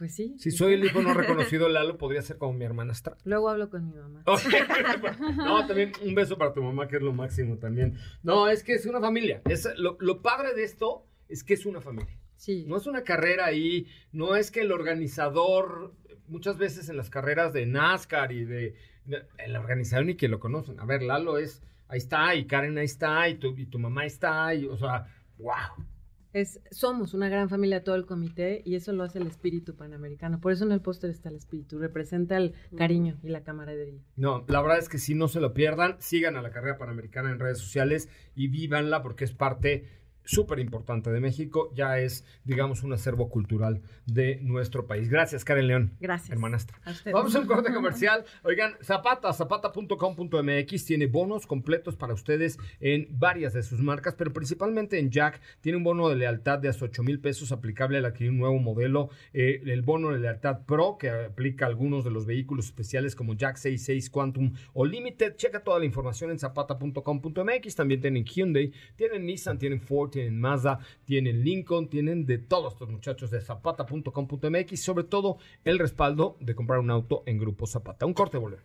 Pues 0.00 0.14
sí. 0.14 0.34
Si 0.38 0.50
soy 0.50 0.72
el 0.72 0.84
hijo 0.86 1.02
no 1.02 1.12
reconocido 1.14 1.68
Lalo, 1.68 1.98
podría 1.98 2.22
ser 2.22 2.38
como 2.38 2.54
mi 2.54 2.64
hermanastra. 2.64 3.18
Luego 3.24 3.50
hablo 3.50 3.68
con 3.68 3.86
mi 3.86 3.94
mamá. 3.94 4.22
No, 5.36 5.66
también 5.66 5.92
un 6.02 6.14
beso 6.14 6.38
para 6.38 6.54
tu 6.54 6.62
mamá, 6.62 6.88
que 6.88 6.96
es 6.96 7.02
lo 7.02 7.12
máximo 7.12 7.58
también. 7.58 7.98
No, 8.22 8.48
es 8.48 8.62
que 8.64 8.72
es 8.72 8.86
una 8.86 8.98
familia. 8.98 9.42
Es, 9.44 9.68
lo, 9.76 9.98
lo 10.00 10.22
padre 10.22 10.54
de 10.54 10.64
esto 10.64 11.04
es 11.28 11.44
que 11.44 11.52
es 11.52 11.66
una 11.66 11.82
familia. 11.82 12.16
Sí. 12.36 12.64
No 12.66 12.78
es 12.78 12.86
una 12.86 13.04
carrera 13.04 13.44
ahí, 13.44 13.86
no 14.12 14.36
es 14.36 14.50
que 14.50 14.60
el 14.62 14.72
organizador, 14.72 15.94
muchas 16.28 16.56
veces 16.56 16.88
en 16.88 16.96
las 16.96 17.10
carreras 17.10 17.52
de 17.52 17.66
NASCAR 17.66 18.32
y 18.32 18.46
de, 18.46 18.74
de- 19.04 19.26
el 19.36 19.54
organizador 19.54 20.06
ni 20.06 20.14
que 20.14 20.28
lo 20.28 20.40
conocen. 20.40 20.80
A 20.80 20.86
ver, 20.86 21.02
Lalo 21.02 21.36
es, 21.36 21.62
ahí 21.88 21.98
está, 21.98 22.34
y 22.34 22.46
Karen 22.46 22.78
ahí 22.78 22.86
está, 22.86 23.28
y 23.28 23.34
tu, 23.34 23.48
y 23.54 23.66
tu 23.66 23.78
mamá 23.78 24.06
está, 24.06 24.54
y, 24.54 24.64
o 24.64 24.78
sea, 24.78 25.06
wow. 25.36 25.84
Es, 26.32 26.60
somos 26.70 27.12
una 27.14 27.28
gran 27.28 27.48
familia, 27.48 27.82
todo 27.82 27.96
el 27.96 28.06
comité, 28.06 28.62
y 28.64 28.76
eso 28.76 28.92
lo 28.92 29.02
hace 29.02 29.18
el 29.18 29.26
espíritu 29.26 29.74
panamericano. 29.74 30.40
Por 30.40 30.52
eso 30.52 30.64
en 30.64 30.72
el 30.72 30.80
póster 30.80 31.10
está 31.10 31.28
el 31.28 31.36
espíritu, 31.36 31.78
representa 31.78 32.36
el 32.36 32.54
cariño 32.76 33.18
y 33.22 33.28
la 33.28 33.42
camaradería. 33.42 34.00
No, 34.16 34.44
la 34.46 34.60
verdad 34.62 34.78
es 34.78 34.88
que 34.88 34.98
si 34.98 35.14
no 35.14 35.28
se 35.28 35.40
lo 35.40 35.54
pierdan, 35.54 35.96
sigan 35.98 36.36
a 36.36 36.42
la 36.42 36.50
carrera 36.50 36.78
panamericana 36.78 37.30
en 37.30 37.38
redes 37.38 37.58
sociales 37.58 38.08
y 38.34 38.48
vívanla 38.48 39.02
porque 39.02 39.24
es 39.24 39.32
parte 39.32 39.99
súper 40.30 40.60
importante 40.60 41.10
de 41.10 41.18
México, 41.20 41.72
ya 41.74 41.98
es, 41.98 42.24
digamos, 42.44 42.84
un 42.84 42.92
acervo 42.92 43.28
cultural 43.28 43.82
de 44.06 44.38
nuestro 44.42 44.86
país. 44.86 45.08
Gracias, 45.08 45.44
Karen 45.44 45.66
León. 45.66 45.92
Gracias. 46.00 46.30
Hermanastra. 46.30 46.78
A. 46.84 46.92
Vamos 47.10 47.34
a 47.34 47.40
un 47.40 47.46
corte 47.46 47.72
comercial. 47.74 48.24
Oigan, 48.44 48.74
Zapata, 48.82 49.32
zapata.com.mx 49.32 50.84
tiene 50.84 51.06
bonos 51.06 51.46
completos 51.46 51.96
para 51.96 52.14
ustedes 52.14 52.58
en 52.78 53.08
varias 53.10 53.52
de 53.54 53.62
sus 53.64 53.80
marcas, 53.80 54.14
pero 54.14 54.32
principalmente 54.32 54.98
en 55.00 55.10
Jack 55.10 55.40
tiene 55.60 55.78
un 55.78 55.84
bono 55.84 56.08
de 56.08 56.14
lealtad 56.16 56.60
de 56.60 56.68
hasta 56.68 56.84
8 56.84 57.02
mil 57.02 57.20
pesos 57.20 57.50
aplicable 57.50 57.98
al 57.98 58.04
adquirir 58.04 58.30
un 58.30 58.38
nuevo 58.38 58.58
modelo. 58.58 59.10
eh, 59.32 59.60
el 59.66 59.82
bono 59.82 60.10
de 60.10 60.18
lealtad 60.20 60.60
Pro 60.64 60.96
que 60.96 61.10
aplica 61.10 61.64
a 61.64 61.68
algunos 61.68 62.04
de 62.04 62.10
los 62.10 62.26
vehículos 62.26 62.66
especiales 62.66 63.16
como 63.16 63.34
Jack 63.34 63.56
66 63.56 64.10
Quantum 64.10 64.52
o 64.74 64.84
Limited. 64.84 65.34
Checa 65.36 65.64
toda 65.64 65.80
la 65.80 65.86
información 65.86 66.30
en 66.30 66.38
zapata.com.mx. 66.38 67.74
También 67.74 68.00
tienen 68.00 68.24
Hyundai, 68.24 68.72
tienen 68.94 69.26
Nissan, 69.26 69.58
tienen 69.58 69.80
Ford, 69.80 70.10
tienen 70.10 70.19
Mazda, 70.28 70.80
tienen 71.04 71.44
Lincoln, 71.44 71.88
tienen 71.88 72.26
de 72.26 72.38
todos 72.38 72.74
estos 72.74 72.90
muchachos 72.90 73.30
de 73.30 73.40
zapata.com.mx. 73.40 74.80
Sobre 74.80 75.04
todo 75.04 75.38
el 75.64 75.78
respaldo 75.78 76.36
de 76.40 76.54
comprar 76.54 76.80
un 76.80 76.90
auto 76.90 77.22
en 77.26 77.38
Grupo 77.38 77.66
Zapata. 77.66 78.06
Un 78.06 78.14
corte, 78.14 78.38
volvemos. 78.38 78.64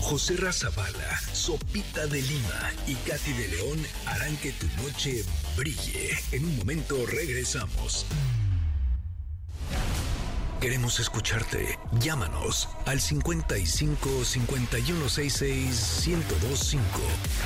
José 0.00 0.36
Razabala, 0.36 1.20
Sopita 1.32 2.06
de 2.06 2.22
Lima 2.22 2.72
y 2.86 2.94
Katy 2.94 3.32
de 3.32 3.48
León 3.48 3.78
harán 4.06 4.36
que 4.38 4.50
tu 4.52 4.66
noche 4.82 5.22
brille. 5.56 6.10
En 6.32 6.44
un 6.46 6.56
momento 6.56 6.96
regresamos. 7.06 8.06
Queremos 10.60 11.00
escucharte. 11.00 11.78
Llámanos 12.00 12.68
al 12.84 13.00
55 13.00 14.24
5166 14.24 16.06
1025 16.06 16.86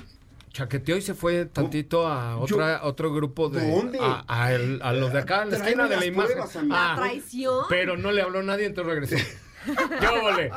chaqueteó 0.52 0.96
y 0.96 1.02
se 1.02 1.14
fue 1.14 1.46
tantito 1.46 2.06
a 2.06 2.36
otra, 2.36 2.80
otro 2.84 3.12
grupo 3.12 3.48
de... 3.48 3.68
¿Dónde? 3.70 3.98
A, 4.00 4.24
a 4.28 4.52
el- 4.52 4.80
a 4.82 4.92
los 4.92 5.12
de 5.12 5.18
acá, 5.20 5.42
en 5.44 5.50
la 5.50 5.56
esquina 5.56 5.88
de 5.88 5.96
la 5.96 6.04
imagen. 6.06 6.32
pruebas, 6.32 6.56
amigo. 6.56 6.74
Ah, 6.78 6.94
Traición. 6.96 7.64
pero 7.68 7.96
no 7.96 8.12
le 8.12 8.20
habló 8.22 8.42
nadie, 8.42 8.66
entonces 8.66 8.92
regresó. 8.94 9.16
¿Qué 9.64 10.06
óvole? 10.06 10.50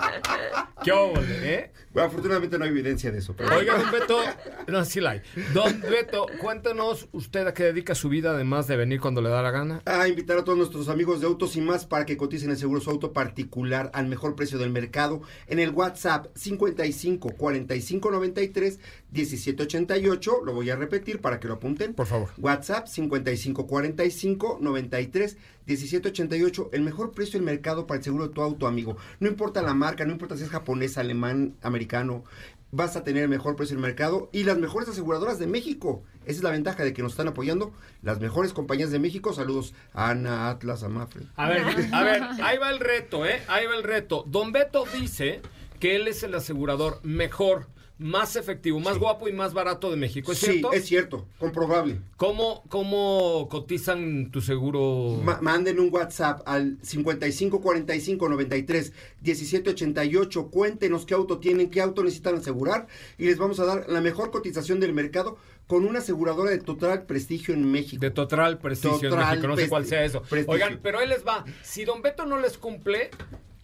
¿Qué 0.84 0.92
óvole, 0.92 1.54
eh? 1.54 1.72
Bueno, 1.94 2.08
afortunadamente 2.08 2.58
no 2.58 2.66
hay 2.66 2.72
evidencia 2.72 3.12
de 3.12 3.20
eso. 3.20 3.36
Pero... 3.36 3.56
Oiga, 3.56 3.78
don 3.78 3.92
Beto, 3.92 4.20
no, 4.68 4.84
sí 4.84 5.00
la 5.00 5.12
hay. 5.12 5.22
Don 5.54 5.80
Beto, 5.82 6.26
cuéntanos 6.40 7.08
usted 7.12 7.48
a 7.48 7.54
qué 7.54 7.64
dedica 7.64 7.96
su 7.96 8.10
vida, 8.10 8.32
además 8.32 8.68
de 8.68 8.76
venir 8.76 9.00
cuando 9.00 9.22
le 9.22 9.30
da 9.30 9.42
la 9.42 9.52
gana. 9.52 9.82
A 9.86 10.08
invitar 10.08 10.38
a 10.38 10.44
todos 10.44 10.58
nuestros 10.58 10.90
amigos 10.90 11.22
de 11.22 11.28
Autos 11.28 11.56
y 11.56 11.62
más 11.62 11.86
para 11.86 12.06
que 12.06 12.18
coticen 12.18 12.50
el 12.50 12.58
seguro 12.58 12.82
su 12.82 12.90
auto 12.90 13.14
particular 13.14 13.92
al 13.94 14.08
mejor 14.08 14.36
precio 14.36 14.58
del 14.58 14.72
mercado 14.72 15.22
en 15.48 15.60
el 15.60 15.70
WhatsApp 15.70 16.28
55 16.36 17.30
45 17.38 18.12
93 18.12 18.80
17 19.16 19.64
88. 19.64 20.42
Lo 20.44 20.54
voy 20.54 20.70
a 20.70 20.76
repetir 20.76 21.22
para 21.22 21.40
que 21.40 21.48
lo 21.48 21.56
apunten. 21.56 21.94
Por 21.94 22.06
favor. 22.06 22.30
WhatsApp 22.38 22.88
55 22.88 23.66
45 23.66 24.60
93 24.62 25.38
17 25.66 26.10
88. 26.10 26.70
El 26.74 26.82
mejor 26.82 27.12
precio 27.12 27.40
del 27.40 27.46
mercado 27.46 27.88
para 27.88 27.98
el 27.98 28.04
seguro 28.04 28.28
de 28.28 28.34
tu 28.34 28.42
auto, 28.42 28.68
amigo. 28.68 28.98
No 29.20 29.30
importa 29.30 29.62
la 29.62 29.74
marca, 29.74 30.06
no 30.06 30.12
importa 30.12 30.38
si 30.38 30.44
es 30.44 30.50
japonés, 30.50 30.98
alemán, 30.98 31.56
americano. 31.62 32.24
Vas 32.72 32.98
a 32.98 33.06
tener 33.06 33.24
el 33.24 33.30
mejor 33.30 33.56
precio 33.56 33.76
del 33.76 33.82
mercado 33.82 34.30
y 34.34 34.44
las 34.44 34.58
mejores 34.58 34.90
aseguradoras 34.90 35.40
de 35.40 35.48
México. 35.48 36.04
Esa 36.26 36.40
es 36.40 36.44
la 36.44 36.52
ventaja 36.52 36.84
de 36.84 36.92
que 36.94 37.02
nos 37.02 37.14
están 37.14 37.30
apoyando 37.30 37.72
las 38.02 38.20
mejores 38.20 38.52
compañías 38.52 38.92
de 38.92 39.00
México. 39.00 39.32
Saludos 39.32 39.74
a 39.94 40.10
Ana, 40.10 40.50
Atlas, 40.50 40.84
a 40.84 40.90
Mafre. 40.90 41.22
A 41.38 41.48
ver, 41.48 41.64
a 41.94 42.04
ver, 42.04 42.22
ahí 42.44 42.58
va 42.58 42.70
el 42.70 42.80
reto, 42.80 43.26
¿eh? 43.26 43.42
Ahí 43.48 43.66
va 43.66 43.76
el 43.76 43.84
reto. 43.84 44.26
Don 44.28 44.52
Beto 44.52 44.84
dice 44.94 45.42
que 45.80 45.96
él 45.96 46.10
es 46.10 46.24
el 46.24 46.36
asegurador 46.36 47.00
mejor, 47.04 47.68
más 47.98 48.36
efectivo, 48.36 48.80
más 48.82 48.98
guapo 48.98 49.30
y 49.30 49.32
más 49.34 49.54
barato 49.54 49.90
de 49.90 49.96
México. 49.96 50.34
¿Es 50.34 50.40
sí, 50.40 50.46
cierto? 50.48 50.74
es 50.74 50.86
cierto, 50.86 51.28
comprobable. 51.40 52.02
¿Cómo, 52.18 52.64
cómo 52.68 53.48
cotizan 53.50 54.32
tu 54.32 54.42
seguro? 54.42 55.22
Ma- 55.24 55.40
manden 55.42 55.80
un 55.80 55.90
WhatsApp 55.94 56.42
al 56.46 56.78
55 56.82 57.62
45 57.62 58.28
93 58.30 58.92
17 59.22 59.70
88. 59.70 60.50
Cuéntenos 60.50 61.06
qué 61.06 61.14
auto 61.14 61.40
tienen, 61.40 61.70
qué 61.70 61.80
auto 61.80 62.04
necesitan 62.04 62.36
asegurar 62.36 62.88
y 63.18 63.26
les 63.26 63.38
vamos 63.38 63.60
a 63.62 63.66
dar 63.66 63.86
la 63.90 64.02
mejor 64.02 64.30
cotización 64.30 64.80
del 64.82 64.92
mercado 64.94 65.38
con 65.68 65.86
una 65.86 66.00
aseguradora 66.00 66.52
de 66.52 66.60
total 66.60 67.06
prestigio 67.06 67.54
en 67.54 67.72
México. 67.72 68.02
De 68.02 68.12
total 68.12 68.60
prestigio 68.60 69.08
en 69.08 69.16
Total 69.16 69.30
México, 69.30 69.48
no 69.48 69.56
sé 69.56 69.70
cuál 69.70 69.86
sea 69.86 70.04
eso. 70.04 70.22
prestigio. 70.22 70.54
Oigan, 70.54 70.80
pero 70.84 71.00
ahí 71.00 71.08
les 71.08 71.26
va. 71.26 71.46
Si 71.64 71.86
Don 71.86 72.02
Beto 72.02 72.26
no 72.26 72.40
les 72.40 72.58
cumple, 72.58 73.10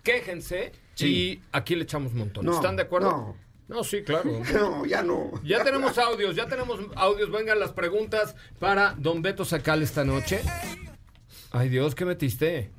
quéjense 0.04 0.72
Sí. 0.96 1.08
y 1.08 1.42
aquí 1.52 1.76
le 1.76 1.84
echamos 1.84 2.14
un 2.14 2.20
montón. 2.20 2.46
No, 2.46 2.54
¿Están 2.56 2.76
de 2.76 2.84
acuerdo? 2.84 3.12
no. 3.12 3.51
No, 3.72 3.86
sí, 3.86 4.04
claro. 4.04 4.42
No, 4.54 4.86
ya 4.86 5.02
no. 5.02 5.32
Ya 5.44 5.64
tenemos 5.64 5.98
audios, 5.98 6.36
ya 6.36 6.46
tenemos 6.48 6.80
audios. 6.96 7.32
Vengan 7.32 7.58
las 7.60 7.72
preguntas 7.72 8.36
para 8.60 8.96
Don 8.98 9.22
Beto 9.22 9.46
Sacal 9.46 9.82
esta 9.82 10.04
noche. 10.04 10.42
Ay, 11.52 11.70
Dios, 11.70 11.96
¿qué 11.96 12.04
metiste? 12.04 12.70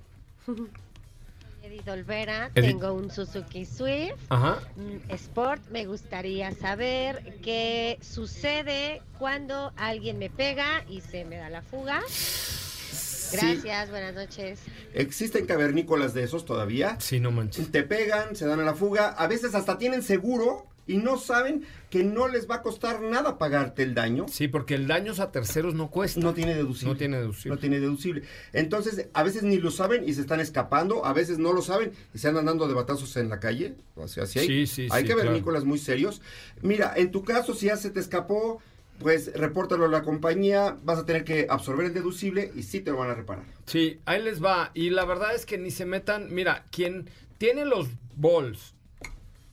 Edith 1.63 1.89
Olvera, 1.89 2.51
Edith. 2.55 2.71
tengo 2.73 2.93
un 2.93 3.11
Suzuki 3.11 3.65
Swift 3.65 4.19
Ajá. 4.29 4.61
Sport. 5.09 5.63
Me 5.71 5.87
gustaría 5.87 6.53
saber 6.53 7.39
qué 7.43 7.99
sucede 8.03 9.01
cuando 9.19 9.73
alguien 9.77 10.19
me 10.19 10.29
pega 10.29 10.85
y 10.89 11.01
se 11.01 11.25
me 11.25 11.37
da 11.39 11.49
la 11.49 11.63
fuga. 11.63 12.01
Gracias, 13.33 13.89
buenas 13.89 14.15
noches. 14.15 14.61
Existen 14.93 15.47
cavernícolas 15.47 16.13
de 16.13 16.25
esos 16.25 16.45
todavía. 16.45 16.97
Sí, 17.01 17.19
no 17.19 17.31
manches. 17.31 17.71
Te 17.73 17.83
pegan, 17.83 18.37
se 18.37 18.47
dan 18.47 18.61
a 18.61 18.65
la 18.65 18.75
fuga. 18.75 19.09
A 19.09 19.27
veces 19.27 19.55
hasta 19.55 19.79
tienen 19.79 20.03
seguro 20.03 20.67
y 20.87 20.97
no 20.97 21.19
saben 21.19 21.65
que 21.91 22.03
no 22.03 22.29
les 22.29 22.51
va 22.51 22.57
a 22.57 22.63
costar 22.63 23.03
nada 23.03 23.39
pagarte 23.39 23.83
el 23.83 23.95
daño. 23.95 24.27
Sí, 24.29 24.49
porque 24.49 24.75
el 24.75 24.87
daño 24.87 25.13
a 25.19 25.31
terceros 25.31 25.75
no 25.75 25.91
cuesta. 25.91 26.21
No 26.21 26.35
tiene 26.35 26.55
deducible. 26.55 26.93
No 26.93 26.99
tiene 26.99 27.19
deducible. 27.19 27.55
No 27.55 27.61
tiene 27.61 27.81
deducible. 27.81 28.23
Entonces, 28.53 29.09
a 29.13 29.23
veces 29.23 29.43
ni 29.43 29.59
lo 29.59 29.71
saben 29.71 30.09
y 30.09 30.15
se 30.15 30.23
están 30.23 30.41
escapando, 30.41 31.05
a 31.05 31.13
veces 31.13 31.39
no 31.39 31.53
lo 31.53 31.63
saben 31.63 31.93
y 32.15 32.19
se 32.19 32.29
andan 32.29 32.47
dando 32.47 32.67
de 32.67 32.75
batazos 32.75 33.17
en 33.17 33.29
la 33.29 33.39
calle. 33.41 33.75
O 33.95 34.09
sea, 34.09 34.27
sí 34.27 34.41
hay, 34.41 34.47
Sí, 34.47 34.67
sí, 34.67 34.89
hay 34.91 35.03
sí, 35.03 35.09
cavernícolas 35.09 35.65
muy 35.65 35.79
serios. 35.79 36.21
Mira, 36.63 36.93
en 36.97 37.11
tu 37.11 37.23
caso, 37.23 37.55
si 37.55 37.67
ya 37.67 37.77
se 37.77 37.91
te 37.91 38.01
escapó, 38.01 38.61
pues 38.99 39.33
repórtalo 39.35 39.85
a 39.85 39.89
la 39.89 40.03
compañía, 40.03 40.77
vas 40.85 40.99
a 40.99 41.07
tener 41.07 41.25
que 41.25 41.47
absorber 41.49 41.87
el 41.87 41.95
deducible 41.95 42.53
y 42.55 42.63
sí 42.63 42.81
te 42.81 42.91
lo 42.91 42.99
van 42.99 43.11
a 43.11 43.15
reparar. 43.15 43.45
Sí, 43.67 44.01
ahí 44.05 44.23
les 44.23 44.43
va. 44.43 44.71
Y 44.75 44.91
la 44.91 45.05
verdad 45.05 45.35
es 45.35 45.47
que 45.47 45.59
ni 45.59 45.71
se 45.71 45.87
metan. 45.87 46.29
Mira, 46.33 46.67
quien 46.71 47.09
tiene 47.39 47.65
los 47.65 47.89
balls 48.17 48.75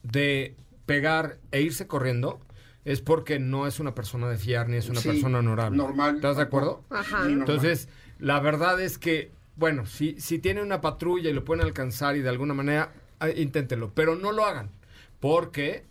de 0.02 0.54
pegar 0.86 1.38
e 1.52 1.60
irse 1.62 1.86
corriendo 1.86 2.40
es 2.84 3.00
porque 3.00 3.38
no 3.38 3.66
es 3.66 3.78
una 3.80 3.94
persona 3.94 4.28
de 4.28 4.38
fiar 4.38 4.68
ni 4.68 4.76
es 4.76 4.88
una 4.88 5.00
Sí, 5.00 5.08
persona 5.08 5.38
honorable. 5.38 5.76
normal. 5.76 6.16
¿Estás 6.16 6.36
de 6.36 6.42
acuerdo? 6.42 6.82
Ajá. 6.90 7.26
Sí. 7.26 7.32
Entonces, 7.32 7.88
la 8.18 8.40
verdad 8.40 8.80
es 8.80 8.98
que, 8.98 9.32
bueno, 9.56 9.84
si, 9.86 10.18
si 10.20 10.38
tiene 10.38 10.62
una 10.62 10.80
patrulla 10.80 11.28
y 11.30 11.32
lo 11.34 11.44
pueden 11.44 11.64
alcanzar 11.64 12.16
y 12.16 12.20
de 12.20 12.28
alguna 12.30 12.54
manera, 12.54 12.92
ah, 13.18 13.28
inténtenlo, 13.30 13.92
pero 13.94 14.16
no 14.16 14.32
lo 14.32 14.44
hagan, 14.46 14.70
porque 15.20 15.84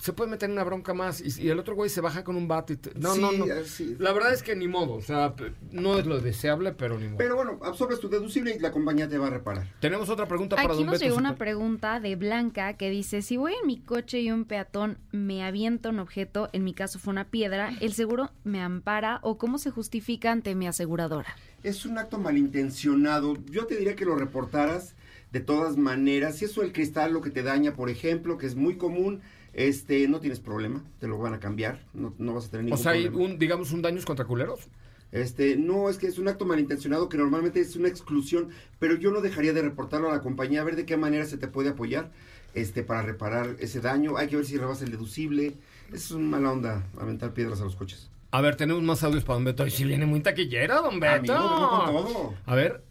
se 0.00 0.12
puede 0.12 0.30
meter 0.30 0.48
en 0.48 0.54
una 0.54 0.64
bronca 0.64 0.94
más 0.94 1.20
y, 1.20 1.42
y 1.42 1.48
el 1.50 1.58
otro 1.58 1.74
güey 1.74 1.90
se 1.90 2.00
baja 2.00 2.24
con 2.24 2.34
un 2.36 2.48
bate. 2.48 2.72
y 2.72 2.76
te- 2.78 2.98
no, 2.98 3.14
Sí, 3.14 3.20
no, 3.20 3.32
no. 3.32 3.44
así. 3.52 3.96
La 3.98 4.12
verdad 4.12 4.32
es 4.32 4.42
que 4.42 4.56
ni 4.56 4.66
modo, 4.66 4.94
o 4.94 5.02
sea, 5.02 5.34
no 5.72 5.98
es 5.98 6.06
lo 6.06 6.20
deseable, 6.20 6.72
pero 6.72 6.98
ni 6.98 7.06
modo. 7.06 7.18
Pero 7.18 7.36
bueno, 7.36 7.58
absorbes 7.62 8.00
tu 8.00 8.08
deducible 8.08 8.54
y 8.56 8.58
la 8.58 8.72
compañía 8.72 9.08
te 9.08 9.18
va 9.18 9.26
a 9.26 9.30
reparar. 9.30 9.68
Tenemos 9.80 10.08
otra 10.08 10.26
pregunta 10.26 10.56
para 10.56 10.72
Aquí 10.72 10.84
nos 10.84 10.92
Beto. 10.94 11.04
llegó 11.04 11.16
una 11.16 11.36
pregunta 11.36 12.00
de 12.00 12.16
Blanca 12.16 12.74
que 12.78 12.88
dice, 12.90 13.22
si 13.22 13.36
voy 13.36 13.52
en 13.60 13.66
mi 13.66 13.78
coche 13.78 14.20
y 14.20 14.30
un 14.32 14.44
peatón 14.46 14.98
me 15.12 15.44
avienta 15.44 15.90
un 15.90 15.98
objeto, 15.98 16.48
en 16.52 16.64
mi 16.64 16.72
caso 16.74 16.98
fue 16.98 17.12
una 17.12 17.24
piedra, 17.28 17.70
¿el 17.80 17.92
seguro 17.92 18.30
me 18.42 18.60
ampara 18.62 19.20
o 19.22 19.36
cómo 19.38 19.58
se 19.58 19.70
justifica 19.70 20.32
ante 20.32 20.54
mi 20.54 20.66
aseguradora? 20.66 21.36
Es 21.62 21.84
un 21.84 21.98
acto 21.98 22.16
malintencionado. 22.18 23.36
Yo 23.50 23.66
te 23.66 23.76
diría 23.76 23.94
que 23.96 24.04
lo 24.04 24.16
reportaras 24.16 24.94
de 25.32 25.40
todas 25.40 25.76
maneras. 25.76 26.38
Si 26.38 26.44
eso 26.46 26.62
el 26.62 26.72
cristal 26.72 27.12
lo 27.12 27.20
que 27.20 27.30
te 27.30 27.42
daña, 27.42 27.74
por 27.74 27.90
ejemplo, 27.90 28.38
que 28.38 28.46
es 28.46 28.54
muy 28.54 28.76
común, 28.76 29.20
este, 29.52 30.06
no 30.08 30.20
tienes 30.20 30.40
problema, 30.40 30.84
te 31.00 31.08
lo 31.08 31.18
van 31.18 31.34
a 31.34 31.40
cambiar, 31.40 31.84
no, 31.92 32.14
no 32.18 32.34
vas 32.34 32.46
a 32.46 32.50
tener 32.50 32.72
O 32.72 32.76
ningún 32.76 32.78
sea, 32.78 32.92
hay 32.92 33.08
problema. 33.08 33.32
un, 33.32 33.38
digamos, 33.38 33.72
un 33.72 33.82
daños 33.82 34.04
contra 34.04 34.24
culeros. 34.24 34.68
Este, 35.12 35.56
no, 35.56 35.88
es 35.88 35.98
que 35.98 36.06
es 36.06 36.18
un 36.18 36.28
acto 36.28 36.46
malintencionado 36.46 37.08
que 37.08 37.16
normalmente 37.16 37.60
es 37.60 37.74
una 37.74 37.88
exclusión, 37.88 38.50
pero 38.78 38.94
yo 38.94 39.10
no 39.10 39.20
dejaría 39.20 39.52
de 39.52 39.62
reportarlo 39.62 40.08
a 40.08 40.12
la 40.12 40.20
compañía, 40.20 40.60
a 40.60 40.64
ver 40.64 40.76
de 40.76 40.86
qué 40.86 40.96
manera 40.96 41.24
se 41.26 41.36
te 41.36 41.48
puede 41.48 41.70
apoyar, 41.70 42.10
este, 42.54 42.84
para 42.84 43.02
reparar 43.02 43.56
ese 43.58 43.80
daño. 43.80 44.16
Hay 44.16 44.28
que 44.28 44.36
ver 44.36 44.44
si 44.44 44.56
rebasa 44.56 44.84
el 44.84 44.92
deducible. 44.92 45.54
Es 45.92 46.10
una 46.12 46.28
mala 46.28 46.52
onda 46.52 46.86
aventar 46.98 47.32
piedras 47.32 47.60
a 47.60 47.64
los 47.64 47.74
coches. 47.74 48.08
A 48.30 48.40
ver, 48.40 48.54
tenemos 48.54 48.82
más 48.84 49.02
audios 49.02 49.24
para 49.24 49.34
Don 49.34 49.44
Beto. 49.44 49.66
Y 49.66 49.70
si 49.72 49.84
viene 49.84 50.06
muy 50.06 50.20
taquillera, 50.20 50.76
Don 50.80 51.00
Beto. 51.00 51.34
Amigo, 51.34 51.68
con 51.70 51.86
todo. 51.86 52.34
A 52.46 52.54
ver, 52.54 52.82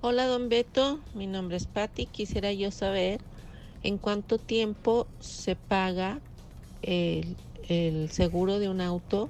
Hola, 0.00 0.26
don 0.26 0.48
Beto. 0.48 1.00
Mi 1.14 1.26
nombre 1.26 1.56
es 1.56 1.66
Patti. 1.66 2.06
Quisiera 2.06 2.52
yo 2.52 2.70
saber 2.70 3.20
¿En 3.82 3.98
cuánto 3.98 4.38
tiempo 4.38 5.06
se 5.20 5.56
paga 5.56 6.18
el, 6.82 7.36
el 7.68 8.10
seguro 8.10 8.58
de 8.58 8.68
un 8.68 8.80
auto 8.80 9.28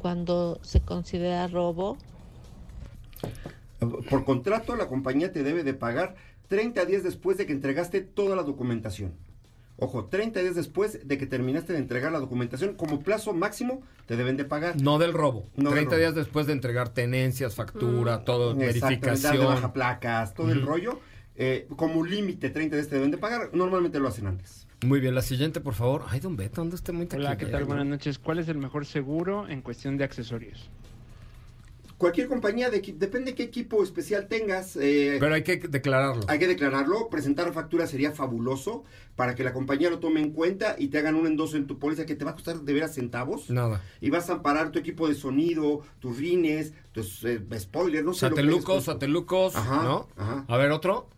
cuando 0.00 0.58
se 0.62 0.80
considera 0.80 1.46
robo? 1.48 1.96
Por 4.08 4.24
contrato, 4.24 4.76
la 4.76 4.88
compañía 4.88 5.32
te 5.32 5.42
debe 5.42 5.64
de 5.64 5.74
pagar 5.74 6.14
30 6.48 6.84
días 6.86 7.02
después 7.02 7.36
de 7.36 7.46
que 7.46 7.52
entregaste 7.52 8.00
toda 8.00 8.36
la 8.36 8.42
documentación. 8.42 9.12
Ojo, 9.76 10.04
30 10.04 10.40
días 10.40 10.54
después 10.54 11.06
de 11.06 11.18
que 11.18 11.26
terminaste 11.26 11.72
de 11.72 11.80
entregar 11.80 12.12
la 12.12 12.20
documentación, 12.20 12.74
como 12.74 13.00
plazo 13.00 13.32
máximo, 13.32 13.82
te 14.06 14.16
deben 14.16 14.36
de 14.36 14.44
pagar. 14.44 14.80
No 14.80 14.98
del 14.98 15.12
robo. 15.12 15.46
No 15.56 15.70
del 15.70 15.88
30 15.88 15.90
robo. 15.90 15.98
días 15.98 16.14
después 16.14 16.46
de 16.46 16.52
entregar 16.52 16.90
tenencias, 16.90 17.54
factura, 17.56 18.24
todo, 18.24 18.50
dar 18.50 18.58
de 18.58 18.66
verificación. 18.66 19.46
baja 19.46 19.72
placas, 19.72 20.32
todo 20.34 20.52
el 20.52 20.62
rollo. 20.62 21.00
Eh, 21.36 21.66
como 21.76 22.04
límite, 22.04 22.50
30 22.50 22.76
días 22.76 22.88
te 22.88 22.96
deben 22.96 23.10
de 23.10 23.18
pagar. 23.18 23.50
Normalmente 23.52 23.98
lo 23.98 24.08
hacen 24.08 24.26
antes. 24.26 24.66
Muy 24.84 25.00
bien, 25.00 25.14
la 25.14 25.22
siguiente, 25.22 25.60
por 25.60 25.74
favor. 25.74 26.04
Ay, 26.08 26.20
don 26.20 26.36
Beto, 26.36 26.60
anda 26.60 26.74
usted 26.74 26.92
muy 26.92 27.08
Hola, 27.12 27.36
¿qué 27.36 27.44
tal? 27.46 27.52
taquillero. 27.52 27.66
Buenas 27.66 27.86
noches. 27.86 28.18
¿Cuál 28.18 28.38
es 28.38 28.48
el 28.48 28.58
mejor 28.58 28.84
seguro 28.86 29.48
en 29.48 29.62
cuestión 29.62 29.96
de 29.96 30.04
accesorios? 30.04 30.70
Cualquier 31.96 32.26
compañía, 32.26 32.70
de 32.70 32.80
depende 32.98 33.34
qué 33.36 33.44
equipo 33.44 33.82
especial 33.82 34.26
tengas. 34.26 34.76
eh, 34.76 35.16
Pero 35.20 35.34
hay 35.36 35.44
que 35.44 35.56
declararlo. 35.58 36.22
Hay 36.28 36.40
que 36.40 36.48
declararlo, 36.48 37.08
presentar 37.08 37.50
factura 37.52 37.86
sería 37.86 38.10
fabuloso 38.10 38.82
para 39.14 39.36
que 39.36 39.44
la 39.44 39.52
compañía 39.52 39.90
lo 39.90 40.00
tome 40.00 40.20
en 40.20 40.32
cuenta 40.32 40.74
y 40.76 40.88
te 40.88 40.98
hagan 40.98 41.14
un 41.14 41.26
endoso 41.28 41.56
en 41.56 41.68
tu 41.68 41.78
póliza 41.78 42.04
que 42.04 42.16
te 42.16 42.24
va 42.24 42.32
a 42.32 42.34
costar 42.34 42.60
de 42.60 42.72
veras 42.72 42.94
centavos. 42.94 43.48
Nada. 43.48 43.80
Y 44.00 44.10
vas 44.10 44.28
a 44.28 44.34
amparar 44.34 44.72
tu 44.72 44.80
equipo 44.80 45.06
de 45.08 45.14
sonido, 45.14 45.82
tus 46.00 46.18
rines, 46.18 46.74
tus 46.92 47.24
eh, 47.24 47.40
spoilers, 47.58 48.04
no 48.04 48.12
sé. 48.12 48.28
lo 48.28 48.34
que 48.34 48.42
Satelucos, 48.42 48.84
satelucos, 48.84 49.56
Ajá, 49.56 49.84
¿no? 49.84 50.08
ajá. 50.16 50.44
A 50.48 50.56
ver, 50.56 50.72
otro. 50.72 51.08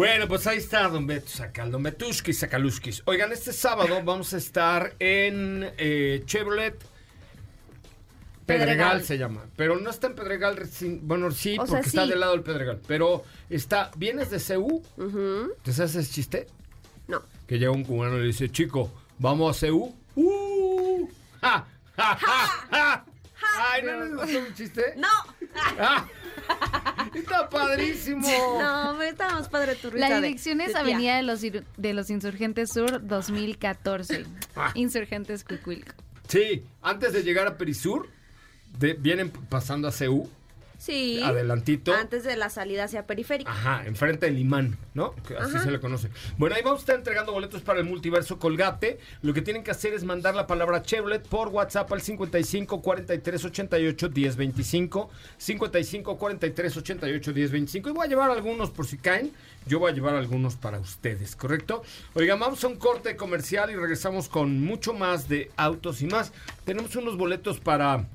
Bueno, 0.00 0.26
pues 0.28 0.46
ahí 0.46 0.56
está 0.56 0.88
Don 0.88 1.06
Beto 1.06 1.28
Sacal, 1.28 1.70
Don 1.70 1.82
Betushki 1.82 2.32
Sakaluskis. 2.32 3.02
Oigan, 3.04 3.32
este 3.32 3.52
sábado 3.52 4.00
vamos 4.02 4.32
a 4.32 4.38
estar 4.38 4.94
en 4.98 5.70
eh, 5.76 6.22
Chevrolet 6.24 6.72
Pedregal, 8.46 8.46
Pedregal. 8.46 9.04
se 9.04 9.18
llama. 9.18 9.44
Pero 9.56 9.78
no 9.78 9.90
está 9.90 10.06
en 10.06 10.14
Pedregal, 10.14 10.58
bueno, 11.02 11.30
sí, 11.32 11.58
O 11.58 11.66
porque 11.66 11.86
está 11.86 12.06
del 12.06 12.18
lado 12.18 12.32
del 12.32 12.42
Pedregal. 12.42 12.80
Pero 12.86 13.24
está, 13.50 13.90
¿vienes 13.94 14.30
de 14.30 14.38
CU? 14.40 14.82
¿Te 15.62 15.74
sabes 15.74 15.94
ese 15.94 16.10
chiste? 16.10 16.46
No. 17.06 17.20
Que 17.46 17.58
llega 17.58 17.70
un 17.70 17.84
cubano 17.84 18.16
y 18.16 18.20
le 18.20 18.26
dice, 18.28 18.48
chico, 18.48 18.90
¿vamos 19.18 19.62
a 19.62 19.66
CU? 19.66 19.94
¡Uh! 20.14 21.08
¡Ja! 21.42 21.66
¡Ja! 21.98 22.16
¡Ja! 22.16 22.46
¡Ja! 22.70 23.04
Ay, 23.60 23.82
¿no 23.82 24.00
les 24.04 24.14
gustó 24.14 24.40
mi 24.42 24.54
chiste? 24.54 24.94
No. 24.96 25.08
Ah, 25.78 26.06
está 27.14 27.48
padrísimo. 27.48 28.26
No, 28.60 28.94
me 28.94 29.08
está 29.08 29.30
más 29.30 29.48
padre 29.48 29.74
tu 29.74 29.90
risa. 29.90 30.08
La 30.08 30.14
de- 30.16 30.26
dirección 30.28 30.60
es. 30.60 30.74
Avenida 30.74 31.16
de 31.16 31.22
los, 31.22 31.40
de 31.42 31.92
los 31.94 32.10
Insurgentes 32.10 32.72
Sur 32.72 33.06
2014. 33.06 34.24
Ah. 34.56 34.70
Insurgentes 34.74 35.44
Cuicuilco. 35.44 35.92
Sí, 36.28 36.64
antes 36.82 37.12
de 37.12 37.22
llegar 37.22 37.46
a 37.46 37.56
Perisur, 37.58 38.08
de- 38.78 38.94
vienen 38.94 39.30
pasando 39.30 39.88
a 39.88 39.92
CU, 39.92 40.28
Sí. 40.80 41.20
adelantito. 41.22 41.92
Antes 41.92 42.24
de 42.24 42.36
la 42.36 42.48
salida 42.48 42.84
hacia 42.84 43.06
periférica. 43.06 43.50
Ajá, 43.50 43.84
enfrente 43.84 44.24
del 44.24 44.38
imán, 44.38 44.78
¿no? 44.94 45.14
Que 45.26 45.36
así 45.36 45.56
Ajá. 45.56 45.64
se 45.64 45.70
le 45.70 45.78
conoce. 45.78 46.08
Bueno, 46.38 46.56
ahí 46.56 46.62
vamos 46.62 46.78
a 46.78 46.80
estar 46.80 46.96
entregando 46.96 47.32
boletos 47.32 47.60
para 47.60 47.80
el 47.80 47.84
multiverso 47.84 48.38
Colgate. 48.38 48.98
Lo 49.20 49.34
que 49.34 49.42
tienen 49.42 49.62
que 49.62 49.70
hacer 49.72 49.92
es 49.92 50.04
mandar 50.04 50.34
la 50.34 50.46
palabra 50.46 50.80
Chevrolet 50.82 51.22
por 51.28 51.48
WhatsApp 51.48 51.92
al 51.92 52.00
55 52.00 52.80
43 52.80 53.44
88 53.44 54.08
10 54.08 54.36
25. 54.36 55.10
55 55.36 56.16
43 56.18 56.76
88 56.78 57.32
10 57.34 57.50
25. 57.50 57.88
Y 57.90 57.92
voy 57.92 58.06
a 58.06 58.08
llevar 58.08 58.30
algunos 58.30 58.70
por 58.70 58.86
si 58.86 58.96
caen. 58.96 59.32
Yo 59.66 59.80
voy 59.80 59.92
a 59.92 59.94
llevar 59.94 60.14
algunos 60.14 60.56
para 60.56 60.80
ustedes, 60.80 61.36
¿correcto? 61.36 61.82
Oigan, 62.14 62.40
vamos 62.40 62.64
a 62.64 62.68
un 62.68 62.76
corte 62.76 63.16
comercial 63.16 63.70
y 63.70 63.74
regresamos 63.76 64.30
con 64.30 64.64
mucho 64.64 64.94
más 64.94 65.28
de 65.28 65.50
autos 65.58 66.00
y 66.00 66.06
más. 66.06 66.32
Tenemos 66.64 66.96
unos 66.96 67.18
boletos 67.18 67.60
para 67.60 68.06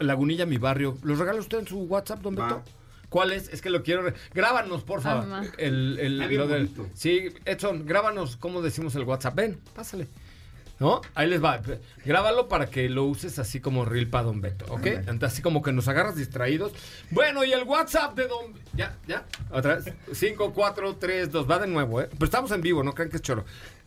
Lagunilla, 0.00 0.46
mi 0.46 0.58
barrio. 0.58 0.96
¿Los 1.02 1.18
regala 1.18 1.38
usted 1.40 1.58
en 1.60 1.66
su 1.68 1.78
WhatsApp, 1.82 2.20
don 2.20 2.34
Beto? 2.34 2.62
¿Cuál 3.08 3.32
es? 3.32 3.48
Es 3.52 3.60
que 3.60 3.70
lo 3.70 3.82
quiero. 3.82 4.02
re- 4.02 4.14
Grábanos, 4.34 4.82
por 4.84 5.02
favor. 5.02 5.24
Ajá. 5.32 5.42
El, 5.58 5.98
el- 5.98 6.18
lo 6.36 6.46
del-. 6.46 6.70
Sí, 6.94 7.28
Edson, 7.44 7.84
grábanos 7.86 8.36
cómo 8.36 8.62
decimos 8.62 8.94
el 8.94 9.02
WhatsApp. 9.02 9.34
Ven, 9.34 9.60
pásale. 9.74 10.06
¿No? 10.78 11.02
Ahí 11.14 11.28
les 11.28 11.44
va. 11.44 11.60
Grábalo 12.06 12.48
para 12.48 12.70
que 12.70 12.88
lo 12.88 13.04
uses 13.04 13.38
así 13.38 13.60
como 13.60 13.84
reel 13.84 14.08
para 14.08 14.24
Don 14.24 14.40
Beto, 14.40 14.64
¿ok? 14.72 14.86
Así 15.22 15.42
como 15.42 15.60
que 15.62 15.72
nos 15.72 15.88
agarras 15.88 16.16
distraídos. 16.16 16.72
Bueno, 17.10 17.44
y 17.44 17.52
el 17.52 17.64
WhatsApp 17.64 18.16
de 18.16 18.26
Don... 18.28 18.54
Ya, 18.72 18.96
ya, 19.06 19.26
otra 19.52 19.74
vez. 19.76 19.92
5, 20.10 20.54
4, 20.54 20.96
3, 20.96 21.30
2. 21.30 21.50
Va 21.50 21.58
de 21.58 21.66
nuevo, 21.66 22.00
¿eh? 22.00 22.08
Pero 22.10 22.24
estamos 22.24 22.50
en 22.52 22.62
vivo, 22.62 22.82
no 22.82 22.94
crean 22.94 23.10
que 23.10 23.16
es 23.16 23.22
choro. 23.22 23.44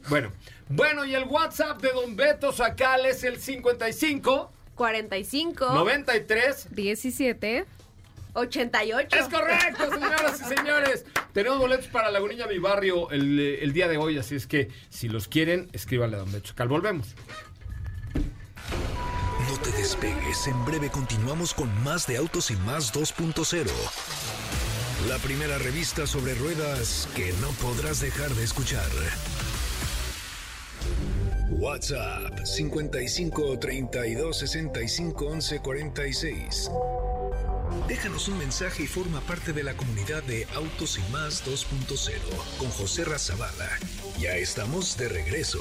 Bueno, 0.08 0.32
bueno, 0.70 1.04
y 1.04 1.16
el 1.16 1.24
WhatsApp 1.24 1.82
de 1.82 1.94
Don 1.94 2.16
Beto 2.16 2.52
Sacal 2.52 3.08
es 3.08 3.24
el 3.24 3.38
55 3.40 4.52
45 4.76 5.74
93 5.74 6.68
17 6.72 7.66
88. 8.34 9.16
Es 9.16 9.30
correcto, 9.30 9.92
señoras 9.92 10.42
y 10.42 10.56
señores. 10.56 11.06
Tenemos 11.34 11.60
boletos 11.60 11.88
para 11.88 12.10
Lagunilla, 12.12 12.48
mi 12.48 12.58
barrio, 12.58 13.10
el, 13.12 13.40
el 13.40 13.74
día 13.74 13.88
de 13.88 13.98
hoy. 13.98 14.18
Así 14.18 14.36
es 14.36 14.48
que, 14.48 14.70
si 14.90 15.08
los 15.08 15.28
quieren, 15.28 15.70
escríbanle 15.74 16.18
a 16.18 16.20
Don 16.20 16.32
Beto. 16.32 16.54
Volvemos. 16.68 17.16
No 19.50 19.60
te 19.60 19.72
despegues, 19.72 20.48
en 20.48 20.66
breve 20.66 20.90
continuamos 20.90 21.54
con 21.54 21.70
más 21.84 22.08
de 22.08 22.18
Autos 22.18 22.50
y 22.50 22.56
Más 22.58 22.94
2.0. 22.94 23.70
La 25.08 25.18
primera 25.18 25.58
revista 25.58 26.08
sobre 26.08 26.34
ruedas 26.34 27.10
que 27.16 27.34
no 27.42 27.50
podrás 27.62 28.00
dejar 28.00 28.30
de 28.32 28.44
escuchar. 28.44 28.90
WhatsApp 31.52 32.40
55 32.46 33.60
32 33.60 34.34
65 34.38 35.26
11 35.28 35.60
46. 35.60 36.72
Déjanos 37.88 38.28
un 38.28 38.38
mensaje 38.38 38.84
y 38.84 38.88
forma 38.88 39.20
parte 39.22 39.52
de 39.52 39.64
la 39.64 39.74
comunidad 39.76 40.24
de 40.24 40.46
Autos 40.56 40.98
y 41.00 41.12
Más 41.12 41.46
2.0 41.46 42.58
con 42.60 42.70
José 42.70 43.04
Razabala. 43.04 43.68
Ya 44.20 44.36
estamos 44.38 44.98
de 44.98 45.10
regreso. 45.10 45.60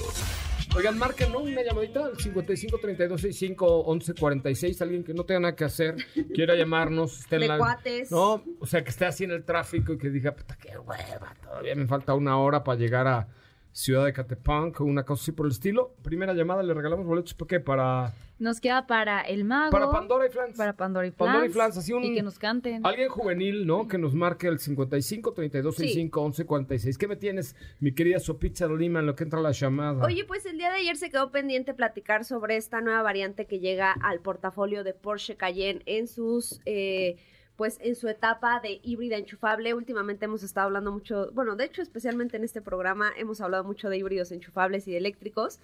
Oigan, 0.76 0.96
marquen, 0.98 1.32
¿no? 1.32 1.40
Una 1.40 1.62
llamadita 1.62 2.04
al 2.06 2.16
55 2.18 2.78
32 2.78 3.20
65 3.20 3.66
11 3.80 4.14
46. 4.14 4.82
Alguien 4.82 5.04
que 5.04 5.14
no 5.14 5.24
tenga 5.24 5.40
nada 5.40 5.56
que 5.56 5.64
hacer, 5.64 5.96
quiera 6.34 6.54
llamarnos. 6.54 7.20
Esté 7.20 7.36
en 7.36 7.40
De 7.42 7.48
la- 7.48 7.58
cuates. 7.58 8.10
No, 8.10 8.42
o 8.60 8.66
sea, 8.66 8.84
que 8.84 8.90
esté 8.90 9.04
así 9.06 9.24
en 9.24 9.32
el 9.32 9.44
tráfico 9.44 9.92
y 9.94 9.98
que 9.98 10.10
diga, 10.10 10.34
puta, 10.34 10.56
qué 10.56 10.78
hueva, 10.78 11.34
todavía 11.42 11.74
me 11.74 11.86
falta 11.86 12.14
una 12.14 12.38
hora 12.38 12.62
para 12.62 12.78
llegar 12.78 13.06
a 13.08 13.28
Ciudad 13.72 14.04
de 14.04 14.12
Catepunk 14.12 14.80
o 14.80 14.84
una 14.84 15.04
cosa 15.04 15.22
así 15.22 15.32
por 15.32 15.46
el 15.46 15.52
estilo. 15.52 15.94
Primera 16.02 16.34
llamada, 16.34 16.62
le 16.62 16.74
regalamos 16.74 17.06
boletos, 17.06 17.32
¿para 17.32 17.48
qué? 17.48 17.60
Para 17.60 18.12
Nos 18.38 18.60
queda 18.60 18.86
para 18.86 19.22
el 19.22 19.44
mago. 19.44 19.70
Para 19.70 19.90
Pandora 19.90 20.26
y 20.26 20.30
Flans. 20.30 20.56
Para 20.56 20.76
Pandora 20.76 21.06
y 21.06 21.10
Flans. 21.10 21.28
Pandora 21.30 21.46
y 21.46 21.50
Flans, 21.50 21.76
así 21.78 21.92
un... 21.92 22.04
Y 22.04 22.14
que 22.14 22.22
nos 22.22 22.38
canten. 22.38 22.84
Alguien 22.84 23.08
juvenil, 23.08 23.66
¿no? 23.66 23.88
Que 23.88 23.96
nos 23.96 24.14
marque 24.14 24.46
el 24.46 24.58
55 24.58 25.32
32 25.32 25.74
65 25.74 26.20
11 26.20 26.44
46. 26.44 26.98
¿Qué 26.98 27.08
me 27.08 27.16
tienes, 27.16 27.56
mi 27.80 27.92
querida 27.92 28.18
Sopita 28.20 28.66
Lima, 28.66 29.00
en 29.00 29.06
lo 29.06 29.14
que 29.14 29.24
entra 29.24 29.40
la 29.40 29.52
llamada? 29.52 30.04
Oye, 30.04 30.24
pues 30.24 30.44
el 30.44 30.58
día 30.58 30.70
de 30.70 30.76
ayer 30.76 30.96
se 30.96 31.08
quedó 31.08 31.30
pendiente 31.30 31.72
platicar 31.72 32.24
sobre 32.24 32.56
esta 32.56 32.82
nueva 32.82 33.02
variante 33.02 33.46
que 33.46 33.58
llega 33.58 33.92
al 33.92 34.20
portafolio 34.20 34.84
de 34.84 34.92
Porsche 34.92 35.36
Cayenne 35.36 35.82
en 35.86 36.08
sus, 36.08 36.60
eh, 36.66 37.16
pues 37.62 37.78
en 37.80 37.94
su 37.94 38.08
etapa 38.08 38.58
de 38.58 38.80
híbrida 38.82 39.16
enchufable. 39.16 39.72
Últimamente 39.72 40.24
hemos 40.24 40.42
estado 40.42 40.66
hablando 40.66 40.90
mucho, 40.90 41.30
bueno, 41.32 41.54
de 41.54 41.66
hecho 41.66 41.80
especialmente 41.80 42.36
en 42.36 42.42
este 42.42 42.60
programa 42.60 43.12
hemos 43.16 43.40
hablado 43.40 43.62
mucho 43.62 43.88
de 43.88 43.98
híbridos 43.98 44.32
enchufables 44.32 44.88
y 44.88 44.90
de 44.90 44.96
eléctricos. 44.96 45.60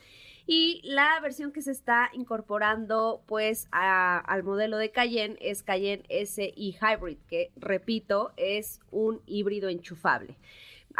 Y 0.46 0.80
la 0.84 1.18
versión 1.20 1.50
que 1.50 1.60
se 1.60 1.72
está 1.72 2.08
incorporando 2.12 3.20
pues 3.26 3.66
a- 3.72 4.18
al 4.20 4.44
modelo 4.44 4.76
de 4.78 4.92
Cayenne 4.92 5.38
es 5.40 5.64
Cayenne 5.64 6.04
SI 6.08 6.76
Hybrid, 6.80 7.18
que 7.28 7.50
repito, 7.56 8.30
es 8.36 8.78
un 8.92 9.20
híbrido 9.26 9.68
enchufable. 9.68 10.36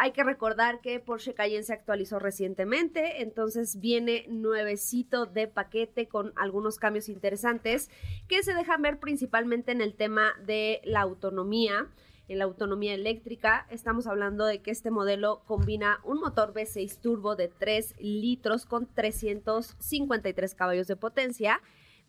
Hay 0.01 0.13
que 0.13 0.23
recordar 0.23 0.81
que 0.81 1.01
Porsche 1.01 1.35
Cayenne 1.35 1.65
se 1.65 1.73
actualizó 1.73 2.21
recientemente, 2.21 3.21
entonces 3.21 3.81
viene 3.81 4.27
nuevecito 4.29 5.27
de 5.27 5.49
paquete 5.49 6.07
con 6.07 6.33
algunos 6.37 6.79
cambios 6.79 7.09
interesantes 7.09 7.91
que 8.29 8.45
se 8.45 8.55
dejan 8.55 8.81
ver 8.81 9.01
principalmente 9.01 9.73
en 9.73 9.81
el 9.81 9.97
tema 9.97 10.35
de 10.47 10.81
la 10.85 11.01
autonomía, 11.01 11.89
en 12.29 12.39
la 12.39 12.45
autonomía 12.45 12.95
eléctrica. 12.95 13.67
Estamos 13.71 14.07
hablando 14.07 14.47
de 14.47 14.63
que 14.63 14.71
este 14.71 14.93
modelo 14.93 15.43
combina 15.47 15.99
un 16.05 16.21
motor 16.21 16.55
V6 16.55 17.01
turbo 17.01 17.35
de 17.35 17.49
3 17.49 17.97
litros 17.99 18.67
con 18.67 18.87
353 18.87 20.55
caballos 20.55 20.87
de 20.87 20.95
potencia 20.95 21.61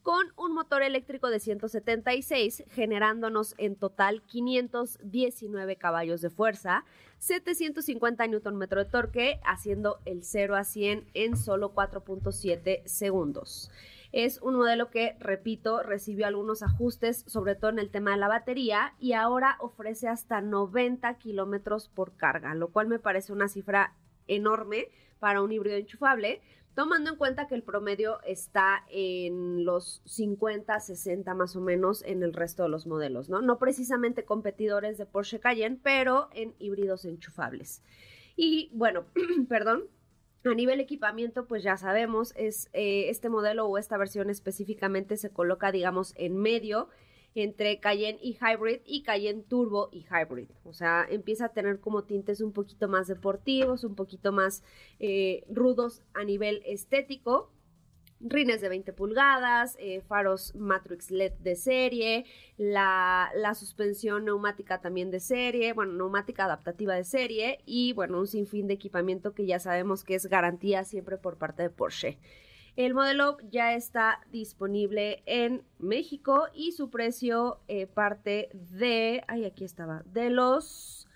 con 0.04 0.28
un 0.38 0.54
motor 0.54 0.82
eléctrico 0.82 1.30
de 1.30 1.39
176, 1.39 2.64
generándonos 2.72 3.56
en 3.58 3.76
total 3.76 4.22
519 4.24 5.76
caballos 5.76 6.22
de 6.22 6.30
fuerza, 6.30 6.86
750 7.20 8.28
Nm 8.28 8.60
de 8.68 8.86
torque, 8.86 9.39
haciendo 9.45 10.00
el 10.06 10.24
0 10.24 10.56
a 10.56 10.64
100 10.64 11.06
en 11.14 11.38
solo 11.38 11.74
4.7 11.74 12.86
segundos. 12.86 13.72
Es 14.12 14.41
un 14.41 14.56
modelo 14.56 14.89
que, 14.89 15.16
repito, 15.20 15.84
recibió 15.84 16.26
algunos 16.26 16.64
ajustes, 16.64 17.24
sobre 17.28 17.56
todo 17.56 17.70
en 17.70 17.80
el 17.80 17.91
tema 17.91 18.12
de 18.12 18.18
la 18.18 18.28
batería, 18.28 18.95
y 19.00 19.14
ahora 19.14 19.58
ofrece 19.60 20.08
hasta 20.08 20.41
90 20.41 21.14
kilómetros 21.20 21.89
por 21.89 22.16
carga, 22.16 22.56
lo 22.56 22.70
cual 22.70 22.88
me 22.88 22.97
parece 22.97 23.34
una 23.34 23.47
cifra 23.47 23.93
enorme 24.28 24.88
para 25.20 25.41
un 25.41 25.52
híbrido 25.52 25.76
enchufable, 25.78 26.41
tomando 26.80 27.09
en 27.09 27.17
cuenta 27.17 27.45
que 27.45 27.55
el 27.55 27.63
promedio 27.63 28.21
está 28.23 28.86
en 28.89 29.65
los 29.65 30.01
50, 30.05 30.80
60 30.80 31.34
más 31.34 31.57
o 31.57 31.59
menos 31.59 32.01
en 32.03 32.23
el 32.23 32.32
resto 32.32 32.63
de 32.63 32.69
los 32.69 32.88
modelos, 32.88 33.27
¿no? 33.27 33.41
No 33.41 33.59
precisamente 33.59 34.23
competidores 34.23 34.97
de 34.97 35.05
Porsche 35.05 35.41
Cayenne, 35.41 35.82
pero 35.84 36.30
en 36.34 36.55
híbridos 36.57 37.03
enchufables. 37.03 37.84
Y 38.38 38.71
bueno, 38.71 39.03
perdón, 39.49 39.89
a 40.45 40.53
nivel 40.53 40.80
equipamiento, 40.80 41.47
pues 41.47 41.63
ya 41.63 41.75
sabemos, 41.75 42.32
es 42.38 42.69
eh, 42.71 43.09
este 43.09 43.27
modelo 43.27 43.65
o 43.65 43.77
esta 43.77 43.97
versión 43.97 44.30
específicamente 44.30 45.17
se 45.17 45.32
coloca, 45.32 45.73
digamos, 45.73 46.13
en 46.15 46.38
medio 46.38 46.88
entre 47.36 47.80
Cayenne 47.80 48.19
y 48.21 48.38
Hybrid 48.41 48.82
y 48.86 49.03
Cayenne 49.03 49.43
Turbo 49.43 49.89
y 49.91 50.05
Hybrid. 50.09 50.49
O 50.63 50.73
sea, 50.73 51.05
empieza 51.09 51.45
a 51.45 51.49
tener 51.49 51.80
como 51.80 52.03
tintes 52.03 52.41
un 52.41 52.51
poquito 52.51 52.88
más 52.88 53.07
deportivos, 53.07 53.84
un 53.84 53.95
poquito 53.95 54.32
más 54.32 54.63
eh, 54.99 55.43
rudos 55.49 56.01
a 56.13 56.23
nivel 56.23 56.61
estético. 56.65 57.51
Rines 58.21 58.59
de 58.59 58.67
20 58.67 58.91
pulgadas, 58.91 59.77
eh, 59.80 60.01
faros 60.01 60.53
Matrix 60.53 61.09
LED 61.09 61.32
de 61.39 61.55
serie, 61.55 62.25
la, 62.57 63.32
la 63.34 63.55
suspensión 63.55 64.25
neumática 64.25 64.82
también 64.82 65.09
de 65.09 65.21
serie, 65.21 65.71
bueno, 65.71 65.93
neumática 65.93 66.43
adaptativa 66.43 66.95
de 66.95 67.05
serie 67.05 67.59
y 67.65 67.93
bueno, 67.93 68.19
un 68.19 68.27
sinfín 68.27 68.67
de 68.67 68.73
equipamiento 68.73 69.34
que 69.34 69.45
ya 69.45 69.59
sabemos 69.59 70.03
que 70.03 70.15
es 70.15 70.25
garantía 70.25 70.84
siempre 70.84 71.15
por 71.15 71.38
parte 71.38 71.63
de 71.63 71.69
Porsche. 71.69 72.17
El 72.76 72.93
modelo 72.93 73.38
ya 73.49 73.76
está 73.76 74.22
disponible 74.32 75.22
en 75.26 75.63
México 75.80 76.47
y 76.53 76.72
su 76.72 76.89
precio 76.89 77.59
eh, 77.67 77.88
parte 77.88 78.49
de, 78.53 79.24
ay, 79.28 79.45
aquí 79.45 79.63
estaba, 79.63 80.03
de 80.05 80.30
los 80.30 81.07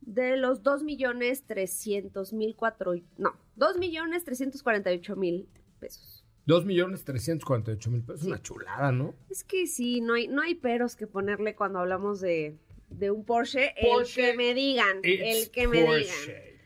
de 0.00 0.36
los 0.36 0.62
2 0.62 0.84
millones 0.84 1.44
300 1.46 2.32
mil 2.32 2.54
cuatro, 2.54 2.94
no, 3.18 3.36
2 3.56 3.78
millones 3.78 4.24
348 4.24 5.16
mil 5.16 5.48
pesos. 5.80 6.24
2 6.46 6.64
millones 6.64 7.04
348 7.04 7.90
mil 7.90 8.02
pesos. 8.02 8.24
Una 8.24 8.40
chulada, 8.40 8.92
¿no? 8.92 9.14
Es 9.28 9.42
que 9.42 9.66
sí, 9.66 10.00
no 10.00 10.14
hay, 10.14 10.28
no 10.28 10.42
hay 10.42 10.54
peros 10.54 10.94
que 10.94 11.08
ponerle 11.08 11.56
cuando 11.56 11.80
hablamos 11.80 12.20
de, 12.20 12.56
de 12.88 13.10
un 13.10 13.24
Porsche. 13.24 13.74
Porsche, 13.82 14.30
el 14.30 14.30
que 14.30 14.36
me 14.36 14.54
digan, 14.54 15.00
el 15.02 15.50
que 15.50 15.66
me 15.66 15.82
digan. 15.82 16.14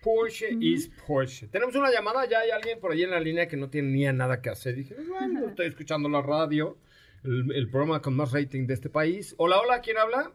Porsche. 0.03 0.49
Porsche 0.49 0.67
is 0.67 0.91
Porsche. 1.07 1.49
Tenemos 1.49 1.75
una 1.75 1.91
llamada, 1.91 2.27
ya 2.27 2.41
hay 2.41 2.51
alguien 2.51 2.81
por 2.81 2.93
ahí 2.93 3.03
en 3.03 3.11
la 3.11 3.21
línea 3.21 3.49
que 3.49 3.57
no 3.57 3.71
tiene 3.71 3.89
ni 3.89 4.05
nada 4.13 4.41
que 4.41 4.51
hacer. 4.51 4.75
Dije, 4.75 4.95
bueno, 5.09 5.49
estoy 5.49 5.67
escuchando 5.67 6.09
la 6.09 6.23
radio, 6.23 6.79
el, 7.25 7.53
el 7.55 7.71
programa 7.71 8.03
con 8.03 8.15
más 8.17 8.33
rating 8.33 8.67
de 8.67 8.75
este 8.75 8.91
país. 8.91 9.35
Hola, 9.39 9.61
hola, 9.61 9.81
¿quién 9.81 9.99
habla? 9.99 10.33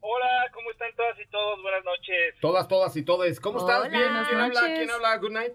Hola, 0.00 0.50
¿cómo 0.52 0.70
están 0.70 0.94
todas 0.96 1.18
y 1.20 1.28
todos? 1.30 1.62
Buenas 1.62 1.84
noches. 1.84 2.34
Todas, 2.40 2.68
todas 2.68 2.96
y 2.96 3.02
todos. 3.02 3.40
¿Cómo 3.40 3.58
estás? 3.58 3.80
Hola, 3.80 3.88
Bien, 3.88 4.02
buenas 4.02 4.28
¿quién 4.28 4.40
habla? 4.40 4.60
¿Quién 4.74 4.90
habla? 4.90 5.16
Good 5.18 5.32
night. 5.32 5.52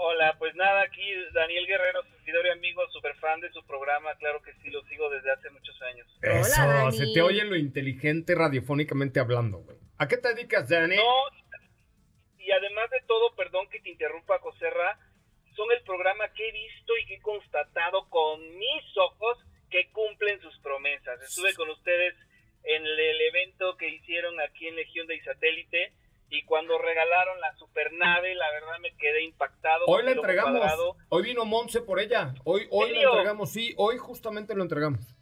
Hola, 0.00 0.36
pues 0.38 0.54
nada, 0.54 0.82
aquí 0.82 1.02
Daniel 1.34 1.66
Guerrero, 1.66 2.02
su 2.04 2.16
seguidor 2.20 2.46
y 2.46 2.50
amigo, 2.50 2.82
súper 2.92 3.16
fan 3.16 3.40
de 3.40 3.50
su 3.50 3.66
programa, 3.66 4.14
claro 4.20 4.40
que 4.42 4.52
sí, 4.62 4.70
lo 4.70 4.80
sigo 4.84 5.10
desde 5.10 5.32
hace 5.32 5.50
muchos 5.50 5.76
años. 5.82 6.06
Eso, 6.22 6.92
se 6.92 7.12
te 7.12 7.20
oye 7.20 7.44
lo 7.44 7.56
inteligente 7.56 8.36
radiofónicamente 8.36 9.18
hablando, 9.18 9.58
güey. 9.58 9.77
¿A 9.98 10.06
qué 10.06 10.16
te 10.16 10.28
dedicas, 10.28 10.68
Dani? 10.68 10.96
No, 10.96 11.02
y 12.38 12.50
además 12.50 12.88
de 12.90 13.00
todo, 13.06 13.34
perdón 13.34 13.68
que 13.68 13.80
te 13.80 13.90
interrumpa, 13.90 14.38
Joserra, 14.38 14.98
son 15.56 15.70
el 15.72 15.82
programa 15.82 16.32
que 16.32 16.48
he 16.48 16.52
visto 16.52 16.96
y 16.96 17.06
que 17.06 17.14
he 17.16 17.20
constatado 17.20 18.08
con 18.08 18.40
mis 18.56 18.96
ojos 18.96 19.38
que 19.70 19.90
cumplen 19.90 20.40
sus 20.40 20.56
promesas. 20.60 21.20
Estuve 21.20 21.52
con 21.54 21.68
ustedes 21.70 22.14
en 22.62 22.86
el, 22.86 23.20
evento 23.20 23.76
que 23.76 23.88
hicieron 23.88 24.40
aquí 24.40 24.68
en 24.68 24.76
Legión 24.76 25.06
de 25.06 25.20
Satélite 25.22 25.92
y 26.30 26.44
cuando 26.44 26.78
regalaron 26.78 27.40
la 27.40 27.54
supernave, 27.56 28.34
la 28.34 28.50
verdad 28.52 28.78
me 28.80 28.94
quedé 28.96 29.24
impactado. 29.24 29.84
Hoy 29.86 30.04
la 30.04 30.12
entregamos. 30.12 30.58
cuadrado. 30.58 30.96
Hoy 31.08 31.22
vino 31.24 31.44
Monse 31.44 31.80
por 31.80 31.98
ella. 31.98 32.34
Hoy, 32.44 32.68
hoy 32.70 32.94
la 32.94 33.02
entregamos, 33.02 33.50
sí. 33.50 33.74
Hoy 33.76 33.98
justamente 33.98 34.54
lo 34.54 34.62
entregamos. 34.62 35.17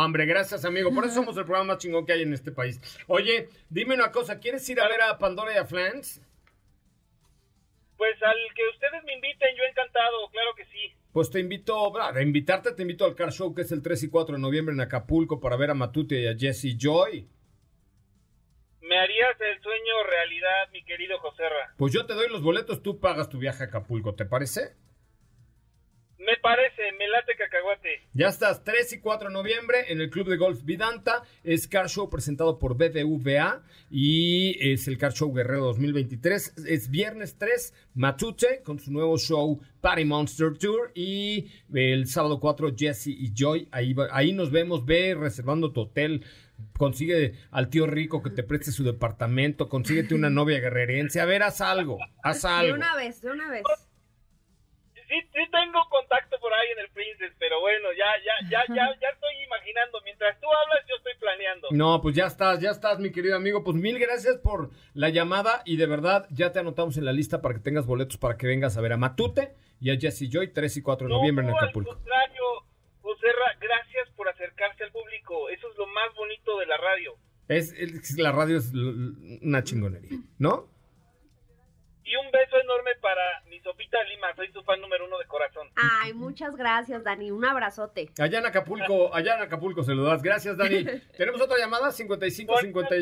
No, 0.00 0.06
hombre, 0.06 0.24
gracias, 0.24 0.64
amigo. 0.64 0.94
Por 0.94 1.04
eso 1.04 1.16
somos 1.16 1.36
el 1.36 1.44
programa 1.44 1.74
más 1.74 1.78
chingón 1.78 2.06
que 2.06 2.14
hay 2.14 2.22
en 2.22 2.32
este 2.32 2.52
país. 2.52 2.80
Oye, 3.06 3.50
dime 3.68 3.94
una 3.94 4.10
cosa. 4.10 4.40
¿Quieres 4.40 4.66
ir 4.70 4.80
a 4.80 4.88
ver 4.88 5.02
a 5.02 5.18
Pandora 5.18 5.52
y 5.52 5.58
a 5.58 5.66
Flans? 5.66 6.22
Pues 7.98 8.22
al 8.22 8.36
que 8.54 8.62
ustedes 8.72 9.04
me 9.04 9.12
inviten, 9.12 9.54
yo 9.58 9.62
encantado, 9.62 10.30
claro 10.30 10.54
que 10.56 10.64
sí. 10.64 10.94
Pues 11.12 11.30
te 11.30 11.40
invito, 11.40 12.00
a 12.00 12.22
invitarte 12.22 12.72
te 12.72 12.80
invito 12.80 13.04
al 13.04 13.14
Car 13.14 13.30
Show 13.30 13.54
que 13.54 13.60
es 13.60 13.72
el 13.72 13.82
3 13.82 14.04
y 14.04 14.08
4 14.08 14.36
de 14.36 14.40
noviembre 14.40 14.72
en 14.72 14.80
Acapulco 14.80 15.38
para 15.38 15.56
ver 15.56 15.68
a 15.68 15.74
Matute 15.74 16.18
y 16.18 16.28
a 16.28 16.34
Jesse 16.34 16.78
Joy. 16.78 17.28
Me 18.80 18.98
harías 18.98 19.38
el 19.38 19.60
sueño 19.60 20.02
realidad, 20.08 20.70
mi 20.72 20.82
querido 20.82 21.18
Joserra. 21.18 21.74
Pues 21.76 21.92
yo 21.92 22.06
te 22.06 22.14
doy 22.14 22.30
los 22.30 22.40
boletos, 22.40 22.82
tú 22.82 23.00
pagas 23.00 23.28
tu 23.28 23.36
viaje 23.36 23.64
a 23.64 23.66
Acapulco, 23.66 24.14
¿te 24.14 24.24
parece? 24.24 24.76
Me 26.20 26.36
parece, 26.42 26.82
me 26.98 27.08
late 27.08 27.34
cacahuate. 27.34 28.02
Ya 28.12 28.28
estás, 28.28 28.62
3 28.62 28.92
y 28.92 29.00
4 29.00 29.28
de 29.28 29.32
noviembre 29.34 29.78
en 29.88 30.00
el 30.02 30.10
Club 30.10 30.28
de 30.28 30.36
Golf 30.36 30.62
Vidanta. 30.64 31.22
Es 31.42 31.66
Car 31.66 31.88
Show 31.88 32.10
presentado 32.10 32.58
por 32.58 32.74
BBVA 32.76 33.62
y 33.90 34.56
es 34.72 34.86
el 34.86 34.98
Car 34.98 35.12
Show 35.14 35.32
Guerrero 35.32 35.64
2023. 35.64 36.66
Es 36.66 36.90
viernes 36.90 37.36
3, 37.38 37.72
Matute 37.94 38.60
con 38.62 38.78
su 38.78 38.92
nuevo 38.92 39.16
show 39.16 39.60
Party 39.80 40.04
Monster 40.04 40.56
Tour 40.58 40.92
y 40.94 41.50
el 41.72 42.06
sábado 42.06 42.38
4, 42.38 42.74
Jesse 42.76 43.06
y 43.08 43.32
Joy. 43.34 43.68
Ahí, 43.72 43.94
va- 43.94 44.08
ahí 44.12 44.32
nos 44.32 44.50
vemos, 44.50 44.84
ve 44.84 45.14
reservando 45.18 45.72
tu 45.72 45.80
hotel. 45.82 46.24
Consigue 46.76 47.32
al 47.50 47.70
tío 47.70 47.86
rico 47.86 48.22
que 48.22 48.28
te 48.28 48.42
preste 48.42 48.72
su 48.72 48.84
departamento, 48.84 49.70
consíguete 49.70 50.14
una 50.14 50.28
novia 50.28 50.60
guerrerense. 50.60 51.18
A 51.20 51.24
ver, 51.24 51.42
haz 51.42 51.62
algo, 51.62 51.96
haz 52.22 52.42
De 52.42 52.48
algo. 52.48 52.74
una 52.74 52.94
vez, 52.94 53.22
de 53.22 53.30
una 53.30 53.50
vez. 53.50 53.62
Sí, 55.10 55.20
sí 55.34 55.42
tengo 55.50 55.80
contacto 55.90 56.38
por 56.40 56.54
ahí 56.54 56.68
en 56.70 56.78
el 56.78 56.90
Princess, 56.90 57.32
pero 57.40 57.58
bueno, 57.60 57.88
ya, 57.98 58.06
ya, 58.24 58.48
ya, 58.48 58.62
ya, 58.72 58.86
ya 59.00 59.08
estoy 59.08 59.34
imaginando. 59.44 59.98
Mientras 60.04 60.38
tú 60.40 60.46
hablas, 60.46 60.86
yo 60.88 60.94
estoy 60.96 61.14
planeando. 61.18 61.66
No, 61.72 62.00
pues 62.00 62.14
ya 62.14 62.26
estás, 62.26 62.60
ya 62.60 62.70
estás, 62.70 63.00
mi 63.00 63.10
querido 63.10 63.34
amigo. 63.36 63.64
Pues 63.64 63.76
mil 63.76 63.98
gracias 63.98 64.38
por 64.38 64.70
la 64.94 65.08
llamada 65.08 65.62
y 65.64 65.76
de 65.78 65.86
verdad 65.86 66.26
ya 66.30 66.52
te 66.52 66.60
anotamos 66.60 66.96
en 66.96 67.04
la 67.06 67.12
lista 67.12 67.42
para 67.42 67.54
que 67.54 67.60
tengas 67.60 67.86
boletos 67.86 68.18
para 68.18 68.36
que 68.36 68.46
vengas 68.46 68.76
a 68.76 68.80
ver 68.80 68.92
a 68.92 68.96
Matute 68.96 69.56
y 69.80 69.90
a 69.90 69.98
Jesse 69.98 70.28
Joy 70.30 70.52
3 70.52 70.76
y 70.76 70.82
4 70.82 71.08
de 71.08 71.12
noviembre 71.14 71.44
en 71.44 71.50
No, 71.50 71.58
al 71.58 71.64
Acapulco. 71.64 71.94
contrario, 71.94 72.42
Joserra, 73.02 73.56
gracias 73.60 74.08
por 74.14 74.28
acercarse 74.28 74.84
al 74.84 74.92
público. 74.92 75.48
Eso 75.48 75.68
es 75.72 75.76
lo 75.76 75.86
más 75.88 76.14
bonito 76.14 76.56
de 76.58 76.66
la 76.66 76.76
radio. 76.76 77.16
Es, 77.48 77.72
es- 77.72 78.16
la 78.16 78.30
radio 78.30 78.58
es 78.58 78.72
una 79.42 79.64
chingonería, 79.64 80.18
¿no? 80.38 80.68
Y 82.10 82.16
un 82.16 82.28
beso 82.32 82.56
enorme 82.60 82.90
para 83.00 83.22
mi 83.48 83.60
sopita 83.60 84.02
Lima. 84.02 84.34
Soy 84.34 84.50
su 84.50 84.64
fan 84.64 84.80
número 84.80 85.06
uno 85.06 85.16
de 85.16 85.26
corazón. 85.26 85.68
Ay, 85.76 86.12
muchas 86.12 86.56
gracias, 86.56 87.04
Dani. 87.04 87.30
Un 87.30 87.44
abrazote. 87.44 88.10
Allá 88.18 88.40
en 88.40 88.46
Acapulco, 88.46 89.14
allá 89.14 89.36
en 89.36 89.42
Acapulco 89.42 89.84
se 89.84 89.94
lo 89.94 90.02
das. 90.02 90.20
Gracias, 90.20 90.56
Dani. 90.56 90.84
Tenemos 91.16 91.40
otra 91.40 91.56
llamada, 91.56 91.92
55 91.92 92.58
50, 92.62 92.96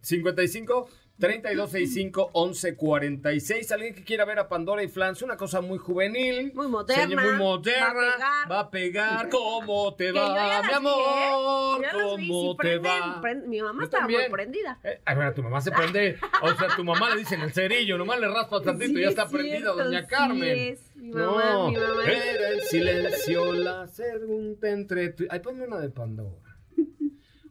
55 0.00 0.88
3265 1.18 2.30
1146. 2.34 3.70
Alguien 3.72 3.94
que 3.94 4.02
quiera 4.02 4.24
ver 4.24 4.38
a 4.40 4.48
Pandora 4.48 4.82
y 4.82 4.88
Flans, 4.88 5.22
una 5.22 5.36
cosa 5.36 5.60
muy 5.60 5.78
juvenil. 5.78 6.52
Muy 6.54 6.66
moderna. 6.68 7.04
Señor, 7.04 7.22
muy 7.22 7.32
moderna. 7.38 7.84
Va 7.90 7.94
a 7.94 7.94
pegar. 8.14 8.50
Va 8.50 8.60
a 8.60 8.70
pegar. 8.70 9.28
¿Cómo 9.28 9.94
te 9.94 10.10
va, 10.12 10.60
mi 10.62 10.68
vi, 10.68 10.74
amor? 10.74 11.84
¿eh? 11.84 11.88
Vi, 12.18 12.28
¿Cómo 12.28 12.56
te 12.56 12.62
prenden, 12.80 12.90
va? 13.02 13.20
prenden. 13.20 13.48
Mi 13.50 13.62
mamá 13.62 13.84
estaba 13.84 14.08
muy 14.08 14.28
prendida. 14.30 14.78
Eh, 14.82 15.00
Ay, 15.04 15.14
bueno, 15.16 15.32
tu 15.34 15.42
mamá 15.42 15.60
se 15.60 15.70
prende. 15.70 16.18
O 16.42 16.52
sea, 16.54 16.68
tu 16.74 16.82
mamá 16.84 17.10
le 17.10 17.20
dicen 17.20 17.40
el 17.42 17.52
cerillo, 17.52 17.96
nomás 17.96 18.18
le 18.18 18.28
raspa 18.28 18.60
tantito 18.60 18.98
y 18.98 19.02
ya 19.02 19.08
está 19.08 19.22
es 19.24 19.30
prendida, 19.30 19.70
doña 19.72 20.00
sí 20.02 20.06
Carmen. 20.08 20.58
es. 20.58 20.80
Mi 20.96 21.10
mamá, 21.10 21.44
no, 21.52 21.70
mi 21.70 21.76
mamá. 21.76 22.04
era 22.04 22.50
en 22.50 22.60
silencio 22.62 23.52
la 23.52 23.86
pregunta 23.96 24.68
entre 24.70 25.10
tú. 25.10 25.24
Ay, 25.30 25.40
ponme 25.40 25.64
una 25.66 25.78
de 25.78 25.90
Pandora. 25.90 26.30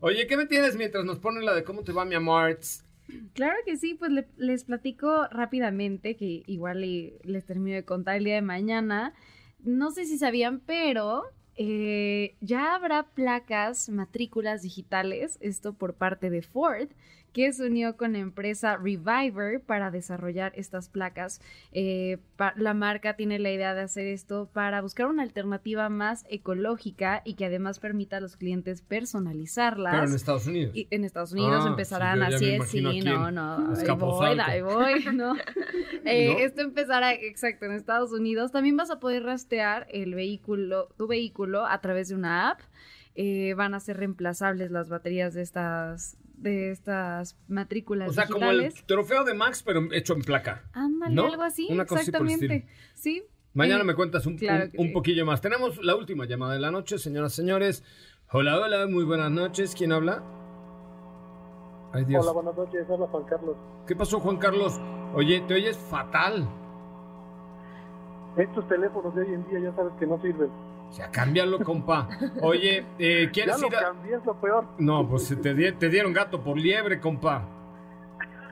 Oye, 0.01 0.28
¿qué 0.28 0.36
me 0.36 0.47
tienes 0.47 0.76
mientras 0.76 1.05
nos 1.05 1.20
ponen 1.20 1.45
la 1.45 1.53
de 1.53 1.64
cómo 1.64 1.84
te 1.84 1.93
va, 1.93 2.03
mi 2.03 2.16
amor? 2.16 2.59
Claro 3.34 3.55
que 3.66 3.78
sí, 3.78 3.95
pues 3.95 4.11
le- 4.11 4.28
les 4.38 4.64
platico 4.64 5.28
rápidamente, 5.30 6.16
que 6.16 6.43
igual 6.47 6.82
les 7.24 7.45
termino 7.45 7.76
de 7.76 7.86
contar 7.86 8.16
el 8.18 8.24
día 8.26 8.36
de 8.36 8.41
mañana. 8.41 9.14
No 9.64 9.91
sé 9.91 10.05
si 10.05 10.18
sabían, 10.18 10.59
pero 10.61 11.24
eh, 11.55 12.36
ya 12.41 12.76
habrá 12.76 13.03
placas, 13.03 13.89
matrículas 13.89 14.61
digitales, 14.61 15.38
esto 15.41 15.74
por 15.74 15.95
parte 15.95 16.30
de 16.30 16.41
Ford, 16.41 16.89
que 17.34 17.52
se 17.52 17.66
unió 17.66 17.98
con 17.98 18.14
la 18.14 18.20
empresa 18.20 18.78
Reviver 18.78 19.60
para 19.62 19.92
desarrollar 19.92 20.54
estas 20.56 20.88
placas. 20.88 21.42
Eh, 21.72 22.20
la 22.56 22.74
marca 22.74 23.16
tiene 23.16 23.40
la 23.40 23.52
idea 23.52 23.74
de 23.74 23.82
hacer 23.82 24.08
esto 24.08 24.50
para 24.54 24.82
buscar 24.82 25.08
una 25.08 25.24
alternativa 25.24 25.90
más 25.90 26.26
ecológica 26.30 27.22
y 27.26 27.34
que 27.34 27.46
además 27.46 27.80
permita 27.80 28.18
a 28.18 28.20
los 28.22 28.38
clientes 28.38 28.82
personalizarlas. 28.82 29.94
Pero 29.94 30.08
en 30.08 30.16
Estados 30.16 30.48
Unidos. 30.48 30.76
Y 30.76 30.88
en 30.92 31.04
Estados 31.04 31.34
Unidos 31.34 31.64
Ah, 31.66 31.70
empezarán 31.70 32.20
sí, 32.20 32.36
así, 32.36 32.52
es, 32.52 32.70
sí, 32.70 32.82
no, 33.02 33.32
no, 33.32 33.74
ahí 33.76 33.96
voy, 33.96 34.40
ahí 34.40 34.62
voy, 34.62 35.06
¿no? 35.14 35.36
Eh, 36.06 36.34
¿No? 36.34 36.40
Esto 36.40 36.62
empezará, 36.62 37.14
exacto, 37.14 37.66
en 37.66 37.72
Estados 37.74 38.12
Unidos. 38.12 38.52
También 38.52 38.78
vas 38.78 38.92
a 38.92 39.00
poder 39.00 39.24
rastrear 39.24 39.88
el 39.92 40.14
vehículo, 40.14 40.90
tu 40.98 41.08
vehículo 41.08 41.66
a 41.66 41.82
través 41.82 42.10
de 42.10 42.16
una 42.16 42.52
app. 42.52 42.60
Eh, 43.16 43.54
van 43.56 43.76
a 43.76 43.80
ser 43.80 43.98
reemplazables 43.98 44.72
las 44.72 44.90
baterías 44.90 45.34
de 45.36 45.44
estas, 45.44 46.18
de 46.34 46.72
estas 46.72 47.38
matrículas 47.48 48.10
O 48.10 48.14
sea, 48.14 48.28
como 48.28 48.50
el 48.50 48.74
trofeo 48.86 49.24
de 49.24 49.34
Max, 49.34 49.64
pero 49.64 49.82
hecho 49.92 50.14
en 50.14 50.22
placa. 50.22 50.64
Ándale, 50.74 51.16
¿no? 51.16 51.26
algo 51.26 51.44
así, 51.44 51.68
Una 51.70 51.86
cosa 51.86 52.02
así 52.02 52.12
por 52.12 52.22
el 52.22 52.28
exactamente. 52.32 52.68
Sí. 52.96 53.24
Mañana 53.54 53.82
Eh, 53.82 53.86
me 53.86 53.96
cuentas 53.96 54.26
un, 54.26 54.38
claro 54.38 54.66
un- 54.66 54.72
que 54.72 54.78
un 54.80 54.88
sí. 54.88 54.94
poquillo 54.94 55.26
más. 55.26 55.40
Tenemos 55.42 55.78
la 55.84 55.96
última 55.96 56.26
llamada 56.26 56.54
de 56.54 56.60
la 56.60 56.72
noche, 56.72 56.98
señoras 56.98 57.34
y 57.34 57.36
señores. 57.38 57.84
Hola, 58.32 58.60
hola, 58.60 58.88
muy 58.88 59.04
buenas 59.04 59.30
noches. 59.32 59.76
¿Quién 59.78 59.92
habla? 59.92 60.24
Ay, 61.94 62.06
Dios. 62.06 62.24
Hola, 62.26 62.34
buenas 62.34 62.56
noches, 62.58 62.90
habla 62.90 63.06
Juan 63.08 63.24
Carlos. 63.26 63.56
¿Qué 63.88 63.96
pasó, 63.96 64.20
Juan 64.20 64.38
Carlos? 64.38 64.80
Oye, 65.14 65.42
te 65.48 65.54
oyes 65.54 65.78
fatal. 65.78 66.50
Estos 68.38 68.68
teléfonos 68.68 69.14
de 69.14 69.22
hoy 69.22 69.34
en 69.34 69.48
día 69.50 69.60
ya 69.60 69.76
sabes 69.76 69.94
que 70.00 70.08
no 70.08 70.20
sirven. 70.22 70.50
O 70.94 70.96
sea, 70.96 71.10
cámbialo, 71.10 71.60
compa. 71.64 72.08
Oye, 72.44 72.86
eh, 73.00 73.32
¿quieres 73.34 73.56
ya 73.56 73.62
lo 73.62 73.68
ir 73.68 73.76
a...? 73.78 73.80
cambié, 73.80 74.16
es 74.16 74.24
lo 74.26 74.36
peor. 74.36 74.64
No, 74.78 75.10
pues 75.10 75.36
te, 75.41 75.56
di- 75.56 75.72
te 75.72 75.89
dieron 75.89 76.14
gato 76.14 76.39
por 76.44 76.56
liebre, 76.56 77.00
compa. 77.00 77.46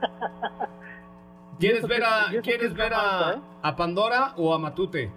¿Quieres 1.60 1.86
ver 1.86 2.02
a, 2.02 2.26
¿quieres 2.42 2.74
ver 2.74 2.92
a, 2.94 3.34
eh? 3.34 3.40
a 3.62 3.76
Pandora 3.76 4.34
o 4.36 4.52
a 4.52 4.58
Matute? 4.58 5.12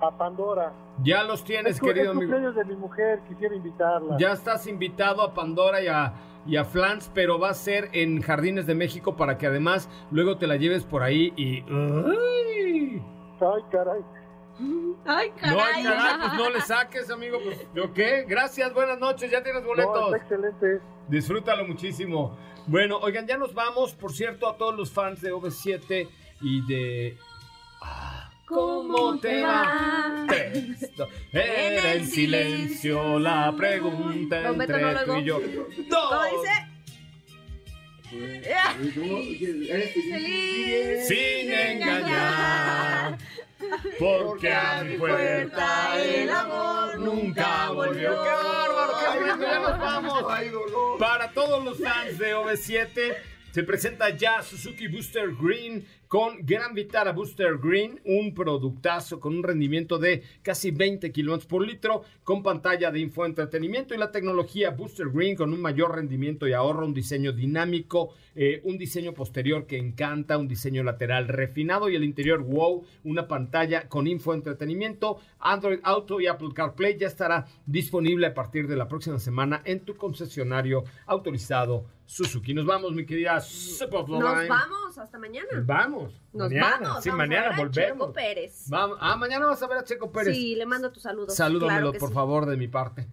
A 0.00 0.10
Pandora. 0.10 0.70
Ya 1.02 1.22
los 1.24 1.42
tienes, 1.44 1.76
es, 1.76 1.80
querido 1.80 2.10
es 2.12 2.16
amigo. 2.18 2.30
cumpleaños 2.30 2.54
de 2.56 2.64
mi 2.66 2.76
mujer, 2.76 3.20
quisiera 3.26 3.54
invitarla. 3.54 4.18
Ya 4.18 4.32
estás 4.32 4.66
invitado 4.66 5.22
a 5.22 5.32
Pandora 5.32 5.80
y 5.82 5.86
a, 5.88 6.12
y 6.46 6.56
a 6.56 6.64
Flans, 6.66 7.10
pero 7.14 7.38
va 7.38 7.48
a 7.48 7.54
ser 7.54 7.88
en 7.94 8.20
Jardines 8.20 8.66
de 8.66 8.74
México 8.74 9.16
para 9.16 9.38
que 9.38 9.46
además 9.46 9.88
luego 10.10 10.36
te 10.36 10.46
la 10.46 10.56
lleves 10.56 10.84
por 10.84 11.02
ahí 11.02 11.32
y... 11.36 11.60
¡Ay! 11.72 13.02
Ay, 13.40 13.62
caray. 13.72 14.02
Ay, 15.06 15.32
No, 15.50 15.60
ay, 15.60 15.82
caray, 15.84 16.18
pues 16.20 16.32
no 16.34 16.50
le 16.50 16.60
saques, 16.60 17.10
amigo. 17.10 17.38
Pues, 17.42 17.58
¿yo 17.74 17.92
qué? 17.94 18.24
Gracias, 18.28 18.72
buenas 18.74 18.98
noches, 18.98 19.30
ya 19.30 19.42
tienes 19.42 19.64
boletos. 19.64 19.94
No, 19.94 20.14
está 20.14 20.18
excelente. 20.18 20.80
Disfrútalo 21.08 21.66
muchísimo. 21.66 22.38
Bueno, 22.66 22.98
oigan, 22.98 23.26
ya 23.26 23.38
nos 23.38 23.54
vamos. 23.54 23.94
Por 23.94 24.12
cierto, 24.12 24.48
a 24.48 24.56
todos 24.56 24.76
los 24.76 24.90
fans 24.90 25.20
de 25.22 25.32
OV7 25.32 26.08
y 26.42 26.66
de... 26.66 27.18
¿Cómo 28.44 29.18
te 29.18 29.42
va? 29.42 30.26
Era 31.32 31.94
en 31.94 32.06
silencio 32.06 33.18
la 33.18 33.54
pregunta 33.56 34.48
entre 34.48 34.82
no 34.82 35.04
tú 35.04 35.16
y 35.16 35.24
yo. 35.24 35.40
¿Cómo 35.88 36.24
dice? 36.24 36.70
Feliz. 40.10 41.06
Sin 41.08 41.52
engañar. 41.52 43.18
Porque 43.98 44.52
a 44.52 44.82
mi 44.84 44.96
puerta 44.96 46.02
el 46.02 46.30
amor 46.30 46.98
nunca 46.98 47.70
volvió. 47.70 48.22
¡Qué 48.22 48.30
bárbaro! 48.30 48.92
¡Qué! 49.00 49.44
Ya 49.44 49.58
nos 49.58 49.78
vamos. 49.78 50.24
Para 50.98 51.30
todos 51.32 51.64
los 51.64 51.78
fans 51.78 52.18
de 52.18 52.34
OV7, 52.34 53.16
se 53.50 53.64
presenta 53.64 54.16
ya 54.16 54.42
Suzuki 54.42 54.86
Booster 54.86 55.34
Green 55.34 55.84
con 56.06 56.44
Gran 56.44 56.74
Vitara 56.74 57.12
Booster 57.12 57.58
Green, 57.58 58.00
un 58.04 58.34
productazo 58.34 59.20
con 59.20 59.36
un 59.36 59.42
rendimiento 59.42 59.98
de 59.98 60.22
casi 60.42 60.70
20 60.70 61.10
kilómetros 61.12 61.46
por 61.46 61.66
litro, 61.66 62.02
con 62.24 62.42
pantalla 62.42 62.90
de 62.90 63.00
infoentretenimiento 63.00 63.94
y 63.94 63.98
la 63.98 64.10
tecnología 64.10 64.70
Booster 64.70 65.08
Green 65.08 65.36
con 65.36 65.52
un 65.52 65.60
mayor 65.60 65.94
rendimiento 65.94 66.46
y 66.46 66.52
ahorro, 66.52 66.86
un 66.86 66.94
diseño 66.94 67.32
dinámico, 67.32 68.14
eh, 68.34 68.60
un 68.64 68.78
diseño 68.78 69.14
posterior 69.14 69.66
que 69.66 69.78
encanta, 69.78 70.38
un 70.38 70.48
diseño 70.48 70.82
lateral 70.82 71.28
refinado 71.28 71.88
y 71.88 71.96
el 71.96 72.04
interior 72.04 72.42
wow, 72.42 72.84
una 73.04 73.26
pantalla 73.26 73.88
con 73.88 74.06
infoentretenimiento, 74.06 75.18
Android 75.38 75.80
Auto 75.82 76.20
y 76.20 76.26
Apple 76.28 76.50
CarPlay 76.54 76.98
ya 76.98 77.08
estará 77.08 77.46
disponible 77.66 78.26
a 78.26 78.34
partir 78.34 78.68
de 78.68 78.76
la 78.76 78.88
próxima 78.88 79.18
semana 79.18 79.62
en 79.64 79.80
tu 79.80 79.96
concesionario 79.96 80.84
autorizado 81.06 81.86
Suzuki. 82.10 82.52
Nos 82.54 82.66
vamos, 82.66 82.92
mi 82.92 83.06
querida. 83.06 83.34
Nos 83.34 84.48
vamos, 84.48 84.98
hasta 84.98 85.16
mañana. 85.16 85.48
Vamos. 85.64 86.12
Nos 86.32 86.48
mañana. 86.48 86.70
vamos. 86.80 87.02
Sí, 87.04 87.08
vamos 87.10 87.24
a 87.24 87.26
mañana 87.26 87.42
ver 87.50 87.52
a 87.52 87.56
volvemos. 87.56 87.72
Checo 87.98 88.12
Pérez. 88.12 88.64
Vamos. 88.68 88.98
Ah, 89.00 89.16
mañana 89.16 89.46
vas 89.46 89.62
a 89.62 89.68
ver 89.68 89.78
a 89.78 89.84
Checo 89.84 90.10
Pérez. 90.10 90.34
Sí, 90.36 90.56
le 90.56 90.66
mando 90.66 90.90
tus 90.90 91.04
saludos. 91.04 91.36
Salúdamelo, 91.36 91.90
Claro 91.92 91.98
por 92.00 92.08
sí. 92.08 92.14
favor, 92.14 92.46
de 92.46 92.56
mi 92.56 92.66
parte. 92.66 93.06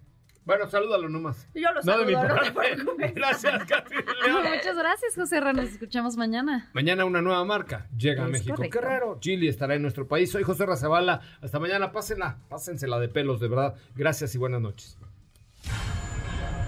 Bueno, 0.45 0.67
salúdalo 0.67 1.09
nomás. 1.09 1.47
Yo 1.53 1.71
lo 1.73 1.81
No 1.83 1.97
de 1.99 2.05
mi 2.05 2.13
saludo, 2.13 2.35
no 2.35 2.41
te 2.41 2.51
parte. 2.51 3.11
Gracias, 3.13 3.65
Katy 3.65 3.93
León. 4.25 4.43
Muchas 4.55 4.75
gracias, 4.77 5.13
José 5.15 5.41
Ra. 5.41 5.53
Nos 5.53 5.65
escuchamos 5.65 6.17
mañana. 6.17 6.71
Mañana 6.73 7.05
una 7.05 7.21
nueva 7.21 7.45
marca 7.45 7.87
llega 7.95 8.23
a 8.25 8.27
México. 8.27 8.55
correcto. 8.55 8.79
Qué 8.79 8.83
raro. 8.85 9.17
Chile 9.19 9.47
estará 9.47 9.75
en 9.75 9.83
nuestro 9.83 10.07
país. 10.07 10.31
Soy 10.31 10.41
José 10.41 10.65
Razabala. 10.65 11.21
Hasta 11.41 11.59
mañana. 11.59 11.91
Pásenla. 11.91 12.39
Pásensela 12.49 12.97
de 12.97 13.09
pelos, 13.09 13.39
de 13.41 13.47
verdad. 13.47 13.75
Gracias 13.95 14.33
y 14.33 14.37
buenas 14.39 14.61
noches. 14.61 14.97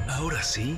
Ahora 0.10 0.44
sí, 0.44 0.78